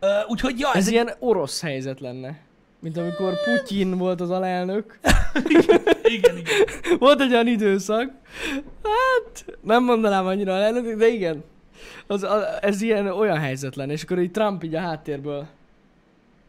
Ö, 0.00 0.06
úgyhogy 0.28 0.58
ja, 0.58 0.68
ez, 0.68 0.76
Ez 0.76 0.86
egy... 0.86 0.92
ilyen 0.92 1.10
orosz 1.18 1.60
helyzet 1.60 2.00
lenne. 2.00 2.38
Mint 2.80 2.96
amikor 2.96 3.34
Putyin 3.44 3.98
volt 3.98 4.20
az 4.20 4.30
alelnök. 4.30 4.98
igen, 5.44 5.82
igen. 6.04 6.36
Volt 6.98 7.20
egy 7.20 7.32
olyan 7.32 7.46
időszak. 7.46 8.10
Hát, 8.82 9.44
nem 9.60 9.84
mondanám 9.84 10.26
annyira 10.26 10.54
alelnök, 10.54 10.96
de 10.96 11.06
igen. 11.06 11.44
Az, 12.06 12.22
az, 12.22 12.42
ez 12.60 12.80
ilyen 12.80 13.06
olyan 13.06 13.38
helyzet 13.38 13.76
lenne, 13.76 13.92
és 13.92 14.02
akkor 14.02 14.18
így 14.18 14.30
Trump 14.30 14.64
így 14.64 14.74
a 14.74 14.80
háttérből 14.80 15.46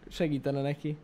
segítene 0.10 0.62
neki. 0.62 0.98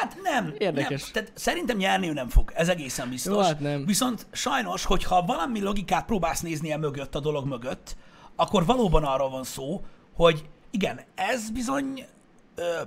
Hát 0.00 0.16
nem. 0.22 0.54
Érdekes. 0.58 1.02
Nem. 1.02 1.12
Tehát 1.12 1.32
szerintem 1.34 1.76
nyerni 1.76 2.08
ő 2.08 2.12
nem 2.12 2.28
fog. 2.28 2.52
Ez 2.54 2.68
egészen 2.68 3.08
biztos. 3.08 3.34
Jó, 3.34 3.40
hát 3.40 3.60
nem. 3.60 3.86
Viszont 3.86 4.26
sajnos, 4.32 4.84
hogyha 4.84 5.24
valami 5.24 5.60
logikát 5.60 6.04
próbálsz 6.04 6.40
nézni 6.40 6.72
a 6.72 6.78
mögött, 6.78 7.14
a 7.14 7.20
dolog 7.20 7.46
mögött, 7.46 7.96
akkor 8.36 8.64
valóban 8.64 9.04
arról 9.04 9.30
van 9.30 9.44
szó, 9.44 9.84
hogy 10.14 10.48
igen, 10.70 11.00
ez 11.14 11.50
bizony, 11.50 12.06
ö, 12.54 12.80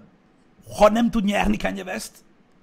ha 0.77 0.89
nem 0.89 1.09
tud 1.11 1.23
nyerni 1.23 1.57
Kanye 1.57 1.83
West, 1.83 2.11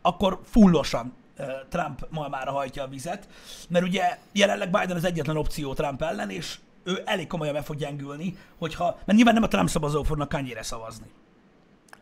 akkor 0.03 0.41
fullosan 0.45 1.13
ö, 1.37 1.45
Trump 1.69 2.07
malmára 2.11 2.53
hajtja 2.53 2.83
a 2.83 2.89
vizet, 2.89 3.29
mert 3.69 3.85
ugye 3.85 4.19
jelenleg 4.33 4.71
Biden 4.71 4.97
az 4.97 5.05
egyetlen 5.05 5.37
opció 5.37 5.75
Trump 5.75 6.03
ellen, 6.03 6.31
és 6.31 6.59
ő 6.85 7.03
elég 7.05 7.27
komolyan 7.27 7.55
meg 7.55 7.65
fog 7.65 7.77
gyengülni, 7.77 8.37
hogyha, 8.59 8.85
mert 9.05 9.17
nyilván 9.17 9.35
nem 9.35 9.43
a 9.43 9.49
Trump 9.49 9.69
szavazók 9.69 10.07
fognak 10.07 10.29
Kanye-re 10.29 10.63
szavazni. 10.63 11.07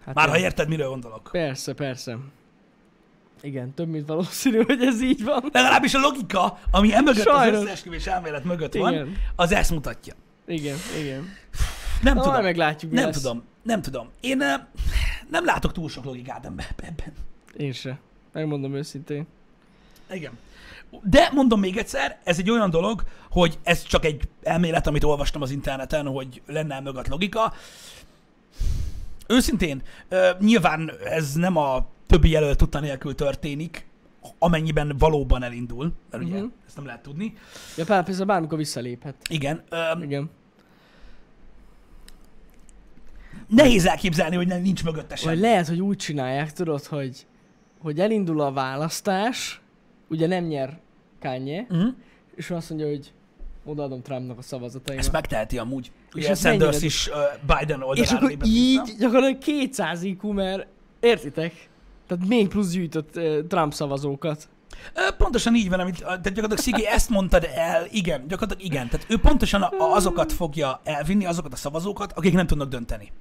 Hát 0.06 0.14
Már 0.14 0.28
ha 0.28 0.34
igen. 0.36 0.46
érted, 0.48 0.68
miről 0.68 0.88
gondolok. 0.88 1.28
Persze, 1.32 1.72
persze. 1.74 2.18
Igen, 3.42 3.74
több 3.74 3.88
mint 3.88 4.06
valószínű, 4.08 4.62
hogy 4.64 4.82
ez 4.82 5.02
így 5.02 5.24
van. 5.24 5.48
Legalábbis 5.52 5.94
a 5.94 5.98
logika, 6.00 6.58
ami 6.70 6.94
emögött 6.94 7.26
az 7.26 7.36
Sajnos. 7.36 7.60
összeesküvés 7.60 8.06
elmélet 8.06 8.44
mögött 8.44 8.74
van, 8.74 8.92
Igen. 8.92 9.16
az 9.36 9.52
ezt 9.52 9.70
mutatja. 9.70 10.14
Igen, 10.46 10.76
igen. 11.00 11.28
Nem 12.02 12.14
Na, 12.16 12.22
tudom. 12.22 12.42
meglátjuk, 12.42 12.92
Nem 12.92 13.04
lesz. 13.04 13.20
tudom. 13.20 13.42
Nem 13.62 13.82
tudom. 13.82 14.08
Én 14.20 14.40
uh, 14.40 14.46
nem 15.30 15.44
látok 15.44 15.72
túl 15.72 15.88
sok 15.88 16.04
logikát 16.04 16.46
ebbe- 16.46 16.74
ebben. 16.76 17.12
Én 17.56 17.72
se. 17.72 17.98
Megmondom 18.32 18.74
őszintén. 18.74 19.26
Igen. 20.10 20.38
De 21.02 21.28
mondom 21.32 21.60
még 21.60 21.76
egyszer, 21.76 22.18
ez 22.24 22.38
egy 22.38 22.50
olyan 22.50 22.70
dolog, 22.70 23.02
hogy 23.30 23.58
ez 23.62 23.82
csak 23.82 24.04
egy 24.04 24.22
elmélet, 24.42 24.86
amit 24.86 25.04
olvastam 25.04 25.42
az 25.42 25.50
interneten, 25.50 26.06
hogy 26.06 26.42
lenne 26.46 26.80
mögött 26.80 27.08
logika. 27.08 27.52
Őszintén, 29.32 29.82
nyilván 30.40 30.90
ez 31.04 31.32
nem 31.34 31.56
a 31.56 31.86
többi 32.06 32.30
jelölt 32.30 32.56
tudta 32.58 32.80
nélkül 32.80 33.14
történik, 33.14 33.86
amennyiben 34.38 34.94
valóban 34.98 35.42
elindul, 35.42 35.92
mert 36.10 36.24
ugye 36.24 36.36
Mhm. 36.38 36.46
ezt 36.66 36.76
nem 36.76 36.86
lehet 36.86 37.02
tudni. 37.02 37.34
Ja, 37.76 37.84
persze 37.84 38.24
bármikor 38.24 38.58
visszaléphet. 38.58 39.14
Igen, 39.30 39.62
ö, 39.68 39.76
Igen. 40.02 40.30
nehéz 43.48 43.86
elképzelni, 43.86 44.36
hogy 44.36 44.46
nem, 44.46 44.62
nincs 44.62 44.84
mögötte 44.84 45.16
Vagy 45.24 45.38
lehet, 45.38 45.68
hogy 45.68 45.80
úgy 45.80 45.96
csinálják, 45.96 46.52
tudod, 46.52 46.84
hogy, 46.84 47.26
hogy 47.80 48.00
elindul 48.00 48.40
a 48.40 48.52
választás, 48.52 49.60
ugye 50.08 50.26
nem 50.26 50.44
nyer 50.44 50.78
Kanye, 51.20 51.66
Mhm. 51.68 51.86
és 52.34 52.50
azt 52.50 52.68
mondja, 52.70 52.88
hogy 52.88 53.12
odaadom 53.64 54.02
Trumpnak 54.02 54.38
a 54.38 54.42
szavazataimat. 54.42 55.04
Ezt 55.04 55.12
megteheti 55.12 55.58
amúgy. 55.58 55.90
És 56.14 56.22
Ugye 56.22 56.30
ez 56.30 56.40
Sanders 56.40 56.60
mennyire- 56.70 56.86
is 56.86 57.08
ö, 57.08 57.22
Biden 57.40 57.78
és 57.78 57.84
oldalára 57.86 58.16
akkor 58.16 58.28
lépett 58.28 58.46
így 58.46 58.80
vissza. 58.84 58.96
gyakorlatilag 58.98 59.38
200 59.38 60.02
IQ, 60.02 60.28
mert 60.32 60.66
értitek? 61.00 61.68
Tehát 62.06 62.26
még 62.26 62.48
plusz 62.48 62.70
gyűjtött 62.70 63.16
uh, 63.16 63.46
Trump 63.46 63.72
szavazókat. 63.72 64.48
Pontosan 65.18 65.54
így 65.54 65.68
van, 65.68 65.80
amit, 65.80 65.98
tehát 65.98 66.22
gyakorlatilag 66.22 66.58
Szigi 66.58 66.86
ezt 66.86 67.08
mondtad 67.10 67.48
el, 67.54 67.86
igen, 67.90 68.28
gyakorlatilag 68.28 68.72
igen. 68.72 68.88
Tehát 68.88 69.06
ő 69.08 69.18
pontosan 69.18 69.62
azokat 69.78 70.32
fogja 70.32 70.80
elvinni, 70.84 71.26
azokat 71.26 71.52
a 71.52 71.56
szavazókat, 71.56 72.12
akik 72.12 72.32
nem 72.32 72.46
tudnak 72.46 72.68
dönteni. 72.68 73.12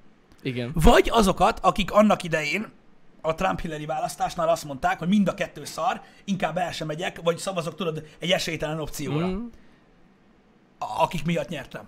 Igen. 0.42 0.72
Vagy 0.74 1.10
azokat, 1.12 1.60
akik 1.60 1.92
annak 1.92 2.24
idején 2.24 2.68
a 3.22 3.36
Trump-Hillary 3.36 3.86
választásnál 3.86 4.50
azt 4.50 4.66
mondták, 4.66 5.00
hogy 5.00 5.08
mind 5.08 5.28
a 5.28 5.34
kettő 5.34 5.66
szar, 5.66 6.02
inkább 6.26 6.58
el 6.58 6.72
sem 6.72 6.88
megyek, 6.88 7.22
vagy 7.24 7.38
szavazok, 7.38 7.76
tudod, 7.76 8.04
egy 8.20 8.32
esélytelen 8.32 8.80
opcióra. 8.80 9.28
Mm. 9.28 9.46
akik 10.98 11.26
miatt 11.26 11.48
nyert 11.50 11.70
Trump. 11.70 11.88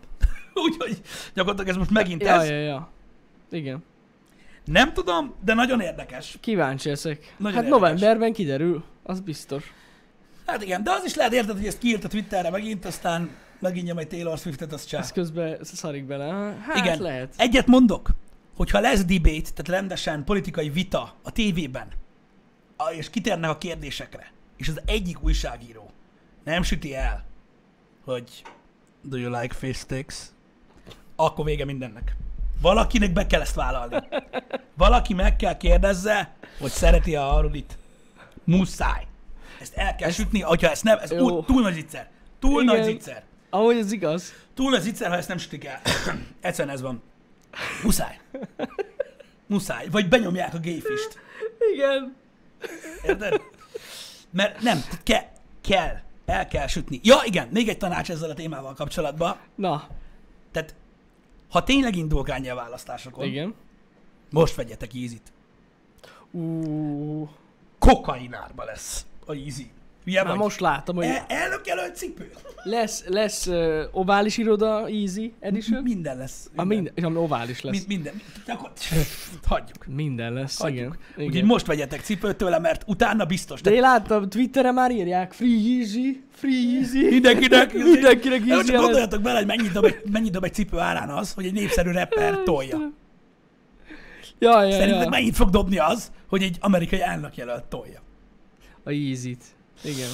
Úgyhogy 0.65 1.01
gyakorlatilag 1.33 1.69
ez 1.69 1.77
most 1.77 1.89
megint 1.91 2.21
Ja, 2.21 2.41
ez. 2.41 2.49
ja, 2.49 2.55
ja. 2.59 2.89
Igen. 3.51 3.83
Nem 4.65 4.93
tudom, 4.93 5.33
de 5.45 5.53
nagyon 5.53 5.81
érdekes. 5.81 6.37
Kíváncsi 6.39 6.89
leszek. 6.89 7.17
Nagyon 7.37 7.55
hát 7.57 7.63
érdekes. 7.65 7.69
novemberben 7.69 8.33
kiderül, 8.33 8.83
az 9.03 9.19
biztos. 9.19 9.73
Hát 10.45 10.63
igen, 10.63 10.83
de 10.83 10.91
az 10.91 11.03
is 11.05 11.15
lehet 11.15 11.33
érted, 11.33 11.57
hogy 11.57 11.67
ezt 11.67 11.77
kiírt 11.77 12.03
a 12.03 12.07
Twitterre 12.07 12.49
megint, 12.49 12.85
aztán 12.85 13.29
megint 13.59 13.87
nyom 13.87 13.97
egy 13.97 14.07
Taylor 14.07 14.37
Swiftet, 14.37 14.73
az 14.73 14.85
csá. 14.85 14.99
Ez 14.99 15.11
közben 15.11 15.57
szarik 15.61 16.05
bele. 16.05 16.55
Hát 16.67 16.77
Igen. 16.77 17.01
lehet. 17.01 17.33
Egyet 17.37 17.67
mondok, 17.67 18.09
hogyha 18.55 18.79
lesz 18.79 19.05
debate, 19.05 19.41
tehát 19.41 19.67
rendesen 19.67 20.23
politikai 20.23 20.69
vita 20.69 21.13
a 21.23 21.31
tévében, 21.31 21.87
és 22.97 23.09
kitérnek 23.09 23.49
a 23.49 23.57
kérdésekre, 23.57 24.31
és 24.57 24.67
az 24.67 24.81
egyik 24.85 25.23
újságíró 25.23 25.91
nem 26.43 26.63
süti 26.63 26.95
el, 26.95 27.25
hogy 28.05 28.43
do 29.01 29.17
you 29.17 29.39
like 29.41 29.53
fish 29.55 29.79
sticks, 29.79 30.31
akkor 31.15 31.45
vége 31.45 31.65
mindennek. 31.65 32.15
Valakinek 32.61 33.13
be 33.13 33.27
kell 33.27 33.41
ezt 33.41 33.55
vállalni. 33.55 33.95
Valaki 34.77 35.13
meg 35.13 35.35
kell 35.35 35.57
kérdezze, 35.57 36.33
hogy 36.59 36.69
szereti 36.71 37.15
a 37.15 37.21
harulit. 37.21 37.77
Muszáj. 38.43 39.07
Ezt 39.61 39.75
el 39.75 39.95
kell 39.95 40.07
Ezt- 40.07 40.17
sütni, 40.17 40.39
hogyha 40.41 40.69
ezt 40.69 40.83
nem, 40.83 40.97
ez 40.97 41.11
Jó. 41.11 41.17
túl, 41.17 41.45
túl 41.45 41.61
nagy 41.61 41.73
zicser. 41.73 42.09
Túl 42.39 42.61
Igen. 42.61 42.75
nagy 42.75 42.83
zicser. 42.83 43.23
Ahogy 43.49 43.77
ez 43.77 43.91
igaz. 43.91 44.33
Túl 44.53 44.69
nagy 44.69 44.81
zicser, 44.81 45.09
ha 45.09 45.15
ezt 45.17 45.27
nem 45.27 45.37
sütik 45.37 45.65
el. 45.65 45.81
Egyszerűen 46.41 46.73
ez 46.75 46.81
van. 46.81 47.01
Muszáj. 47.83 48.19
Muszáj. 49.47 49.87
Vagy 49.91 50.07
benyomják 50.09 50.53
a 50.53 50.59
gayfist. 50.59 51.19
Igen. 51.73 52.15
Érted? 53.05 53.41
Mert 54.31 54.61
nem, 54.61 54.83
ke, 55.03 55.31
kell. 55.61 55.95
El 56.25 56.47
kell 56.47 56.67
sütni. 56.67 56.99
Ja, 57.03 57.15
igen, 57.25 57.47
még 57.51 57.67
egy 57.69 57.77
tanács 57.77 58.09
ezzel 58.09 58.29
a 58.29 58.33
témával 58.33 58.73
kapcsolatban. 58.73 59.37
Na, 59.55 59.87
Tehát, 60.51 60.75
ha 61.53 61.63
tényleg 61.63 61.95
indul 61.95 62.23
Kanye 62.23 62.51
a 62.51 62.55
választásokon, 62.55 63.25
igen. 63.25 63.53
most 64.29 64.55
vegyetek 64.55 64.93
easy-t. 64.93 65.31
Ú, 66.31 67.29
Kokainárba 67.79 68.63
lesz 68.63 69.05
a 69.25 69.33
easy. 69.33 69.71
Ugye 70.05 70.23
már 70.23 70.27
vagy? 70.27 70.37
most 70.37 70.59
látom, 70.59 70.95
hogy 70.95 71.05
El, 71.05 71.25
elnök 71.27 71.61
jelölt 71.65 71.95
cipő. 71.95 72.31
lesz, 72.63 73.03
lesz 73.07 73.47
uh, 73.47 73.81
ovális 73.91 74.37
iroda 74.37 74.87
Easy 74.87 75.33
Edition. 75.39 75.83
Minden 75.83 76.17
lesz. 76.17 76.49
A 76.55 76.63
minden, 76.63 76.93
és 76.95 77.03
ami 77.03 77.15
ovális 77.15 77.61
lesz. 77.61 77.73
Mind, 77.73 77.87
minden. 77.87 78.21
Akkor, 78.47 78.71
hagyjuk. 79.45 79.85
Minden 79.87 80.33
lesz, 80.33 80.59
Hagyjuk. 80.59 80.77
igen. 80.79 80.97
Úgyhogy 81.17 81.35
igen. 81.35 81.45
most 81.45 81.65
vegyetek 81.65 82.01
cipőt 82.01 82.35
tőle, 82.35 82.59
mert 82.59 82.83
utána 82.87 83.25
biztos. 83.25 83.61
De 83.61 83.71
én 83.71 83.81
láttam, 83.81 84.29
Twitteren 84.29 84.73
már 84.73 84.91
írják, 84.91 85.33
free 85.33 85.79
easy, 85.79 86.23
free 86.31 86.79
easy. 86.79 87.09
Mindenkinek. 87.09 87.73
Mindenkinek 87.93 88.39
Nem, 88.45 88.57
easy. 88.57 88.71
csak 88.71 88.81
gondoljatok 88.81 89.21
bele, 89.21 89.37
hogy 89.37 89.47
mennyit 89.47 89.71
dob, 89.71 89.85
egy, 89.85 90.01
mennyit 90.11 90.31
dob 90.31 90.43
egy 90.43 90.53
cipő 90.53 90.77
árán 90.79 91.09
az, 91.09 91.33
hogy 91.33 91.45
egy 91.45 91.53
népszerű 91.53 91.91
rapper 91.91 92.39
tolja. 92.43 92.77
Ja, 94.39 94.63
ja, 94.63 94.71
Szerinted 94.71 95.03
ja. 95.03 95.09
mennyit 95.09 95.35
fog 95.35 95.49
dobni 95.49 95.77
az, 95.77 96.11
hogy 96.27 96.43
egy 96.43 96.57
amerikai 96.59 97.01
elnökjelölt 97.01 97.63
tolja? 97.63 98.01
A 98.83 98.89
easy 98.89 99.37
Igen. 99.83 100.09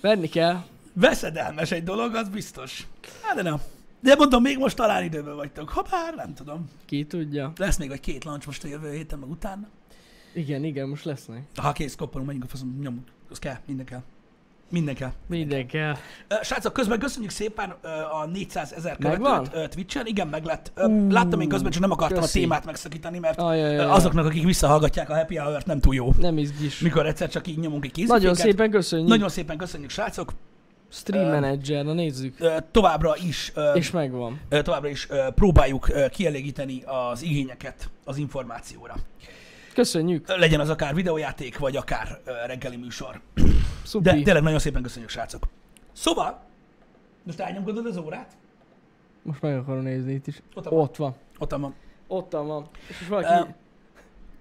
Venni 0.00 0.28
kell. 0.28 0.64
Veszedelmes 0.92 1.70
egy 1.70 1.82
dolog, 1.82 2.14
az 2.14 2.28
biztos. 2.28 2.86
Hát 3.22 3.36
de 3.36 3.42
nem. 3.42 3.60
De 4.00 4.14
mondom, 4.14 4.42
még 4.42 4.58
most 4.58 4.76
talán 4.76 5.04
időben 5.04 5.36
vagytok. 5.36 5.68
Ha 5.68 5.82
bár, 5.90 6.14
nem 6.14 6.34
tudom. 6.34 6.70
Ki 6.84 7.06
tudja. 7.06 7.52
Lesz 7.56 7.76
még 7.78 7.90
egy 7.90 8.00
két 8.00 8.24
launch 8.24 8.46
most 8.46 8.64
a 8.64 8.68
jövő 8.68 8.92
héten, 8.92 9.18
meg 9.18 9.30
utána. 9.30 9.68
Igen, 10.34 10.64
igen, 10.64 10.88
most 10.88 11.04
lesznek. 11.04 11.42
Ha 11.54 11.72
kész, 11.72 11.94
koppolunk, 11.94 12.26
menjünk 12.26 12.48
a 12.48 12.50
faszom, 12.50 12.78
nyomunk. 12.80 13.08
Az 13.30 13.38
kell, 13.38 13.56
minden 13.66 13.86
kell. 13.86 14.02
Minden 14.70 14.94
kell. 14.94 15.12
Minden 15.26 15.66
kell. 15.66 15.94
Srácok, 16.42 16.72
közben 16.72 16.98
köszönjük 16.98 17.30
szépen 17.30 17.74
a 18.22 18.26
400 18.26 18.72
ezer 18.72 18.96
követőt 18.96 19.68
Twitch-en. 19.70 20.06
Igen, 20.06 20.28
meg 20.28 20.44
lett. 20.44 20.72
Ú, 20.76 21.10
Láttam 21.10 21.40
én 21.40 21.48
közben, 21.48 21.70
csak 21.70 21.80
nem 21.80 21.90
akartam 21.90 22.20
köszi. 22.20 22.38
a 22.38 22.40
témát 22.42 22.64
megszakítani, 22.64 23.18
mert 23.18 23.38
ja, 23.38 23.54
ja, 23.54 23.66
ö, 23.66 23.72
ja. 23.72 23.92
azoknak, 23.92 24.26
akik 24.26 24.44
visszahallgatják 24.44 25.10
a 25.10 25.14
Happy 25.14 25.36
Hour-t, 25.36 25.66
nem 25.66 25.80
túl 25.80 25.94
jó. 25.94 26.12
Nem 26.18 26.38
izgis. 26.38 26.80
Mikor 26.80 27.06
egyszer 27.06 27.28
csak 27.28 27.46
így 27.46 27.58
nyomunk 27.58 27.84
egy 27.84 27.92
készítéket. 27.92 28.22
Nagyon 28.22 28.34
szépen 28.34 28.70
köszönjük. 28.70 29.08
Nagyon 29.08 29.28
szépen 29.28 29.56
köszönjük, 29.56 29.90
srácok. 29.90 30.32
Stream 30.88 31.30
Manager, 31.30 31.84
na 31.84 31.92
nézzük. 31.92 32.36
Továbbra 32.70 33.14
is, 33.26 33.52
És 33.74 33.90
megvan. 33.90 34.40
továbbra 34.48 34.88
is 34.88 35.08
próbáljuk 35.34 35.90
kielégíteni 36.10 36.82
az 37.10 37.22
igényeket 37.22 37.90
az 38.04 38.16
információra. 38.16 38.94
Köszönjük. 39.76 40.28
Legyen 40.36 40.60
az 40.60 40.68
akár 40.70 40.94
videójáték, 40.94 41.58
vagy 41.58 41.76
akár 41.76 42.20
reggeli 42.46 42.76
műsor. 42.76 43.20
Szupi. 43.84 44.04
De 44.04 44.12
tényleg 44.22 44.42
nagyon 44.42 44.58
szépen 44.58 44.82
köszönjük, 44.82 45.10
srácok. 45.10 45.42
Szóval, 45.92 46.40
most 47.22 47.40
elnyomkodod 47.40 47.86
az 47.86 47.96
órát? 47.96 48.36
Most 49.22 49.42
meg 49.42 49.56
akarom 49.58 49.82
nézni 49.82 50.12
itt 50.12 50.26
is. 50.26 50.42
Ott 50.54 50.64
van. 50.64 50.78
Ott 50.80 50.96
van. 50.96 51.14
Ott 51.38 51.50
van. 51.50 51.74
Ott 52.06 52.32
van. 52.32 52.68
És 52.88 52.98
most 52.98 53.08
valaki... 53.10 53.48
Ö, 53.48 53.52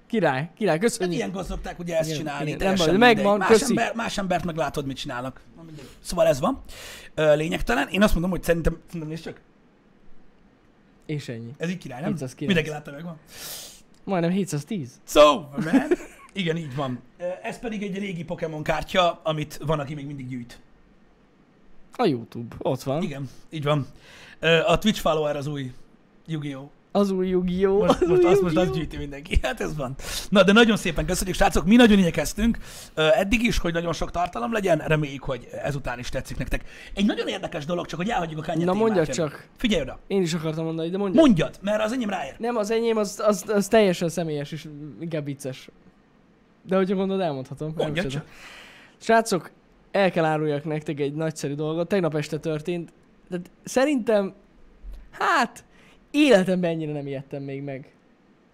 Király, 0.07 0.49
király, 0.55 0.73
Hát 0.75 0.83
köszönjük. 0.83 1.15
ilyenkor 1.15 1.43
szokták 1.45 1.79
ugye 1.79 1.97
ezt 1.97 2.07
Igen, 2.09 2.19
csinálni, 2.19 2.45
igen, 2.45 2.57
teljesen 2.57 2.87
nem 2.89 2.97
megvan, 2.97 3.37
más, 3.37 3.47
köszi. 3.47 3.65
ember, 3.69 3.95
más 3.95 4.17
embert 4.17 4.43
meg 4.43 4.55
látod, 4.55 4.85
mit 4.85 4.97
csinálnak. 4.97 5.41
Szóval 5.99 6.25
ez 6.27 6.39
van. 6.39 6.61
Lényegtelen. 7.15 7.87
Én 7.87 8.01
azt 8.03 8.11
mondom, 8.13 8.31
hogy 8.31 8.43
szerintem, 8.43 8.77
szerintem 8.85 9.09
nézd 9.09 9.23
csak, 9.23 9.41
És 11.05 11.29
ennyi. 11.29 11.51
ez 11.57 11.69
így 11.69 11.77
király, 11.77 12.01
nem? 12.01 12.09
709. 12.11 12.39
Mindenki 12.47 12.69
látta, 12.69 12.91
megvan. 12.91 13.17
Majdnem 14.05 14.31
710. 14.31 14.99
So, 15.07 15.39
man. 15.39 15.87
Igen, 16.33 16.57
így 16.57 16.75
van. 16.75 16.99
Ez 17.41 17.59
pedig 17.59 17.83
egy 17.83 17.97
régi 17.97 18.23
Pokémon 18.23 18.63
kártya, 18.63 19.19
amit 19.23 19.59
van, 19.65 19.79
aki 19.79 19.93
még 19.93 20.05
mindig 20.05 20.27
gyűjt. 20.27 20.59
A 21.97 22.05
Youtube. 22.05 22.55
Ott 22.59 22.83
van. 22.83 23.01
Igen, 23.01 23.29
így 23.49 23.63
van. 23.63 23.87
A 24.65 24.77
Twitch 24.77 25.01
follower 25.01 25.35
az 25.35 25.47
új 25.47 25.71
Yu-Gi-Oh! 26.25 26.69
Az 26.95 27.11
új 27.11 27.27
Yu-Gi-Oh! 27.27 27.85
Most, 27.85 28.01
az 28.01 28.07
most, 28.07 28.23
új 28.23 28.31
azt, 28.31 28.41
most 28.41 28.57
azt 28.57 28.71
gyűjti 28.71 28.97
mindenki. 28.97 29.39
Hát 29.41 29.61
ez 29.61 29.75
van. 29.75 29.95
Na, 30.29 30.43
de 30.43 30.51
nagyon 30.51 30.77
szépen 30.77 31.05
köszönjük, 31.05 31.35
srácok. 31.35 31.65
Mi 31.65 31.75
nagyon 31.75 31.99
igyekeztünk 31.99 32.57
eddig 32.93 33.43
is, 33.43 33.57
hogy 33.57 33.73
nagyon 33.73 33.93
sok 33.93 34.11
tartalom 34.11 34.53
legyen. 34.53 34.77
Reméljük, 34.77 35.23
hogy 35.23 35.47
ezután 35.63 35.99
is 35.99 36.09
tetszik 36.09 36.37
nektek. 36.37 36.63
Egy 36.93 37.05
nagyon 37.05 37.27
érdekes 37.27 37.65
dolog, 37.65 37.85
csak 37.85 37.99
hogy 37.99 38.09
elhagyjuk 38.09 38.39
a 38.39 38.43
Kanye 38.43 38.65
Na 38.65 38.73
mondjad 38.73 39.09
csak. 39.09 39.47
Figyelj 39.57 39.81
oda. 39.81 39.99
Én 40.07 40.21
is 40.21 40.33
akartam 40.33 40.65
mondani, 40.65 40.89
de 40.89 40.97
mondjad. 40.97 41.25
Mondjad, 41.25 41.57
mert 41.61 41.83
az 41.83 41.91
enyém 41.91 42.09
ráér. 42.09 42.35
Nem, 42.37 42.55
az 42.55 42.71
enyém 42.71 42.97
az, 42.97 43.21
az, 43.25 43.43
az 43.47 43.67
teljesen 43.67 44.09
személyes 44.09 44.51
és 44.51 44.67
inkább 44.99 45.25
vicces. 45.25 45.69
De 46.67 46.75
hogyha 46.75 46.95
gondolod, 46.95 47.23
elmondhatom. 47.23 47.73
Mondjad 47.77 48.07
csak. 48.07 48.25
Srácok, 48.97 49.51
el 49.91 50.11
kell 50.11 50.25
áruljak 50.25 50.63
nektek 50.63 50.99
egy 50.99 51.13
nagyszerű 51.13 51.53
dolgot. 51.53 51.87
Tegnap 51.87 52.15
este 52.15 52.37
történt. 52.37 52.93
De 53.29 53.39
szerintem, 53.63 54.33
hát, 55.11 55.63
életemben 56.15 56.69
ennyire 56.71 56.91
nem 56.91 57.07
ijedtem 57.07 57.43
még 57.43 57.61
meg. 57.61 57.89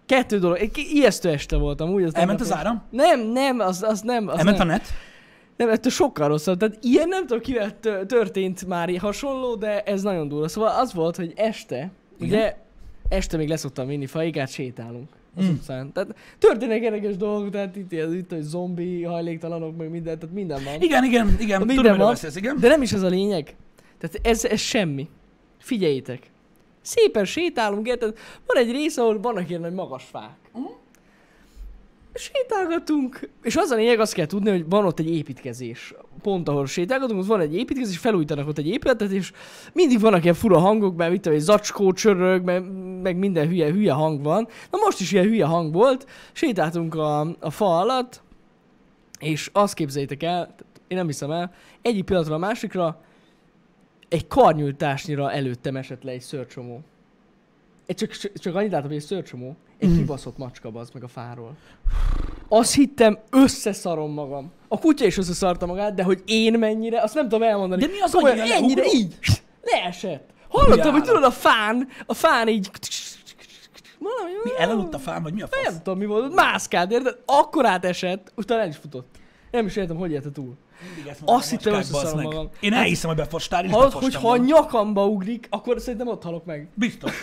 Kettő 0.06 0.38
dolog. 0.38 0.56
Egy 0.58 0.78
ijesztő 0.92 1.28
este 1.28 1.56
voltam, 1.56 1.90
úgy 1.90 2.02
az 2.02 2.14
Elment 2.14 2.40
az 2.40 2.52
áram? 2.52 2.82
Nem, 2.90 3.20
nem, 3.20 3.58
az, 3.60 3.82
az 3.82 4.00
nem. 4.00 4.28
Az 4.28 4.38
Elment 4.38 4.56
a 4.60 4.64
nem. 4.64 4.68
net? 4.68 4.86
Nem, 5.56 5.68
ettől 5.68 5.92
sokkal 5.92 6.28
rosszabb. 6.28 6.58
Tehát 6.58 6.78
ilyen 6.80 7.08
nem 7.08 7.26
tudom, 7.26 7.42
kivel 7.42 7.80
tö- 7.80 8.06
történt 8.06 8.66
már 8.66 8.98
hasonló, 8.98 9.54
de 9.54 9.82
ez 9.82 10.02
nagyon 10.02 10.28
durva. 10.28 10.48
Szóval 10.48 10.70
az 10.80 10.94
volt, 10.94 11.16
hogy 11.16 11.32
este, 11.36 11.90
Igen. 12.18 12.28
ugye 12.38 12.56
este 13.08 13.36
még 13.36 13.48
leszoktam 13.48 13.86
vinni 13.86 14.06
faigát, 14.06 14.48
sétálunk 14.50 15.08
az 15.36 15.44
Mm. 15.44 15.48
utcán. 15.48 15.92
Tehát 15.92 16.14
történnek 16.38 16.82
érdekes 16.82 17.16
dolgok, 17.16 17.50
tehát 17.50 17.76
itt, 17.76 17.92
itt, 17.92 18.12
itt 18.14 18.30
hogy 18.30 18.42
zombi, 18.42 19.02
hajléktalanok, 19.02 19.76
meg 19.76 19.90
minden, 19.90 20.18
tehát 20.18 20.34
minden 20.34 20.60
van. 20.64 20.74
Igen, 20.80 21.04
igen, 21.04 21.36
igen. 21.38 21.58
Minden 21.58 21.76
Tudom, 21.76 21.98
van. 21.98 22.08
beszélsz, 22.08 22.36
igen. 22.36 22.56
De 22.60 22.68
nem 22.68 22.82
is 22.82 22.92
ez 22.92 23.02
a 23.02 23.08
lényeg. 23.08 23.54
Tehát 23.98 24.26
ez, 24.26 24.44
ez 24.44 24.60
semmi. 24.60 25.08
Figyeljétek. 25.58 26.30
Szépen 26.82 27.24
sétálunk, 27.24 27.86
érted? 27.86 28.18
Van 28.46 28.56
egy 28.56 28.70
rész, 28.70 28.96
ahol 28.96 29.20
vannak 29.20 29.48
ilyen 29.48 29.60
nagy 29.60 29.72
magas 29.72 30.04
fák. 30.04 30.36
Mhm. 30.52 30.64
Sétálgatunk, 32.14 33.28
és 33.42 33.56
az 33.56 33.70
a 33.70 33.74
lényeg, 33.74 34.00
azt 34.00 34.14
kell 34.14 34.26
tudni, 34.26 34.50
hogy 34.50 34.68
van 34.68 34.84
ott 34.84 34.98
egy 34.98 35.10
építkezés. 35.10 35.94
Pont 36.22 36.48
ahol 36.48 36.66
sétálgatunk, 36.66 37.20
ott 37.20 37.26
van 37.26 37.40
egy 37.40 37.54
építkezés, 37.54 37.98
felújítanak 37.98 38.48
ott 38.48 38.58
egy 38.58 38.68
épületet, 38.68 39.10
és 39.10 39.32
mindig 39.72 40.00
vannak 40.00 40.22
ilyen 40.22 40.34
fura 40.34 40.58
hangok, 40.58 40.96
mert 40.96 41.10
mit 41.10 41.20
tudom, 41.20 41.38
egy 41.38 41.44
zacskó 41.44 41.92
csörög, 41.92 42.44
meg, 42.44 42.64
meg 43.02 43.16
minden 43.16 43.48
hülye, 43.48 43.70
hülye 43.70 43.92
hang 43.92 44.22
van. 44.22 44.48
Na 44.70 44.78
most 44.84 45.00
is 45.00 45.12
ilyen 45.12 45.24
hülye 45.24 45.44
hang 45.44 45.72
volt, 45.72 46.06
sétáltunk 46.32 46.94
a, 46.94 47.20
a 47.40 47.50
fa 47.50 47.78
alatt, 47.78 48.22
és 49.18 49.50
azt 49.52 49.74
képzeljétek 49.74 50.22
el, 50.22 50.54
én 50.88 50.96
nem 50.96 51.06
hiszem 51.06 51.30
el, 51.30 51.54
egyik 51.82 52.04
pillanatra 52.04 52.34
a 52.34 52.38
másikra 52.38 53.00
egy 54.12 54.26
karnyújtásnyira 54.26 55.32
előttem 55.32 55.76
esett 55.76 56.02
le 56.02 56.10
egy 56.10 56.20
szörcsomó. 56.20 56.80
Egy 57.86 57.96
csak, 57.96 58.10
csak, 58.34 58.54
annyit 58.54 58.70
látom, 58.70 58.86
hogy 58.86 58.96
egy 58.96 59.02
szörcsomó. 59.02 59.56
Egy 59.78 59.88
Mhm. 59.88 59.98
kibaszott 59.98 60.38
macska 60.38 60.70
az 60.74 60.90
meg 60.90 61.02
a 61.04 61.08
fáról. 61.08 61.56
Azt 62.48 62.74
hittem, 62.74 63.18
összeszarom 63.30 64.12
magam. 64.12 64.52
A 64.68 64.78
kutya 64.78 65.04
is 65.04 65.16
összeszarta 65.18 65.66
magát, 65.66 65.94
de 65.94 66.02
hogy 66.02 66.22
én 66.26 66.58
mennyire, 66.58 67.02
azt 67.02 67.14
nem 67.14 67.28
tudom 67.28 67.42
elmondani. 67.48 67.82
De 67.82 67.88
mi 67.92 68.00
az 68.00 68.14
annyira 68.14 68.42
ennyire 68.42 68.80
leugrott? 68.82 68.92
így 68.92 69.16
leesett. 69.62 70.30
Hallottam, 70.48 70.92
hogy 70.92 71.02
tudod, 71.02 71.24
a 71.24 71.30
fán, 71.30 71.88
a 72.06 72.14
fán 72.14 72.48
így... 72.48 72.70
Valami, 73.98 74.30
Mi 74.44 74.50
elaludt 74.58 74.94
a 74.94 74.98
fán, 74.98 75.22
vagy 75.22 75.32
mi 75.34 75.42
a 75.42 75.46
fasz? 75.46 75.64
nem 75.72 75.76
tudom 75.82 75.98
mi 75.98 76.06
volt, 76.06 76.34
mászkált, 76.34 76.90
érted? 76.92 77.18
Akkor 77.26 77.66
átesett, 77.66 78.32
utána 78.36 78.60
el 78.62 78.68
is 78.68 78.76
futott. 78.76 79.16
Nem 79.50 79.66
is 79.66 79.76
értem, 79.76 79.96
hogy 79.96 80.10
élte 80.12 80.30
túl. 80.30 80.54
Azt 81.24 81.50
hittem, 81.50 81.74
összeszarom 81.74 82.22
magam. 82.22 82.48
Én 82.60 82.72
elhiszem, 82.72 83.08
hogy 83.08 83.18
befostál, 83.18 83.64
és 83.64 83.70
Hallod, 83.70 83.92
hogy 83.92 84.14
ha 84.14 84.30
a 84.30 84.36
nyakamba 84.36 85.06
ugrik, 85.06 85.46
akkor 85.50 85.80
szerintem 85.80 86.08
ott 86.08 86.22
halok 86.22 86.44
meg. 86.44 86.68
Biztos. 86.74 87.12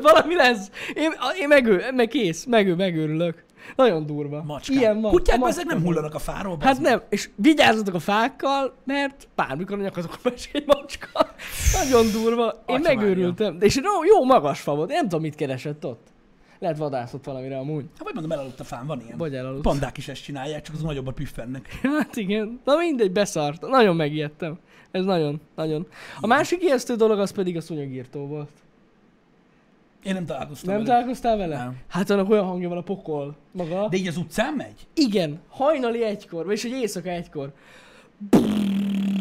Valami 0.00 0.34
lesz. 0.34 0.70
Én, 0.94 1.12
én 1.40 1.48
megő, 1.48 1.82
meg 1.94 2.08
kész, 2.08 2.44
megő, 2.44 2.74
megőrülök. 2.74 3.44
Nagyon 3.76 4.06
durva. 4.06 4.42
Macskák. 4.42 4.76
Ilyen 4.76 5.00
van. 5.00 5.10
Kutyák 5.10 5.40
ezek 5.44 5.64
nem 5.64 5.82
hullanak 5.82 6.14
a 6.14 6.18
fáról, 6.18 6.56
Hát 6.60 6.80
meg. 6.80 6.90
nem, 6.90 7.02
és 7.08 7.30
vigyázzatok 7.34 7.94
a 7.94 7.98
fákkal, 7.98 8.74
mert 8.84 9.28
bármikor 9.34 9.78
a 9.78 9.82
nyakatokon 9.82 10.32
esik 10.34 10.54
egy 10.54 10.66
macska. 10.66 11.08
Nagyon 11.82 12.10
durva. 12.10 12.62
Én 12.66 12.76
Atya 12.76 12.94
megőrültem. 12.94 13.56
És 13.60 13.74
jó, 13.74 14.04
jó 14.04 14.24
magas 14.24 14.60
fa 14.60 14.74
volt. 14.74 14.90
Én 14.90 14.96
nem 14.96 15.04
tudom, 15.04 15.20
mit 15.20 15.34
keresett 15.34 15.86
ott. 15.86 16.12
Lehet 16.64 16.78
vadászott 16.78 17.24
valamire 17.24 17.58
amúgy. 17.58 17.84
Hát 17.94 18.02
vagy 18.02 18.14
mondom, 18.14 18.32
elaludt 18.32 18.60
a 18.60 18.64
fán, 18.64 18.86
van 18.86 19.00
ilyen. 19.04 19.16
Vagy 19.16 19.34
elaludt. 19.34 19.62
Pandák 19.62 19.96
is 19.96 20.08
ezt 20.08 20.22
csinálják, 20.22 20.62
csak 20.62 20.74
az 20.74 20.82
nagyobbat 20.82 21.14
püffennek. 21.14 21.68
Hát 21.98 22.16
igen. 22.16 22.60
Na 22.64 22.76
mindegy, 22.76 23.12
beszart. 23.12 23.60
Nagyon 23.60 23.96
megijedtem. 23.96 24.58
Ez 24.90 25.04
nagyon, 25.04 25.40
nagyon. 25.54 25.86
A 26.20 26.26
másik 26.26 26.62
ijesztő 26.62 26.94
dolog 26.94 27.18
az 27.18 27.30
pedig 27.30 27.56
a 27.56 27.60
szúnyogírtó 27.60 28.26
volt. 28.26 28.50
Én 30.02 30.14
nem 30.14 30.26
találkoztam 30.26 30.74
Nem 30.74 30.82
vele. 30.82 30.90
találkoztál 30.94 31.36
vele? 31.36 31.56
Nem. 31.56 31.76
Hát 31.88 32.10
annak 32.10 32.30
olyan 32.30 32.44
hangja 32.44 32.68
van 32.68 32.78
a 32.78 32.82
pokol 32.82 33.36
maga. 33.52 33.88
De 33.88 33.96
így 33.96 34.06
az 34.06 34.16
utcán 34.16 34.54
megy? 34.54 34.86
Igen, 34.94 35.40
hajnali 35.48 36.04
egykor, 36.04 36.44
vagyis 36.44 36.64
egy 36.64 36.72
éjszaka 36.72 37.08
egykor. 37.08 37.52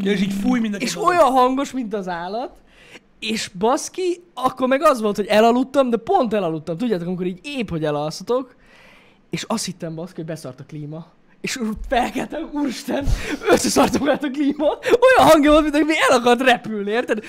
Ja, 0.04 0.12
és 0.12 0.22
így 0.22 0.34
fúj 0.34 0.60
mindenki. 0.60 0.86
És 0.86 0.96
olyan 0.98 1.32
hangos, 1.32 1.72
mint 1.72 1.94
az 1.94 2.08
állat, 2.08 2.52
és 3.24 3.50
baszki, 3.58 4.24
akkor 4.34 4.68
meg 4.68 4.82
az 4.82 5.02
volt, 5.02 5.16
hogy 5.16 5.26
elaludtam, 5.26 5.90
de 5.90 5.98
pont 5.98 6.34
elaludtam. 6.34 6.78
Tudjátok, 6.78 7.08
amikor 7.08 7.26
így 7.26 7.40
épp, 7.44 7.70
hogy 7.70 7.84
elalszatok, 7.86 8.56
és 9.30 9.44
azt 9.48 9.66
hittem 9.66 9.96
baszki, 9.96 10.16
hogy 10.16 10.26
beszart 10.26 10.60
a 10.60 10.64
klíma. 10.68 11.06
És 11.42 11.60
felkeltem, 11.90 12.50
úristen, 12.54 13.06
összeszartam 13.50 14.02
magát 14.02 14.24
a 14.24 14.30
klíma. 14.30 14.66
Olyan 14.66 15.30
hangja 15.30 15.52
volt, 15.52 15.64
mint 15.64 15.76
hogy 15.76 15.96
el 16.10 16.18
akart 16.18 16.42
repülni, 16.42 16.92
érted? 16.92 17.24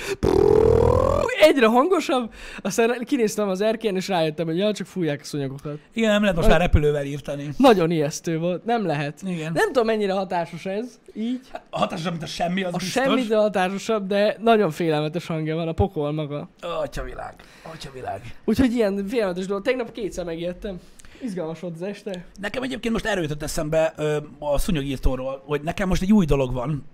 Egyre 1.44 1.66
hangosabb, 1.66 2.32
aztán 2.62 3.04
kinéztem 3.04 3.48
az 3.48 3.60
erkén, 3.60 3.96
és 3.96 4.08
rájöttem, 4.08 4.46
hogy 4.46 4.56
ja, 4.58 4.72
csak 4.72 4.86
fújják 4.86 5.20
a 5.20 5.24
szúnyogokat. 5.24 5.78
Igen, 5.92 6.10
nem 6.10 6.20
lehet 6.20 6.36
most 6.36 6.48
már 6.48 6.60
repülővel 6.60 7.04
írtani. 7.04 7.48
Nagyon 7.56 7.90
ijesztő 7.90 8.38
volt, 8.38 8.64
nem 8.64 8.86
lehet. 8.86 9.22
Igen. 9.26 9.52
Nem 9.52 9.66
tudom, 9.66 9.86
mennyire 9.86 10.12
hatásos 10.12 10.66
ez, 10.66 10.98
így. 11.14 11.40
A 11.70 11.78
hatásosabb, 11.78 12.10
mint 12.12 12.22
a 12.24 12.26
semmi, 12.26 12.62
az 12.62 12.74
A 12.74 12.76
biztos. 12.76 13.02
semmi 13.02 13.22
de 13.22 13.36
hatásosabb, 13.36 14.06
de 14.06 14.36
nagyon 14.40 14.70
félelmetes 14.70 15.26
hangja 15.26 15.56
van, 15.56 15.68
a 15.68 15.72
pokol 15.72 16.12
maga. 16.12 16.48
Atya 16.60 17.02
világ. 17.02 17.34
Atya 17.72 17.90
világ. 17.94 18.20
Úgyhogy 18.44 18.72
ilyen 18.72 19.06
félelmetes 19.08 19.46
dolog. 19.46 19.62
Tegnap 19.62 19.92
kétszer 19.92 20.24
megijedtem. 20.24 20.80
Izgalmas 21.22 21.60
volt 21.60 21.74
az 21.74 21.82
este. 21.82 22.24
Nekem 22.40 22.62
egyébként 22.62 22.92
most 22.92 23.06
erről 23.06 23.22
jutott 23.22 23.42
eszembe 23.42 23.92
ö, 23.96 24.16
a 24.38 24.58
szúnyogírtóról, 24.58 25.42
hogy 25.46 25.60
nekem 25.60 25.88
most 25.88 26.02
egy 26.02 26.12
új 26.12 26.24
dolog 26.24 26.52
van, 26.52 26.84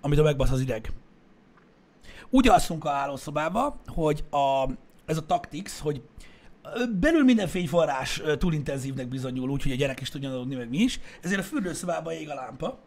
amitől 0.00 0.24
megbasz 0.24 0.50
az 0.50 0.60
ideg. 0.60 0.90
Úgy 2.30 2.48
alszunk 2.48 2.84
a 2.84 2.90
hálószobába, 2.90 3.80
hogy 3.86 4.24
a, 4.30 4.68
ez 5.06 5.16
a 5.16 5.26
Tactics, 5.26 5.78
hogy 5.78 6.02
belül 7.00 7.24
minden 7.24 7.46
fényforrás 7.48 8.22
túl 8.38 8.52
intenzívnek 8.52 9.08
bizonyul, 9.08 9.50
úgyhogy 9.50 9.72
a 9.72 9.74
gyerek 9.74 10.00
is 10.00 10.10
tudjon 10.10 10.32
aludni, 10.32 10.54
meg 10.54 10.68
mi 10.68 10.78
is, 10.78 11.00
ezért 11.22 11.40
a 11.40 11.42
fürdőszobában 11.42 12.12
ég 12.12 12.30
a 12.30 12.34
lámpa, 12.34 12.78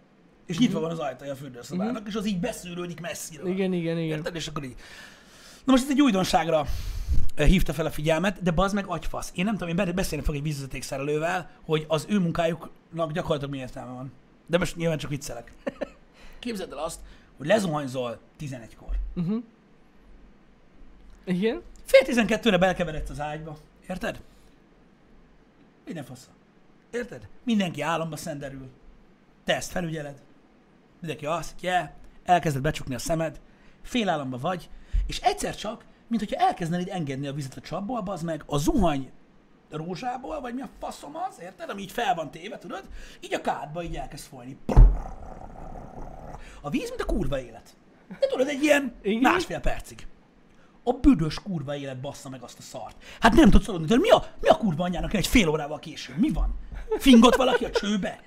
és 0.45 0.57
nyitva 0.57 0.79
van 0.79 0.91
az 0.91 0.99
ajtaja 0.99 1.31
a 1.31 1.35
fürdőszobának, 1.35 2.07
és 2.07 2.15
az 2.15 2.25
így 2.25 2.39
beszűrődik 2.39 2.99
messziről. 2.99 3.47
Igen, 3.47 3.73
igen, 3.73 3.97
igen. 3.97 4.17
Érted? 4.17 4.35
És 4.35 4.47
akkor 4.47 4.63
így. 4.63 4.75
Na 5.65 5.71
most 5.71 5.83
ez 5.83 5.89
egy 5.89 6.01
újdonságra 6.01 6.65
hívta 7.35 7.73
fel 7.73 7.85
a 7.85 7.91
figyelmet, 7.91 8.41
de 8.41 8.51
bazd 8.51 8.75
meg 8.75 8.85
agyfasz. 8.87 9.31
Én 9.35 9.45
nem 9.45 9.53
tudom, 9.53 9.69
én 9.69 9.75
be- 9.75 9.91
beszélni 9.91 10.23
fogok 10.23 10.39
egy 10.39 10.45
vízvezetékszerelővel, 10.47 11.49
hogy 11.65 11.85
az 11.87 12.05
ő 12.09 12.19
munkájuknak 12.19 13.11
gyakorlatilag 13.11 13.53
mi 13.53 13.59
értelme 13.59 13.91
van. 13.91 14.11
De 14.47 14.57
most 14.57 14.75
nyilván 14.75 14.97
csak 14.97 15.09
viccelek. 15.09 15.53
Képzeld 16.39 16.71
el 16.71 16.77
azt, 16.77 16.99
hogy 17.41 17.49
lezuhanyzol 17.49 18.19
11-kor. 18.39 18.95
Uh-huh. 19.15 19.43
Igen? 21.23 21.61
Fél 21.83 22.01
tizenkettőre 22.01 22.57
belkeveredsz 22.57 23.09
az 23.09 23.19
ágyba. 23.19 23.57
Érted? 23.89 24.21
Minden 25.85 26.03
fasz. 26.03 26.29
Érted? 26.91 27.27
Mindenki 27.43 27.81
álomba 27.81 28.15
szenderül. 28.15 28.69
Te 29.43 29.55
ezt 29.55 29.71
felügyeled. 29.71 30.21
Mindenki 30.99 31.25
azt, 31.25 31.61
yeah, 31.61 31.89
elkezded 32.23 32.61
becsukni 32.61 32.95
a 32.95 32.99
szemed, 32.99 33.39
félálomba 33.81 34.37
vagy, 34.37 34.69
és 35.07 35.19
egyszer 35.19 35.55
csak, 35.55 35.85
mint 36.07 36.21
hogyha 36.21 36.45
elkezdenéd 36.45 36.89
engedni 36.91 37.27
a 37.27 37.33
vizet 37.33 37.57
a 37.57 37.61
csapból, 37.61 38.03
az 38.05 38.21
meg 38.21 38.43
a 38.45 38.57
zuhany 38.57 39.11
rózsából, 39.69 40.41
vagy 40.41 40.53
mi 40.53 40.61
a 40.61 40.69
faszom 40.79 41.15
az, 41.15 41.39
érted? 41.41 41.69
Ami 41.69 41.81
így 41.81 41.91
fel 41.91 42.15
van 42.15 42.31
téve, 42.31 42.57
tudod? 42.57 42.83
Így 43.19 43.33
a 43.33 43.41
kádba 43.41 43.83
így 43.83 43.95
elkezd 43.95 44.25
folyni. 44.25 44.57
A 46.61 46.69
víz, 46.69 46.89
mint 46.89 47.01
a 47.01 47.05
kurva 47.05 47.39
élet. 47.41 47.75
De 48.19 48.27
tudod, 48.27 48.47
egy 48.47 48.63
ilyen 48.63 48.93
Igen. 49.01 49.21
másfél 49.21 49.59
percig. 49.59 50.07
A 50.83 50.93
büdös 50.93 51.35
kurva 51.39 51.75
élet 51.75 51.99
bassza 52.01 52.29
meg 52.29 52.41
azt 52.41 52.57
a 52.59 52.61
szart. 52.61 52.95
Hát 53.19 53.33
nem 53.33 53.49
tudsz 53.49 53.65
tudod, 53.65 53.99
mi 53.99 54.09
a, 54.09 54.25
mi 54.41 54.47
a 54.47 54.57
kurva 54.57 54.83
anyjának 54.83 55.13
egy 55.13 55.27
fél 55.27 55.47
órával 55.49 55.79
később? 55.79 56.17
Mi 56.17 56.29
van? 56.31 56.55
Fingott 56.97 57.35
valaki 57.35 57.65
a 57.65 57.69
csőbe? 57.71 58.19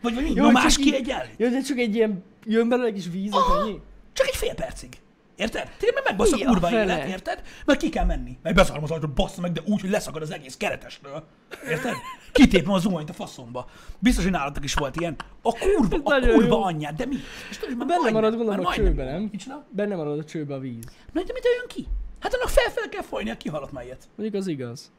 Vagy, 0.00 0.14
vagy 0.14 0.24
mi? 0.24 0.32
Jó, 0.34 0.52
csak 0.52 0.64
így- 0.70 0.76
kiegyenlít? 0.78 1.34
Jó, 1.36 1.48
de 1.48 1.60
csak 1.60 1.78
egy 1.78 1.94
ilyen, 1.94 2.22
jön 2.44 2.68
belőle 2.68 2.88
egy 2.88 2.94
kis 2.94 3.08
víz, 3.08 3.34
az 3.34 3.62
ennyi? 3.62 3.80
Csak 4.12 4.26
egy 4.26 4.36
fél 4.36 4.54
percig. 4.54 4.98
Érted? 5.36 5.70
Tényleg 5.78 5.94
meg 5.94 6.04
megbasz 6.04 6.32
a 6.32 6.46
kurva 6.46 6.70
élet, 6.70 7.08
érted? 7.08 7.42
Mert 7.64 7.80
ki 7.80 7.88
kell 7.88 8.04
menni. 8.04 8.38
Meg 8.42 8.54
beszarm 8.54 8.82
az 8.82 8.90
ajtót, 8.90 9.10
bassza 9.10 9.40
meg, 9.40 9.52
de 9.52 9.60
úgy, 9.64 9.80
hogy 9.80 9.90
leszakad 9.90 10.22
az 10.22 10.30
egész 10.32 10.56
keretesről. 10.56 11.24
Érted? 11.68 11.92
Kitépem 12.32 12.72
az 12.72 12.82
zuhanyt 12.82 13.10
a 13.10 13.12
faszomba. 13.12 13.66
Biztos, 13.98 14.22
hogy 14.24 14.32
nálatok 14.32 14.64
is 14.64 14.74
volt 14.74 15.00
ilyen. 15.00 15.16
A 15.42 15.52
kurva, 15.52 15.96
a 16.14 16.20
kurva 16.20 16.42
jó. 16.56 16.62
anyját, 16.62 16.94
de 16.94 17.06
mi? 17.06 17.16
És 17.50 17.58
tudod, 17.58 17.76
már 17.76 17.86
Benne 17.86 18.00
majdnem- 18.00 18.22
marad, 18.22 18.36
gondolom, 18.36 18.66
a 18.66 18.72
csőbe, 18.72 19.04
nem? 19.04 19.30
Csinál? 19.30 19.66
Benne 19.70 19.96
marad 19.96 20.18
a 20.18 20.24
csőbe 20.24 20.54
a 20.54 20.58
víz. 20.58 20.84
Na, 21.12 21.22
de 21.22 21.32
mit 21.32 21.44
jön 21.44 21.66
ki? 21.68 21.86
Hát 22.20 22.34
annak 22.34 22.48
fel-fel 22.48 22.88
kell 22.88 23.02
folyni, 23.02 23.30
a 23.30 23.36
kihalott 23.36 23.72
már 23.72 23.84
ilyet. 23.84 24.08
Mondjuk 24.16 24.40
az 24.42 24.46
igaz. 24.48 24.90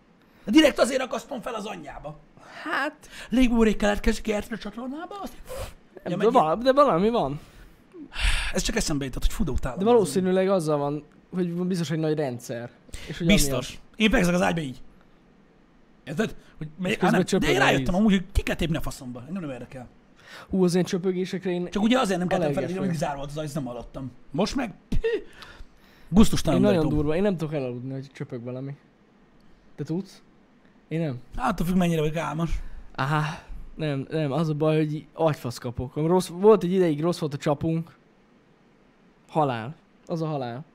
Direkt 0.45 0.79
azért 0.79 1.01
akasztom 1.01 1.41
fel 1.41 1.53
az 1.53 1.65
anyjába. 1.65 2.19
Hát, 2.63 3.09
Légúrék 3.29 3.77
keletkezik 3.77 4.35
a 4.51 4.57
csatornába, 4.57 5.19
azt... 5.21 5.33
Ja, 6.05 6.17
de, 6.17 6.29
val- 6.29 6.63
de 6.63 6.73
valami 6.73 7.09
van. 7.09 7.39
Ez 8.53 8.61
csak 8.61 8.75
eszembe 8.75 9.05
jutott, 9.05 9.21
hogy 9.21 9.33
fudó 9.33 9.51
utálom. 9.51 9.79
De 9.79 9.85
valószínűleg 9.85 10.49
azzal 10.49 10.77
van, 10.77 11.03
hogy 11.33 11.53
biztos 11.53 11.91
egy 11.91 11.99
nagy 11.99 12.15
rendszer. 12.15 12.69
És 13.07 13.17
hogy 13.17 13.27
Biztos. 13.27 13.79
Én 13.95 14.09
fekszek 14.09 14.33
az 14.33 14.41
ágyba 14.41 14.61
így. 14.61 14.81
Érted? 16.03 16.35
Hogy 16.57 16.97
á, 16.99 17.09
nem, 17.09 17.23
de 17.39 17.51
én 17.51 17.59
rájöttem 17.59 17.95
amúgy, 17.95 18.11
hogy 18.11 18.25
ki 18.31 18.41
kell 18.41 18.55
tépni 18.55 18.77
a 18.77 18.81
faszomba. 18.81 19.23
Engem 19.27 19.41
nem 19.41 19.51
érdekel. 19.51 19.87
Hú, 20.49 20.63
az 20.63 20.75
én 20.75 20.83
csöpögésekre 20.83 21.51
én, 21.51 21.69
Csak 21.69 21.83
ugye 21.83 21.99
azért 21.99 22.19
nem 22.19 22.27
kellettem 22.27 22.67
fel, 22.67 22.77
hogy 22.77 22.93
zárva 22.93 23.17
volt 23.17 23.29
az 23.29 23.37
ajtó, 23.37 23.51
nem 23.53 23.65
hallottam. 23.65 24.11
Most 24.31 24.55
meg... 24.55 24.73
Gusztustalan 26.09 26.59
én 26.59 26.65
nagyon 26.65 26.89
durva. 26.89 27.15
Én 27.15 27.21
nem 27.21 27.37
tudok 27.37 27.53
elaludni, 27.53 27.91
hogy 27.91 28.07
csöpög 28.13 28.43
valami. 28.43 28.75
Te 29.75 29.83
tudsz? 29.83 30.21
Én 30.87 30.99
nem. 30.99 31.19
Hát, 31.35 31.61
függ, 31.65 31.75
mennyire 31.75 31.99
vagyok 31.99 32.15
álmos. 32.15 32.51
Áh, 32.95 33.39
Nem, 33.75 34.05
nem, 34.09 34.31
az 34.31 34.49
a 34.49 34.53
baj, 34.53 34.77
hogy 34.77 35.05
agyfasz 35.13 35.57
kapok. 35.57 35.95
Rossz, 35.95 36.27
volt 36.27 36.63
egy 36.63 36.71
ideig 36.71 37.01
rossz 37.01 37.17
volt 37.19 37.33
a 37.33 37.37
csapunk. 37.37 37.96
Halál. 39.29 39.75
Az 40.05 40.21
a 40.21 40.25
halál. 40.25 40.65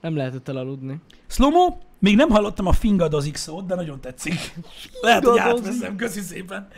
Nem 0.00 0.16
lehetett 0.16 0.48
elaludni. 0.48 1.00
Slomo, 1.26 1.78
még 1.98 2.16
nem 2.16 2.28
hallottam 2.28 2.66
a 2.66 2.72
fingadozik 2.72 3.36
szót, 3.36 3.66
de 3.66 3.74
nagyon 3.74 4.00
tetszik. 4.00 4.54
Lehet, 5.00 5.24
hogy 5.24 5.38
átveszem, 5.38 5.96
köszi 5.96 6.20
szépen. 6.20 6.68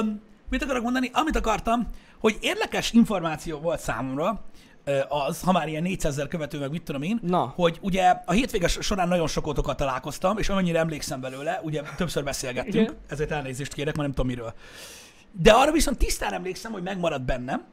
Um, 0.00 0.20
mit 0.50 0.62
akarok 0.62 0.82
mondani? 0.82 1.10
Amit 1.12 1.36
akartam, 1.36 1.88
hogy 2.18 2.38
érdekes 2.40 2.92
információ 2.92 3.58
volt 3.58 3.80
számomra, 3.80 4.40
az, 5.08 5.40
ha 5.40 5.52
már 5.52 5.68
ilyen 5.68 5.82
400 5.82 6.12
ezer 6.12 6.28
követő, 6.28 6.58
meg 6.58 6.70
mit 6.70 6.82
tudom 6.82 7.02
én, 7.02 7.18
Na. 7.22 7.52
hogy 7.56 7.78
ugye 7.80 8.14
a 8.24 8.32
hétvéges 8.32 8.78
során 8.80 9.08
nagyon 9.08 9.26
sok 9.26 9.46
otokat 9.46 9.76
találkoztam, 9.76 10.38
és 10.38 10.48
amennyire 10.48 10.78
emlékszem 10.78 11.20
belőle, 11.20 11.60
ugye 11.62 11.82
többször 11.96 12.24
beszélgettünk, 12.24 12.74
Igen. 12.74 12.96
ezért 13.08 13.30
elnézést 13.30 13.74
kérek, 13.74 13.96
mert 13.96 14.06
nem 14.06 14.16
tudom 14.16 14.26
miről. 14.26 14.54
De 15.32 15.52
arra 15.52 15.72
viszont 15.72 15.98
tisztán 15.98 16.32
emlékszem, 16.32 16.72
hogy 16.72 16.82
megmaradt 16.82 17.24
bennem, 17.24 17.64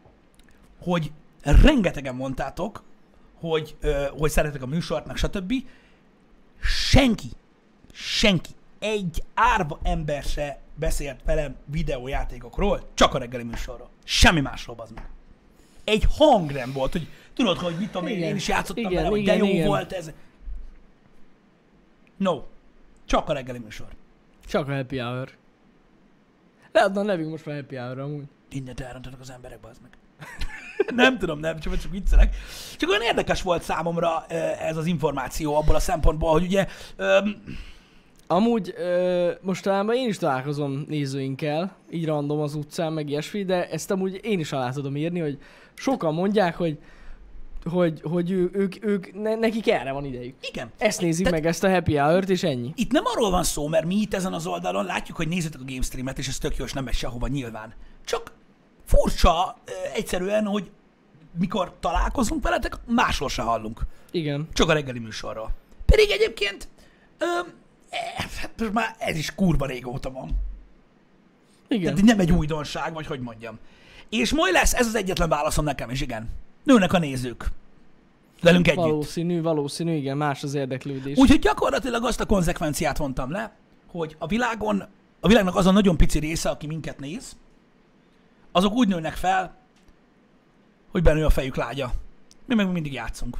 hogy 0.81 1.11
rengetegen 1.51 2.15
mondtátok, 2.15 2.83
hogy, 3.39 3.75
ö, 3.79 4.05
hogy 4.17 4.29
szeretek 4.29 4.61
a 4.61 4.65
műsort, 4.65 5.05
meg 5.05 5.15
stb. 5.15 5.53
Senki, 6.61 7.29
senki, 7.91 8.49
egy 8.79 9.23
árva 9.33 9.79
ember 9.83 10.23
se 10.23 10.59
beszélt 10.75 11.19
velem 11.25 11.55
videójátékokról, 11.65 12.89
csak 12.93 13.13
a 13.13 13.17
reggeli 13.17 13.43
műsorról. 13.43 13.89
Semmi 14.03 14.41
másról, 14.41 14.75
az 14.79 14.91
meg. 14.91 15.09
Egy 15.83 16.05
hang 16.17 16.51
nem 16.51 16.71
volt, 16.71 16.91
hogy 16.91 17.07
tudod, 17.33 17.57
hogy 17.57 17.75
mit 17.77 17.91
tudom 17.91 18.07
én, 18.07 18.23
én 18.23 18.35
is 18.35 18.47
játszottam 18.47 18.83
igen, 18.83 18.95
vele, 18.95 19.07
hogy 19.07 19.19
igen, 19.19 19.37
de 19.37 19.45
jó 19.45 19.51
igen. 19.51 19.67
volt 19.67 19.91
ez. 19.91 20.11
No, 22.17 22.41
csak 23.05 23.29
a 23.29 23.33
reggeli 23.33 23.59
műsor. 23.59 23.87
Csak 24.47 24.69
a 24.69 24.75
happy 24.75 24.97
hour. 24.97 25.29
Leadna 26.71 26.99
a 26.99 27.03
nevünk 27.03 27.29
most 27.29 27.45
már 27.45 27.55
happy 27.55 27.75
hour 27.75 27.99
amúgy. 27.99 28.25
Mindent 28.49 28.79
elrontanak 28.79 29.19
az 29.19 29.29
emberek, 29.29 29.57
az 29.61 29.77
meg. 29.81 29.91
Nem 30.95 31.17
tudom, 31.17 31.39
nem, 31.39 31.59
csak, 31.59 31.77
csak 31.77 31.91
viccelek. 31.91 32.35
Csak 32.77 32.89
olyan 32.89 33.01
érdekes 33.01 33.41
volt 33.41 33.63
számomra 33.63 34.25
ez 34.59 34.77
az 34.77 34.85
információ 34.85 35.55
abból 35.55 35.75
a 35.75 35.79
szempontból, 35.79 36.31
hogy 36.31 36.43
ugye 36.43 36.67
öm, 36.95 37.41
Amúgy 38.29 38.73
ö, 38.77 39.31
mostanában 39.41 39.95
én 39.95 40.07
is 40.07 40.17
találkozom 40.17 40.85
nézőinkkel, 40.87 41.75
így 41.91 42.05
random 42.05 42.39
az 42.39 42.55
utcán, 42.55 42.93
meg 42.93 43.09
ilyesmi, 43.09 43.43
de 43.45 43.69
ezt 43.69 43.91
amúgy 43.91 44.19
én 44.23 44.39
is 44.39 44.51
alá 44.51 44.71
tudom 44.71 44.95
írni, 44.95 45.19
hogy 45.19 45.37
sokan 45.73 46.13
mondják, 46.13 46.55
hogy 46.55 46.77
hogy, 47.69 48.01
hogy 48.03 48.31
ő, 48.31 48.49
ők, 48.53 48.85
ők 48.85 49.21
ne, 49.21 49.35
nekik 49.35 49.69
erre 49.69 49.91
van 49.91 50.05
idejük. 50.05 50.35
igen. 50.51 50.71
Ezt 50.77 51.01
nézik 51.01 51.25
Tehát- 51.25 51.39
meg, 51.41 51.49
ezt 51.49 51.63
a 51.63 51.69
happy 51.69 51.95
hour-t, 51.95 52.29
és 52.29 52.43
ennyi. 52.43 52.71
Itt 52.75 52.91
nem 52.91 53.03
arról 53.05 53.29
van 53.29 53.43
szó, 53.43 53.67
mert 53.67 53.85
mi 53.85 53.95
itt 53.95 54.13
ezen 54.13 54.33
az 54.33 54.47
oldalon 54.47 54.85
látjuk, 54.85 55.17
hogy 55.17 55.27
nézitek 55.27 55.61
a 55.61 55.63
game 55.67 55.81
streamet, 55.81 56.17
és 56.17 56.27
ez 56.27 56.37
tök 56.37 56.55
jó, 56.57 56.65
és 56.65 56.73
nem 56.73 56.83
megy 56.83 56.93
sehova 56.93 57.27
nyilván. 57.27 57.73
Csak 58.05 58.31
furcsa 58.87 59.57
egyszerűen, 59.93 60.45
hogy 60.45 60.71
mikor 61.39 61.73
találkozunk 61.79 62.43
veletek, 62.43 62.77
másról 62.85 63.29
se 63.29 63.41
hallunk. 63.41 63.81
Igen. 64.11 64.47
Csak 64.53 64.69
a 64.69 64.73
reggeli 64.73 64.99
műsorról. 64.99 65.51
Pedig 65.85 66.09
egyébként 66.09 66.67
öm, 67.17 67.53
eh, 67.89 68.25
hát 68.37 68.51
most 68.57 68.73
már 68.73 68.95
ez 68.99 69.17
is 69.17 69.35
kurva 69.35 69.65
régóta 69.65 70.11
van. 70.11 70.29
Igen. 71.67 71.95
Tehát 71.95 72.09
nem 72.09 72.19
egy 72.19 72.31
újdonság, 72.31 72.93
vagy 72.93 73.05
hogy 73.05 73.19
mondjam. 73.19 73.57
És 74.09 74.33
majd 74.33 74.53
lesz, 74.53 74.73
ez 74.73 74.87
az 74.87 74.95
egyetlen 74.95 75.29
válaszom 75.29 75.65
nekem 75.65 75.89
is, 75.89 76.01
igen. 76.01 76.29
Nőnek 76.63 76.93
a 76.93 76.97
nézők. 76.97 77.51
Velünk 78.41 78.67
együtt. 78.67 78.83
Valószínű, 78.83 79.41
valószínű, 79.41 79.95
igen, 79.95 80.17
más 80.17 80.43
az 80.43 80.53
érdeklődés. 80.53 81.17
Úgyhogy 81.17 81.39
gyakorlatilag 81.39 82.05
azt 82.05 82.19
a 82.19 82.25
konzekvenciát 82.25 82.97
vontam 82.97 83.31
le, 83.31 83.55
hogy 83.87 84.15
a 84.19 84.27
világon, 84.27 84.83
a 85.19 85.27
világnak 85.27 85.55
az 85.55 85.65
a 85.65 85.71
nagyon 85.71 85.97
pici 85.97 86.19
része, 86.19 86.49
aki 86.49 86.67
minket 86.67 86.99
néz, 86.99 87.35
azok 88.57 88.73
úgy 88.73 88.87
nőnek 88.87 89.13
fel, 89.13 89.55
hogy 90.91 91.01
bennő 91.03 91.25
a 91.25 91.29
fejük 91.29 91.55
lágya. 91.55 91.91
Mi 92.45 92.55
meg 92.55 92.71
mindig 92.71 92.93
játszunk. 92.93 93.37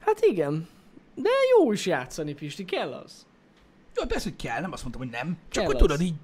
Hát 0.00 0.20
igen. 0.20 0.68
De 1.14 1.28
jó 1.58 1.72
is 1.72 1.86
játszani, 1.86 2.34
Pisti, 2.34 2.64
kell 2.64 2.92
az. 2.92 3.26
Jó, 3.96 4.06
persze, 4.06 4.28
hogy 4.28 4.36
kell, 4.36 4.60
nem 4.60 4.72
azt 4.72 4.82
mondtam, 4.82 5.02
hogy 5.02 5.12
nem. 5.12 5.38
Csak 5.48 5.62
Kell 5.62 5.64
hogy 5.64 5.74
az. 5.74 5.80
tudod 5.80 6.00
így, 6.00 6.14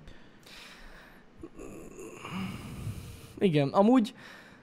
Igen, 3.38 3.68
amúgy 3.68 4.14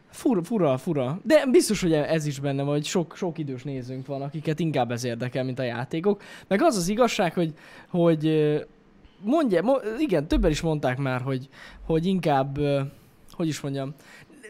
fura, 0.10 0.44
fura, 0.44 0.78
fura. 0.78 1.20
De 1.24 1.46
biztos, 1.46 1.82
hogy 1.82 1.94
ez 1.94 2.26
is 2.26 2.40
benne 2.40 2.64
van, 2.64 2.74
hogy 2.74 2.86
sok, 2.86 3.16
sok 3.16 3.38
idős 3.38 3.64
nézőnk 3.64 4.06
van, 4.06 4.22
akiket 4.22 4.60
inkább 4.60 4.92
ez 4.92 5.04
érdekel, 5.04 5.44
mint 5.44 5.60
a 5.60 5.64
játékok. 5.64 6.22
Meg 6.48 6.62
az 6.62 6.76
az 6.76 6.88
igazság, 6.88 7.34
hogy, 7.34 7.54
hogy 7.90 8.26
mondja, 9.24 9.62
mo- 9.62 9.84
igen, 10.00 10.28
többen 10.28 10.52
is 10.52 10.62
mondták 10.62 10.98
már, 10.98 11.22
hogy, 11.22 11.50
hogy 11.86 12.06
inkább, 12.06 12.60
hogy 13.32 13.48
is 13.48 13.60
mondjam, 13.60 13.94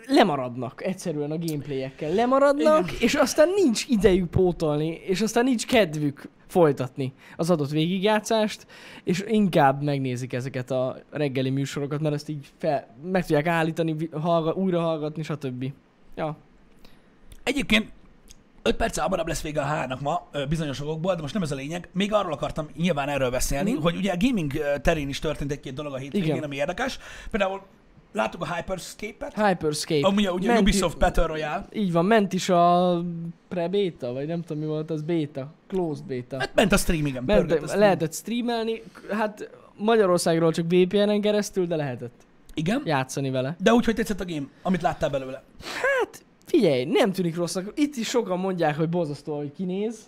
lemaradnak 0.08 0.84
egyszerűen 0.84 1.32
a 1.32 1.38
gameplayekkel. 1.38 2.14
Lemaradnak, 2.14 2.88
Igen. 2.88 3.02
és 3.02 3.14
aztán 3.14 3.50
nincs 3.56 3.86
idejük 3.88 4.30
pótolni, 4.30 4.90
és 4.90 5.22
aztán 5.22 5.44
nincs 5.44 5.66
kedvük 5.66 6.30
folytatni 6.48 7.14
az 7.36 7.50
adott 7.50 7.70
végigjátszást, 7.70 8.68
és 9.04 9.24
inkább 9.28 9.84
megnézik 9.84 10.34
ezeket 10.34 10.72
a 10.72 10.98
reggeli 11.10 11.50
műsorokat, 11.50 12.02
mert 12.02 12.16
ezt 12.16 12.30
így 12.30 12.48
fel, 12.58 12.96
meg 13.12 13.22
tudják 13.22 13.48
állítani, 13.48 13.96
hallga, 14.12 14.54
újra 14.54 14.82
hallgatni, 14.82 15.24
stb. 15.24 15.72
Ja. 16.16 16.38
Egyébként 17.44 17.92
5 18.68 18.76
perc 18.76 18.98
hamarabb 19.00 19.28
lesz 19.28 19.42
vége 19.42 19.62
a 19.62 19.64
hárnak 19.64 20.02
ma, 20.02 20.28
bizonyos 20.50 20.82
okokból, 20.82 21.16
de 21.16 21.22
most 21.22 21.34
nem 21.34 21.44
ez 21.44 21.52
a 21.52 21.56
lényeg. 21.56 21.90
Még 21.94 22.14
arról 22.14 22.34
akartam 22.34 22.68
nyilván 22.76 23.10
erről 23.10 23.30
beszélni, 23.30 23.72
Mhm. 23.72 23.82
hogy 23.82 23.96
ugye 23.96 24.12
a 24.12 24.16
gaming 24.20 24.52
terén 24.82 25.10
is 25.10 25.20
történt 25.20 25.52
egy-két 25.52 25.74
dolog 25.74 25.94
a 25.94 25.98
hétvégén, 25.98 26.30
Igen. 26.32 26.44
ami 26.44 26.56
érdekes. 26.56 27.00
Például 27.32 27.62
láttuk 28.14 28.42
a 28.42 28.54
Hyperscape-et, 28.56 29.48
Hyperscape. 29.48 30.08
ami 30.08 30.28
ugye 30.28 30.48
Ment- 30.48 30.62
Ubisoft 30.62 30.98
Battle 30.98 31.26
Royale. 31.26 31.66
Így 31.74 31.92
van, 31.92 32.06
ment 32.06 32.34
is 32.34 32.50
a 32.50 33.02
pre-beta, 33.48 34.14
vagy 34.14 34.28
nem 34.28 34.42
tudom 34.42 34.64
mi 34.64 34.70
volt, 34.70 34.90
az 34.92 35.02
beta. 35.02 35.54
Closed 35.68 36.04
beta. 36.06 36.40
Hát 36.40 36.52
ment 36.56 36.72
a 36.72 36.78
stream, 36.78 37.06
igen. 37.06 37.26
pörgött 37.26 37.50
a 37.50 37.54
Ment, 37.54 37.64
stream. 37.68 37.80
lehetett 37.80 38.14
streamelni, 38.14 38.82
hát 39.10 39.50
Magyarországról 39.78 40.52
csak 40.52 40.66
VPN-en 40.70 41.22
keresztül, 41.22 41.66
de 41.66 41.76
lehetett 41.76 42.14
Igen, 42.54 42.82
játszani 42.86 43.30
vele. 43.30 43.56
de 43.60 43.74
úgy, 43.74 43.86
hogy 43.86 43.96
tetszett 43.96 44.20
a 44.20 44.26
game, 44.26 44.46
amit 44.62 44.82
láttál 44.82 45.10
belőle. 45.10 45.44
Figyelj, 46.48 46.84
nem 46.86 47.12
tűnik 47.12 47.36
rossznak. 47.36 47.72
Itt 47.76 47.96
is 47.96 48.08
sokan 48.08 48.40
mondják, 48.40 48.78
hogy 48.78 48.90
borzasztó, 48.90 49.38
hogy 49.38 49.52
kinéz. 49.52 50.00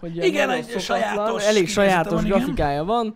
Hogy 0.00 0.16
Igen, 0.24 0.50
egy 0.50 0.80
sajátos 0.80 1.44
elég 1.44 1.68
sajátos 1.68 2.12
van, 2.12 2.24
igen. 2.24 2.38
grafikája 2.38 2.84
van. 2.84 3.14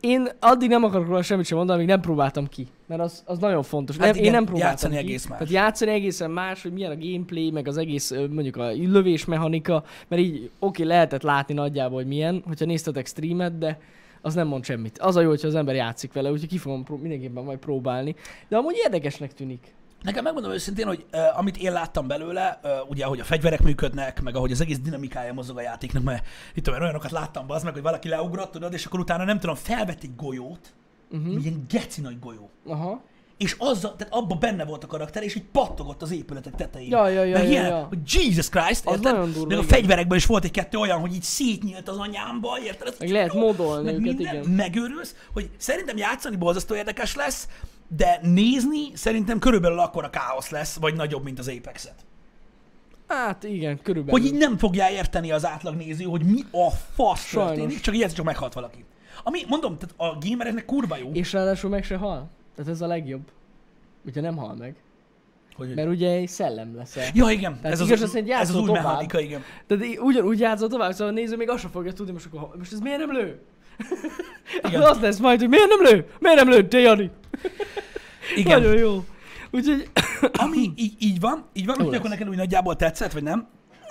Én 0.00 0.28
addig 0.40 0.68
nem 0.68 0.84
akarok 0.84 1.06
róla 1.06 1.22
semmit 1.22 1.46
sem 1.46 1.56
mondani, 1.56 1.78
amíg 1.78 1.90
nem 1.90 2.00
próbáltam 2.00 2.48
ki. 2.48 2.66
Mert 2.86 3.00
az, 3.00 3.22
az 3.26 3.38
nagyon 3.38 3.62
fontos. 3.62 3.96
Hát 3.96 4.06
nem, 4.06 4.14
igen, 4.14 4.26
én 4.26 4.30
nem 4.32 4.44
próbáltam 4.44 4.70
játszani 4.70 4.94
ki. 4.94 5.00
egész 5.00 5.26
más. 5.26 5.38
Tehát 5.38 5.52
játszani 5.52 5.90
egészen 5.90 6.30
más, 6.30 6.62
hogy 6.62 6.72
milyen 6.72 6.90
a 6.90 6.96
gameplay, 6.96 7.50
meg 7.50 7.68
az 7.68 7.76
egész 7.76 8.10
mondjuk 8.10 8.56
a 8.56 8.70
lövés 8.70 9.24
mechanika, 9.24 9.84
mert 10.08 10.22
így 10.22 10.50
oké, 10.58 10.82
lehetett 10.82 11.22
látni 11.22 11.54
nagyjából, 11.54 11.96
hogy 11.96 12.06
milyen, 12.06 12.42
hogyha 12.46 12.64
néztetek 12.64 13.06
streamet, 13.06 13.58
de 13.58 13.78
az 14.20 14.34
nem 14.34 14.46
mond 14.46 14.64
semmit. 14.64 14.98
Az 14.98 15.16
a 15.16 15.20
jó, 15.20 15.28
hogyha 15.28 15.48
az 15.48 15.54
ember 15.54 15.74
játszik 15.74 16.12
vele, 16.12 16.30
úgyhogy 16.30 16.48
ki 16.48 16.58
fogom 16.58 16.84
pró- 16.84 16.96
mindenképpen 16.96 17.44
majd 17.44 17.58
próbálni. 17.58 18.14
De 18.48 18.56
amúgy 18.56 18.76
érdekesnek 18.84 19.32
tűnik. 19.32 19.74
Nekem 20.02 20.24
megmondom 20.24 20.52
őszintén, 20.52 20.86
hogy 20.86 21.04
uh, 21.12 21.38
amit 21.38 21.56
én 21.56 21.72
láttam 21.72 22.06
belőle, 22.06 22.60
uh, 22.62 22.70
ugye 22.88 23.04
ahogy 23.04 23.20
a 23.20 23.24
fegyverek 23.24 23.62
működnek, 23.62 24.22
meg 24.22 24.36
ahogy 24.36 24.52
az 24.52 24.60
egész 24.60 24.78
dinamikája 24.78 25.32
mozog 25.32 25.56
a 25.56 25.60
játéknak, 25.60 26.02
mert 26.02 26.26
itt 26.54 26.66
én 26.66 26.74
olyanokat 26.74 27.10
láttam 27.10 27.44
az 27.50 27.62
meg, 27.62 27.72
hogy 27.72 27.82
valaki 27.82 28.08
leugrott, 28.08 28.50
tudod, 28.50 28.72
és 28.72 28.84
akkor 28.84 29.00
utána 29.00 29.24
nem 29.24 29.38
tudom, 29.38 29.54
felvett 29.54 30.02
egy 30.02 30.16
golyót, 30.16 30.72
Mhm. 31.10 31.26
uh-huh. 31.26 31.42
ilyen 31.44 31.64
geci 31.68 32.00
nagy 32.00 32.18
golyó. 32.18 32.50
Aha. 32.66 33.02
És 33.36 33.56
azzal, 33.58 33.96
tehát 33.96 34.12
abban 34.14 34.38
benne 34.40 34.64
volt 34.64 34.84
a 34.84 34.86
karakter, 34.86 35.22
és 35.22 35.34
így 35.34 35.44
pattogott 35.52 36.02
az 36.02 36.10
épületek 36.10 36.54
tetején. 36.54 36.90
Ja, 36.90 37.08
ja, 37.08 37.24
ja, 37.24 37.32
Meg 37.36 37.42
ja, 37.44 37.50
ilyen, 37.50 37.66
ja. 37.66 37.86
hogy 37.88 37.98
Jesus 38.04 38.48
Christ, 38.48 38.86
Az 38.86 38.94
érted? 38.94 39.14
durva, 39.14 39.40
Meg 39.40 39.58
a 39.58 39.62
igen. 39.62 39.62
fegyverekben 39.64 40.16
is 40.18 40.26
volt 40.26 40.44
egy-kettő 40.44 40.78
olyan, 40.78 40.98
hogy 41.00 41.14
így 41.14 41.22
szétnyílt 41.22 41.88
az 41.88 41.96
anyámba, 41.96 42.58
érted? 42.64 42.88
Ez 42.88 42.98
Meg 42.98 43.10
lehet 43.10 43.34
modolni 43.34 43.84
meg 43.84 43.94
őket, 43.94 44.04
minden, 44.16 44.34
igen. 44.34 44.50
Megőrülsz, 44.50 45.14
hogy 45.32 45.50
szerintem 45.56 45.96
játszani 45.96 46.36
borzasztó 46.36 46.74
érdekes 46.74 47.14
lesz, 47.14 47.48
de 47.96 48.18
nézni 48.22 48.90
szerintem 48.94 49.38
körülbelül 49.38 49.78
akkora 49.78 50.10
káosz 50.10 50.50
lesz, 50.50 50.76
vagy 50.76 50.94
nagyobb, 50.94 51.24
mint 51.24 51.38
az 51.38 51.48
Apex-et. 51.48 52.04
Hát 53.06 53.44
igen, 53.44 53.82
körülbelül. 53.82 54.20
Hogy 54.20 54.30
így 54.32 54.38
nem 54.38 54.58
fogja 54.58 54.90
érteni 54.90 55.30
az 55.32 55.46
átlag 55.46 55.74
néző, 55.74 56.04
hogy 56.04 56.24
mi 56.24 56.40
a 56.50 56.70
fasz 56.94 57.24
Sajnos. 57.26 57.50
történik, 57.52 57.80
csak 57.80 57.94
így 57.94 58.00
egyszer 58.00 58.16
csak 58.16 58.26
meghalt 58.26 58.52
valaki. 58.52 58.84
Ami, 59.24 59.38
mondom, 59.48 59.78
tehát 59.78 60.14
a 60.14 60.18
gamereknek 60.28 60.64
kurva 60.64 60.96
jó. 60.96 61.10
És 61.12 61.32
ráadásul 61.32 61.70
meg 61.70 61.84
se 61.84 61.96
hal. 61.96 62.28
Tehát 62.56 62.70
ez 62.70 62.80
a 62.80 62.86
legjobb. 62.86 63.30
Hogyha 64.04 64.20
nem 64.20 64.36
hal 64.36 64.54
meg. 64.54 64.76
Hogy... 65.56 65.74
Mert 65.74 65.88
ugye 65.88 66.10
egy 66.10 66.28
szellem 66.28 66.76
leszel. 66.76 67.04
Ja, 67.14 67.30
igen, 67.30 67.56
Tehát 67.56 67.72
ez 67.72 67.80
az, 67.80 67.86
igaz, 67.86 68.02
azt 68.02 68.14
egy 68.14 68.30
ez 68.30 68.48
az 68.48 68.56
új 68.56 68.66
tovább. 68.66 68.84
mechanika, 68.84 69.20
igen. 69.20 69.42
Tehát 69.66 69.84
ugyanúgy 69.98 70.40
játszol 70.40 70.68
tovább, 70.68 70.92
szóval 70.92 71.08
a 71.08 71.16
néző 71.16 71.36
még 71.36 71.48
azt 71.48 71.60
sem 71.60 71.70
fogja 71.70 71.92
tudni, 71.92 72.12
most, 72.12 72.26
akkor, 72.32 72.50
most 72.58 72.72
ez 72.72 72.80
miért 72.80 72.98
nem 72.98 73.12
lő? 73.12 73.40
Igen. 74.62 74.82
az 74.82 75.00
lesz 75.00 75.18
majd, 75.18 75.40
hogy 75.40 75.48
miért 75.48 75.68
nem 75.68 75.82
lő? 75.82 76.06
Miért 76.18 76.36
nem 76.36 76.48
lő, 76.48 76.68
te 76.68 76.78
Jani? 76.78 77.10
Igen. 78.36 78.60
Nagyon 78.60 78.78
jó. 78.78 79.04
Úgyhogy 79.50 79.90
Ami 80.32 80.72
így, 80.76 80.94
így 80.98 81.20
van, 81.20 81.44
így 81.52 81.66
van, 81.66 81.76
Jó 81.78 81.86
hogy 81.86 81.94
akkor 81.94 82.10
neked 82.10 82.28
úgy 82.28 82.36
nagyjából 82.36 82.76
tetszett, 82.76 83.12
vagy 83.12 83.22
nem? 83.22 83.48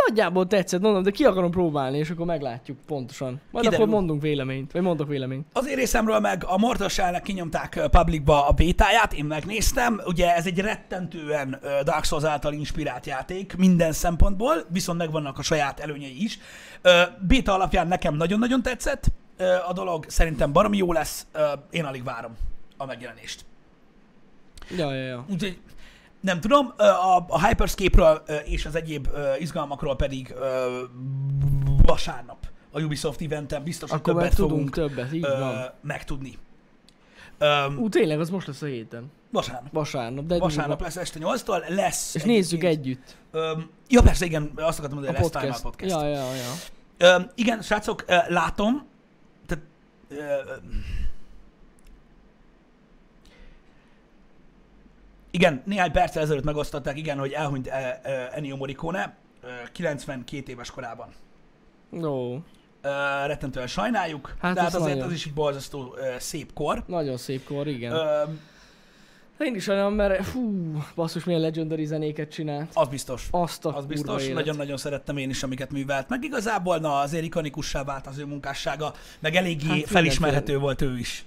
Nagyjából 0.08 0.48
tetszett, 0.48 0.82
mondom, 0.82 1.04
de 1.04 1.12
ki 1.12 1.24
akarom 1.24 1.52
próbálni, 1.52 1.98
és 1.98 2.10
akkor 2.10 2.26
meglátjuk 2.26 2.78
pontosan. 2.88 3.42
Majd 3.52 3.66
Kiderül. 3.66 3.86
akkor 3.86 3.88
mondunk 3.88 4.22
véleményt, 4.22 4.72
vagy 4.72 4.82
mondok 4.82 5.08
véleményt. 5.08 5.46
Az 5.54 5.68
én 5.68 5.76
részemről 5.76 6.20
meg 6.20 6.44
a 6.48 6.58
Mortal 6.58 6.90
Shell-nek 6.90 7.22
kinyomták 7.22 7.76
ö, 7.76 7.88
publicba 7.88 8.48
a 8.48 8.52
bétáját, 8.52 9.14
én 9.14 9.26
megnéztem. 9.26 10.02
Ugye 10.06 10.36
ez 10.36 10.46
egy 10.46 10.60
rettentően 10.60 11.60
Dark 11.84 12.04
Souls 12.04 12.24
által 12.24 12.54
inspirált 12.54 13.06
játék 13.06 13.56
minden 13.58 13.92
szempontból, 13.92 14.66
viszont 14.70 14.98
megvannak 14.98 15.38
a 15.38 15.42
saját 15.42 15.80
előnyei 15.80 16.24
is. 16.24 16.40
Béta 17.28 17.54
alapján 17.54 17.88
nekem 17.88 18.16
nagyon-nagyon 18.16 18.62
tetszett 18.62 19.12
a 19.68 19.74
dolog, 19.74 20.06
szerintem 20.08 20.52
baromi 20.52 20.78
jó 20.78 20.94
lesz, 20.94 21.28
én 21.70 21.86
alig 21.86 22.04
várom 22.04 22.38
a 22.78 22.86
megjelenést. 22.86 23.46
Ja, 24.78 24.94
ja, 24.94 25.06
ja. 25.06 25.26
Úgyhogy 25.30 25.60
nem 26.20 26.40
tudom, 26.40 26.74
a, 26.78 27.26
a 27.28 27.48
Hyperscape-ről 27.48 28.24
és 28.46 28.66
az 28.66 28.76
egyéb 28.76 29.08
izgalmakról 29.40 29.96
pedig 29.96 30.34
vasárnap 31.84 32.48
a 32.72 32.82
Ubisoft 32.82 33.22
eventen 33.22 33.64
biztos, 33.64 33.90
hogy 33.92 34.02
többet 34.02 34.36
tudunk 34.36 34.70
többet, 34.70 35.14
így 35.14 35.22
van. 35.22 35.70
megtudni. 35.82 36.38
Ú, 37.78 37.90
tényleg, 37.90 38.20
az 38.20 38.30
most 38.30 38.48
lesz 38.48 38.62
a 38.62 38.66
héten. 38.66 39.12
vasárnap. 39.32 39.74
Vasárnap, 39.74 40.26
de 40.26 40.38
Vasárnap 40.38 40.82
lesz 40.82 40.96
este 40.96 41.20
8-tól, 41.22 41.68
lesz 41.76 42.16
És 42.16 42.24
nézzük 42.24 42.64
egyébként- 42.64 42.88
együtt 42.88 43.18
ja, 43.88 44.02
persze, 44.02 44.26
igen, 44.26 44.52
azt 44.56 44.80
akartam 44.80 44.98
mondani, 45.00 45.18
a 45.18 45.22
hogy 45.22 45.32
lesz 45.34 45.42
Time 45.42 45.54
Out 45.54 45.62
podcast. 45.62 45.92
Podcast. 45.92 45.96
Ja, 45.96 46.08
ja, 46.08 46.34
ja. 46.36 47.16
Öm, 47.16 47.30
igen, 47.36 47.62
srácok, 47.62 48.04
látom, 48.28 48.88
igen, 55.32 55.62
néhány 55.66 55.92
perccel 55.92 56.22
ezelőtt 56.24 56.44
megosztották, 56.44 56.98
igen, 56.98 57.18
hogy 57.18 57.32
elhunyt 57.32 57.68
e, 57.68 58.00
e, 58.04 58.30
Ennio 58.34 58.56
Morricone 58.56 59.16
ö, 59.42 59.48
92 59.72 60.52
éves 60.52 60.72
korában. 60.72 61.10
Ó, 62.04 62.36
Ö, 62.82 62.90
rettentően 63.26 63.68
sajnáljuk, 63.68 64.36
Hát 64.42 64.54
de 64.56 64.62
hát 64.62 64.74
azért 64.76 64.94
nagyon. 64.94 65.08
az 65.08 65.14
is 65.14 65.26
egy 65.26 65.34
borzasztó 65.34 65.96
szép 66.18 66.54
kor. 66.54 66.84
nagyon 66.88 67.18
szép 67.18 67.44
kor, 67.44 67.68
igen. 67.68 67.92
Ö, 67.92 68.24
Én 69.40 69.56
is 69.56 69.68
olyan, 69.68 69.94
mert 69.94 70.26
fú, 70.26 70.72
basszus, 70.96 71.24
milyen 71.24 71.42
legendary 71.42 71.86
zenéket 71.86 72.32
csinált. 72.32 72.70
az 72.74 72.88
biztos. 72.88 73.28
Azt 73.32 73.66
a 73.66 73.76
Az 73.76 73.86
biztos, 73.86 74.24
élet. 74.24 74.34
nagyon-nagyon 74.36 74.78
szerettem 74.78 75.18
én 75.18 75.30
is, 75.30 75.44
amiket 75.44 75.72
művelt. 75.72 76.10
Meg 76.10 76.24
igazából 76.24 76.78
na, 76.78 77.00
azért 77.00 77.24
ikonikussá 77.24 77.84
vált 77.84 78.08
az 78.08 78.18
ő 78.18 78.26
munkássága, 78.26 78.94
meg 79.20 79.36
eléggé 79.36 79.68
Hát 79.68 79.78
hát, 79.78 79.86
felismerhető 79.88 80.54
mindenféle. 80.54 80.60
volt 80.60 80.82
ő 80.82 81.00
is. 81.00 81.26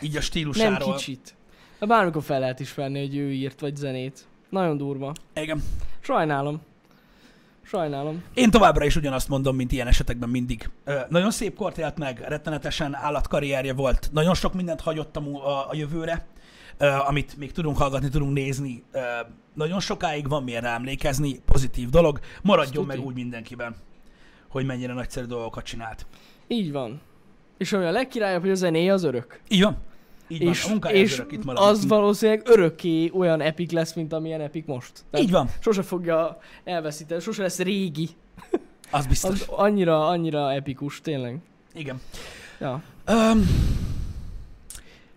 Így 0.00 0.10
a 0.10 0.12
Nem 0.12 0.22
stílusáról. 0.22 0.94
kicsit. 0.94 1.34
De 1.78 1.86
Bármikor 1.86 2.22
fel 2.22 2.40
lehet 2.40 2.60
ismerni, 2.60 3.00
hogy 3.00 3.16
ő 3.16 3.32
írt, 3.32 3.60
vagy 3.60 3.76
zenét. 3.76 4.24
Nagyon 4.48 4.76
durva. 4.76 5.12
Igen. 5.34 5.62
Sajnálom. 6.00 6.60
Sajnálom. 7.62 8.22
Én 8.34 8.50
továbbra 8.50 8.84
is 8.84 8.96
ugyanazt 8.96 9.28
mondom, 9.28 9.56
mint 9.56 9.72
ilyen 9.72 9.86
esetekben 9.86 10.28
mindig. 10.28 10.70
Ö, 10.84 10.98
nagyon 11.08 11.30
szép 11.30 11.56
kort 11.56 11.78
élt 11.78 11.98
meg, 11.98 12.24
rettenetesen 12.28 12.94
állatkarrierje 12.94 13.72
volt, 13.72 14.08
nagyon 14.12 14.34
sok 14.34 14.54
mindent 14.54 14.80
hagyott 14.80 15.16
a, 15.16 15.20
a, 15.20 15.68
a 15.68 15.74
jövőre, 15.74 16.26
amit 17.06 17.36
még 17.36 17.52
tudunk 17.52 17.76
hallgatni, 17.76 18.08
tudunk 18.08 18.32
nézni. 18.32 18.82
Nagyon 19.54 19.80
sokáig 19.80 20.28
van 20.28 20.42
miért 20.42 20.62
rá 20.62 20.74
emlékezni, 20.74 21.40
pozitív 21.44 21.88
dolog. 21.88 22.20
Maradjon 22.42 22.88
Azt 22.88 22.96
meg 22.96 23.06
úgy 23.06 23.14
mindenkiben, 23.14 23.76
hogy 24.48 24.66
mennyire 24.66 24.92
nagyszerű 24.92 25.26
dolgokat 25.26 25.64
csinált. 25.64 26.06
Így 26.46 26.72
van. 26.72 27.00
És 27.58 27.72
ami 27.72 27.84
a 27.84 27.90
legkirályabb, 27.90 28.40
hogy 28.40 28.50
a 28.50 28.54
zenéje 28.54 28.92
az 28.92 29.04
örök. 29.04 29.40
Így 29.48 29.62
van? 29.62 29.76
Így 30.28 30.42
és 30.42 30.62
van, 30.62 30.78
a 30.80 30.88
és 30.88 31.12
az 31.12 31.18
örök 31.18 31.32
itt 31.32 31.44
marad. 31.44 31.68
az 31.68 31.86
valószínűleg 31.86 32.42
örökké 32.44 33.10
olyan 33.14 33.40
epik 33.40 33.70
lesz, 33.70 33.94
mint 33.94 34.12
amilyen 34.12 34.40
epik 34.40 34.66
most. 34.66 34.92
Tehát 35.10 35.26
Így 35.26 35.32
van, 35.32 35.50
Sose 35.60 35.82
fogja 35.82 36.38
elveszíteni, 36.64 37.20
sose 37.20 37.42
lesz 37.42 37.58
régi. 37.58 38.08
az 38.90 39.06
biztos. 39.06 39.30
Az 39.30 39.46
annyira, 39.48 40.08
annyira 40.08 40.52
epikus, 40.52 41.00
tényleg. 41.00 41.38
Igen. 41.74 42.00
Ja. 42.60 42.82
Um, 43.08 43.46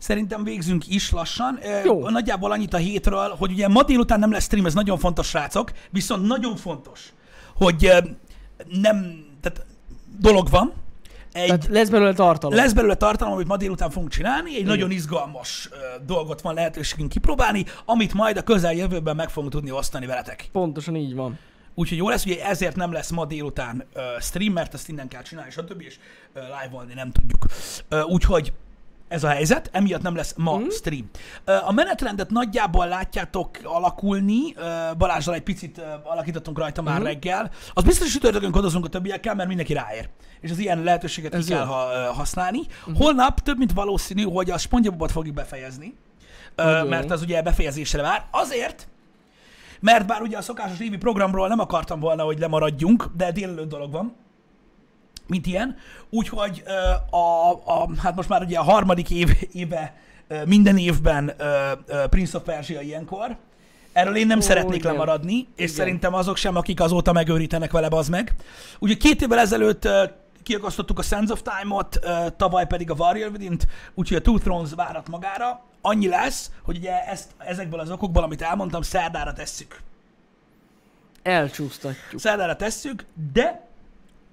szerintem 0.04 0.43
végzünk 0.43 0.88
is 0.88 1.12
lassan. 1.12 1.60
Jó. 1.86 2.10
Nagyjából 2.10 2.51
annyit 2.51 2.74
a 2.74 2.78
hétről, 2.78 3.36
hogy 3.38 3.51
ugye 3.51 3.68
ma 3.68 3.84
délután 3.84 4.20
nem 4.20 4.32
lesz 4.32 4.43
stream, 4.43 4.66
ez 4.66 4.74
nagyon 4.74 4.97
fontos, 4.97 5.28
srácok, 5.28 5.72
viszont 5.89 6.28
nagyon 6.28 6.56
fontos, 6.56 7.14
hogy 7.56 7.91
nem, 8.82 9.26
tehát 9.41 9.66
dolog 10.20 10.49
van, 10.49 10.74
egy, 11.32 11.47
Tehát 11.47 11.68
lesz 11.68 11.89
belőle 11.89 12.14
tartalom. 12.14 12.56
lesz 12.56 12.74
belőle 12.74 12.95
tartalom, 12.95 13.34
amit 13.34 13.47
ma 13.47 13.58
délután 13.58 13.89
fogunk 13.89 14.12
csinálni, 14.12 14.56
egy 14.56 14.66
nagyon 14.66 14.91
izgalmas 14.91 15.70
dolgot 16.06 16.41
van 16.41 16.54
lehetőségünk 16.54 17.10
kipróbálni, 17.10 17.66
amit 17.86 18.14
majd 18.14 18.38
a 18.38 18.43
közeljövőben 18.43 19.16
meg 19.16 19.30
fogunk 19.30 19.51
tudni 19.51 19.72
osztani 19.72 20.06
veletek. 20.06 20.49
Pontosan 20.51 20.95
így 20.95 21.16
van. 21.16 21.39
Úgyhogy 21.76 21.97
jó 21.97 22.10
lesz, 22.10 22.26
ugye 22.26 22.45
ezért 22.45 22.76
nem 22.76 22.91
lesz 22.91 23.10
ma 23.10 23.26
délután 23.26 23.86
uh, 23.95 24.01
stream, 24.22 24.54
mert 24.54 24.74
ezt 24.74 24.89
innen 24.89 25.08
kell 25.08 25.22
csinálni, 25.22 25.51
stb. 25.51 25.82
és 25.82 25.97
uh, 26.36 26.41
live-olni 26.62 26.93
nem 26.93 27.12
tudjuk. 27.12 27.45
Uh, 27.91 28.10
úgyhogy 28.10 28.54
ez 29.14 29.24
a 29.24 29.28
helyzet, 29.28 29.70
emiatt 29.72 30.01
nem 30.01 30.16
lesz 30.16 30.34
ma 30.38 30.57
mm. 30.57 30.68
stream. 30.70 31.09
A 31.66 31.72
menetrendet 31.72 32.30
nagyjából 32.30 32.88
látjátok 32.88 33.49
alakulni, 33.64 34.55
Balázsral 34.97 35.36
egy 35.36 35.43
picit 35.43 35.82
alakítottunk 36.03 36.57
rajta 36.57 36.82
már 36.82 36.95
Mhm. 36.95 37.05
reggel. 37.05 37.51
Az 37.74 37.84
biztos, 37.84 38.01
hogy 38.03 38.11
sütörtökön 38.11 38.51
kodozunk 38.51 38.86
a 38.86 38.89
többiekkel, 38.89 39.36
mert 39.36 39.47
mindenki 39.47 39.74
ráér. 39.74 40.09
És 40.41 40.51
az 40.51 40.57
ilyen 40.57 40.84
lehetőséget 40.84 41.34
Ez 41.34 41.45
ki 41.45 41.51
kell 41.51 41.66
ha, 41.66 42.11
használni. 42.14 42.59
Holnap 42.95 43.39
több 43.39 43.57
mint 43.57 43.74
valószínű, 43.74 44.24
hogy 44.24 44.51
a 44.51 44.57
SpongeBobot 44.57 45.11
fogjuk 45.11 45.36
befejezni, 45.36 45.95
Nagyon 46.55 46.88
mert 46.88 47.11
az 47.11 47.22
ugye 47.22 47.41
befejezésre 47.41 48.01
vár. 48.01 48.26
Azért, 48.32 48.88
mert 49.80 50.05
bár 50.05 50.22
ugye 50.22 50.38
a 50.38 50.41
szokásos 50.41 50.80
évi 50.80 50.97
programról 50.97 51.47
nem 51.47 51.59
akartam 51.59 51.99
volna, 51.99 52.24
hogy 52.24 52.39
lemaradjunk, 52.39 53.05
de 53.18 53.32
délelőtt 53.32 53.70
dolog 53.70 53.91
van, 53.91 54.16
mint 55.28 55.45
ilyen. 55.45 55.78
Úgyhogy 56.09 56.63
a, 57.09 57.49
a, 57.51 57.89
hát 57.97 58.15
most 58.15 58.30
már 58.30 58.41
ugye 58.41 58.57
a 58.57 58.63
harmadik 58.63 59.09
év, 59.09 59.30
éve 59.51 59.95
minden 60.45 60.78
évben 60.78 61.34
Prince 62.09 62.38
of 62.38 62.43
Persia 62.43 62.82
ilyenkor. 62.82 63.38
Erről 63.91 64.15
én 64.15 64.28
nem 64.28 64.38
Ó, 64.38 64.41
szeretnék 64.41 64.76
igen. 64.76 64.91
lemaradni, 64.91 65.34
és 65.34 65.47
Igen. 65.55 65.67
szerintem 65.67 66.13
azok 66.13 66.38
sem, 66.38 66.55
akik 66.55 66.80
azóta 66.80 67.11
megőrítenek 67.11 67.71
vele, 67.71 67.88
az 67.89 68.09
meg. 68.09 68.36
Ugye 68.80 68.93
két 68.93 69.21
évvel 69.21 69.39
ezelőtt 69.39 69.88
kiakasztottuk 70.43 70.99
a 70.99 71.01
Sands 71.01 71.32
of 71.32 71.41
Time-ot, 71.41 71.99
tavaly 72.38 72.67
pedig 72.67 72.91
a 72.91 72.95
Warrior 72.97 73.32
Within-t, 73.32 73.67
úgyhogy 73.93 74.17
a 74.17 74.21
Two 74.21 74.38
Thrones 74.38 74.69
várat 74.76 75.09
magára. 75.09 75.61
Annyi 75.82 76.07
lesz, 76.07 76.51
hogy 76.63 76.78
ugye 76.78 77.05
ezt 77.05 77.32
ezekből 77.38 77.80
az 77.80 77.91
okokból, 77.91 78.24
amit 78.24 78.41
elmondtam, 78.41 78.82
szerdára 78.82 79.34
tesszük. 79.34 79.80
Elcsúsztatjuk. 81.24 82.21
Szerdára 82.21 82.55
tesszük, 82.55 83.05
de 83.34 83.67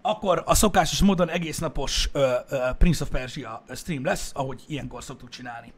akkor 0.03 0.43
a 0.47 0.55
szokásos 0.55 1.03
módon 1.03 1.29
egész 1.29 1.59
napos 1.59 2.09
ö, 2.13 2.33
ö, 2.49 2.57
Prince 2.79 3.03
of 3.03 3.11
Persia 3.11 3.63
stream 3.75 4.05
lesz, 4.05 4.31
ahogy 4.35 4.63
ilyenkor 4.67 5.03
szoktuk 5.05 5.29
csinálni. 5.29 5.73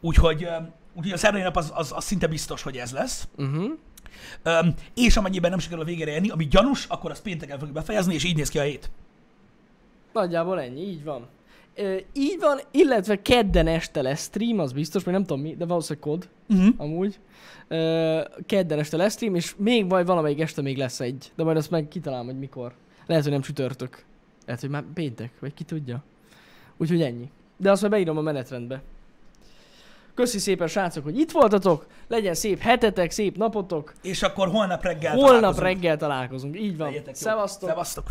Úgyhogy, 0.00 0.42
ö, 0.44 0.56
úgyhogy 0.94 1.12
a 1.12 1.16
szerdai 1.16 1.42
nap 1.42 1.56
az, 1.56 1.72
az, 1.74 1.92
az 1.96 2.04
szinte 2.04 2.26
biztos, 2.26 2.62
hogy 2.62 2.76
ez 2.76 2.92
lesz. 2.92 3.28
Uh-huh. 3.36 3.64
Ö, 4.42 4.58
és 4.94 5.16
amennyiben 5.16 5.50
nem 5.50 5.58
sikerül 5.58 5.82
a 5.82 5.86
végére 5.86 6.10
érni, 6.10 6.28
ami 6.28 6.46
gyanús, 6.46 6.84
akkor 6.88 7.10
azt 7.10 7.22
pénteken 7.22 7.58
fogjuk 7.58 7.76
befejezni, 7.76 8.14
és 8.14 8.24
így 8.24 8.36
néz 8.36 8.48
ki 8.48 8.58
a 8.58 8.62
hét. 8.62 8.90
Nagyjából 10.12 10.60
ennyi, 10.60 10.80
így 10.80 11.04
van. 11.04 11.26
Ö, 11.74 11.96
így 12.12 12.38
van, 12.40 12.60
illetve 12.70 13.22
kedden 13.22 13.66
este 13.66 14.02
lesz 14.02 14.22
stream, 14.22 14.58
az 14.58 14.72
biztos, 14.72 15.04
még 15.04 15.14
nem 15.14 15.24
tudom 15.24 15.42
mi, 15.42 15.54
de 15.56 15.64
valószínűleg 15.66 16.08
kod, 16.08 16.28
Uh-huh. 16.48 16.74
amúgy. 16.76 17.18
Ö, 17.68 18.20
kedden 18.46 18.78
este 18.78 18.96
lesz 18.96 19.12
stream, 19.12 19.34
és 19.34 19.54
még 19.56 19.84
majd 19.84 20.06
valamelyik 20.06 20.40
este 20.40 20.62
még 20.62 20.76
lesz 20.76 21.00
egy, 21.00 21.32
de 21.36 21.44
majd 21.44 21.56
azt 21.56 21.70
meg 21.70 21.88
kitalálom, 21.88 22.26
hogy 22.26 22.38
mikor. 22.38 22.74
Lehet, 23.06 23.22
hogy 23.22 23.32
nem 23.32 23.40
csütörtök. 23.40 24.04
Lehet, 24.46 24.60
hogy 24.60 24.70
már 24.70 24.84
péntek, 24.94 25.32
vagy 25.40 25.54
ki 25.54 25.64
tudja. 25.64 26.02
Úgyhogy 26.76 27.02
ennyi. 27.02 27.30
De 27.56 27.70
azt 27.70 27.80
majd 27.80 27.92
beírom 27.92 28.16
a 28.18 28.20
menetrendbe. 28.20 28.82
Köszi 30.14 30.38
szépen, 30.38 30.66
srácok, 30.68 31.04
hogy 31.04 31.18
itt 31.18 31.30
voltatok. 31.30 31.86
Legyen 32.08 32.34
szép 32.34 32.60
hetetek, 32.60 33.10
szép 33.10 33.36
napotok. 33.36 33.92
És 34.02 34.22
akkor 34.22 34.48
holnap 34.48 34.82
reggel 34.82 35.12
Holnap 35.14 35.30
találkozunk. 35.32 35.66
reggel 35.66 35.96
találkozunk. 35.96 36.60
Így 36.60 36.76
van. 36.76 36.94
Szevasztok. 37.12 37.68
Szevasztok. 37.68 38.06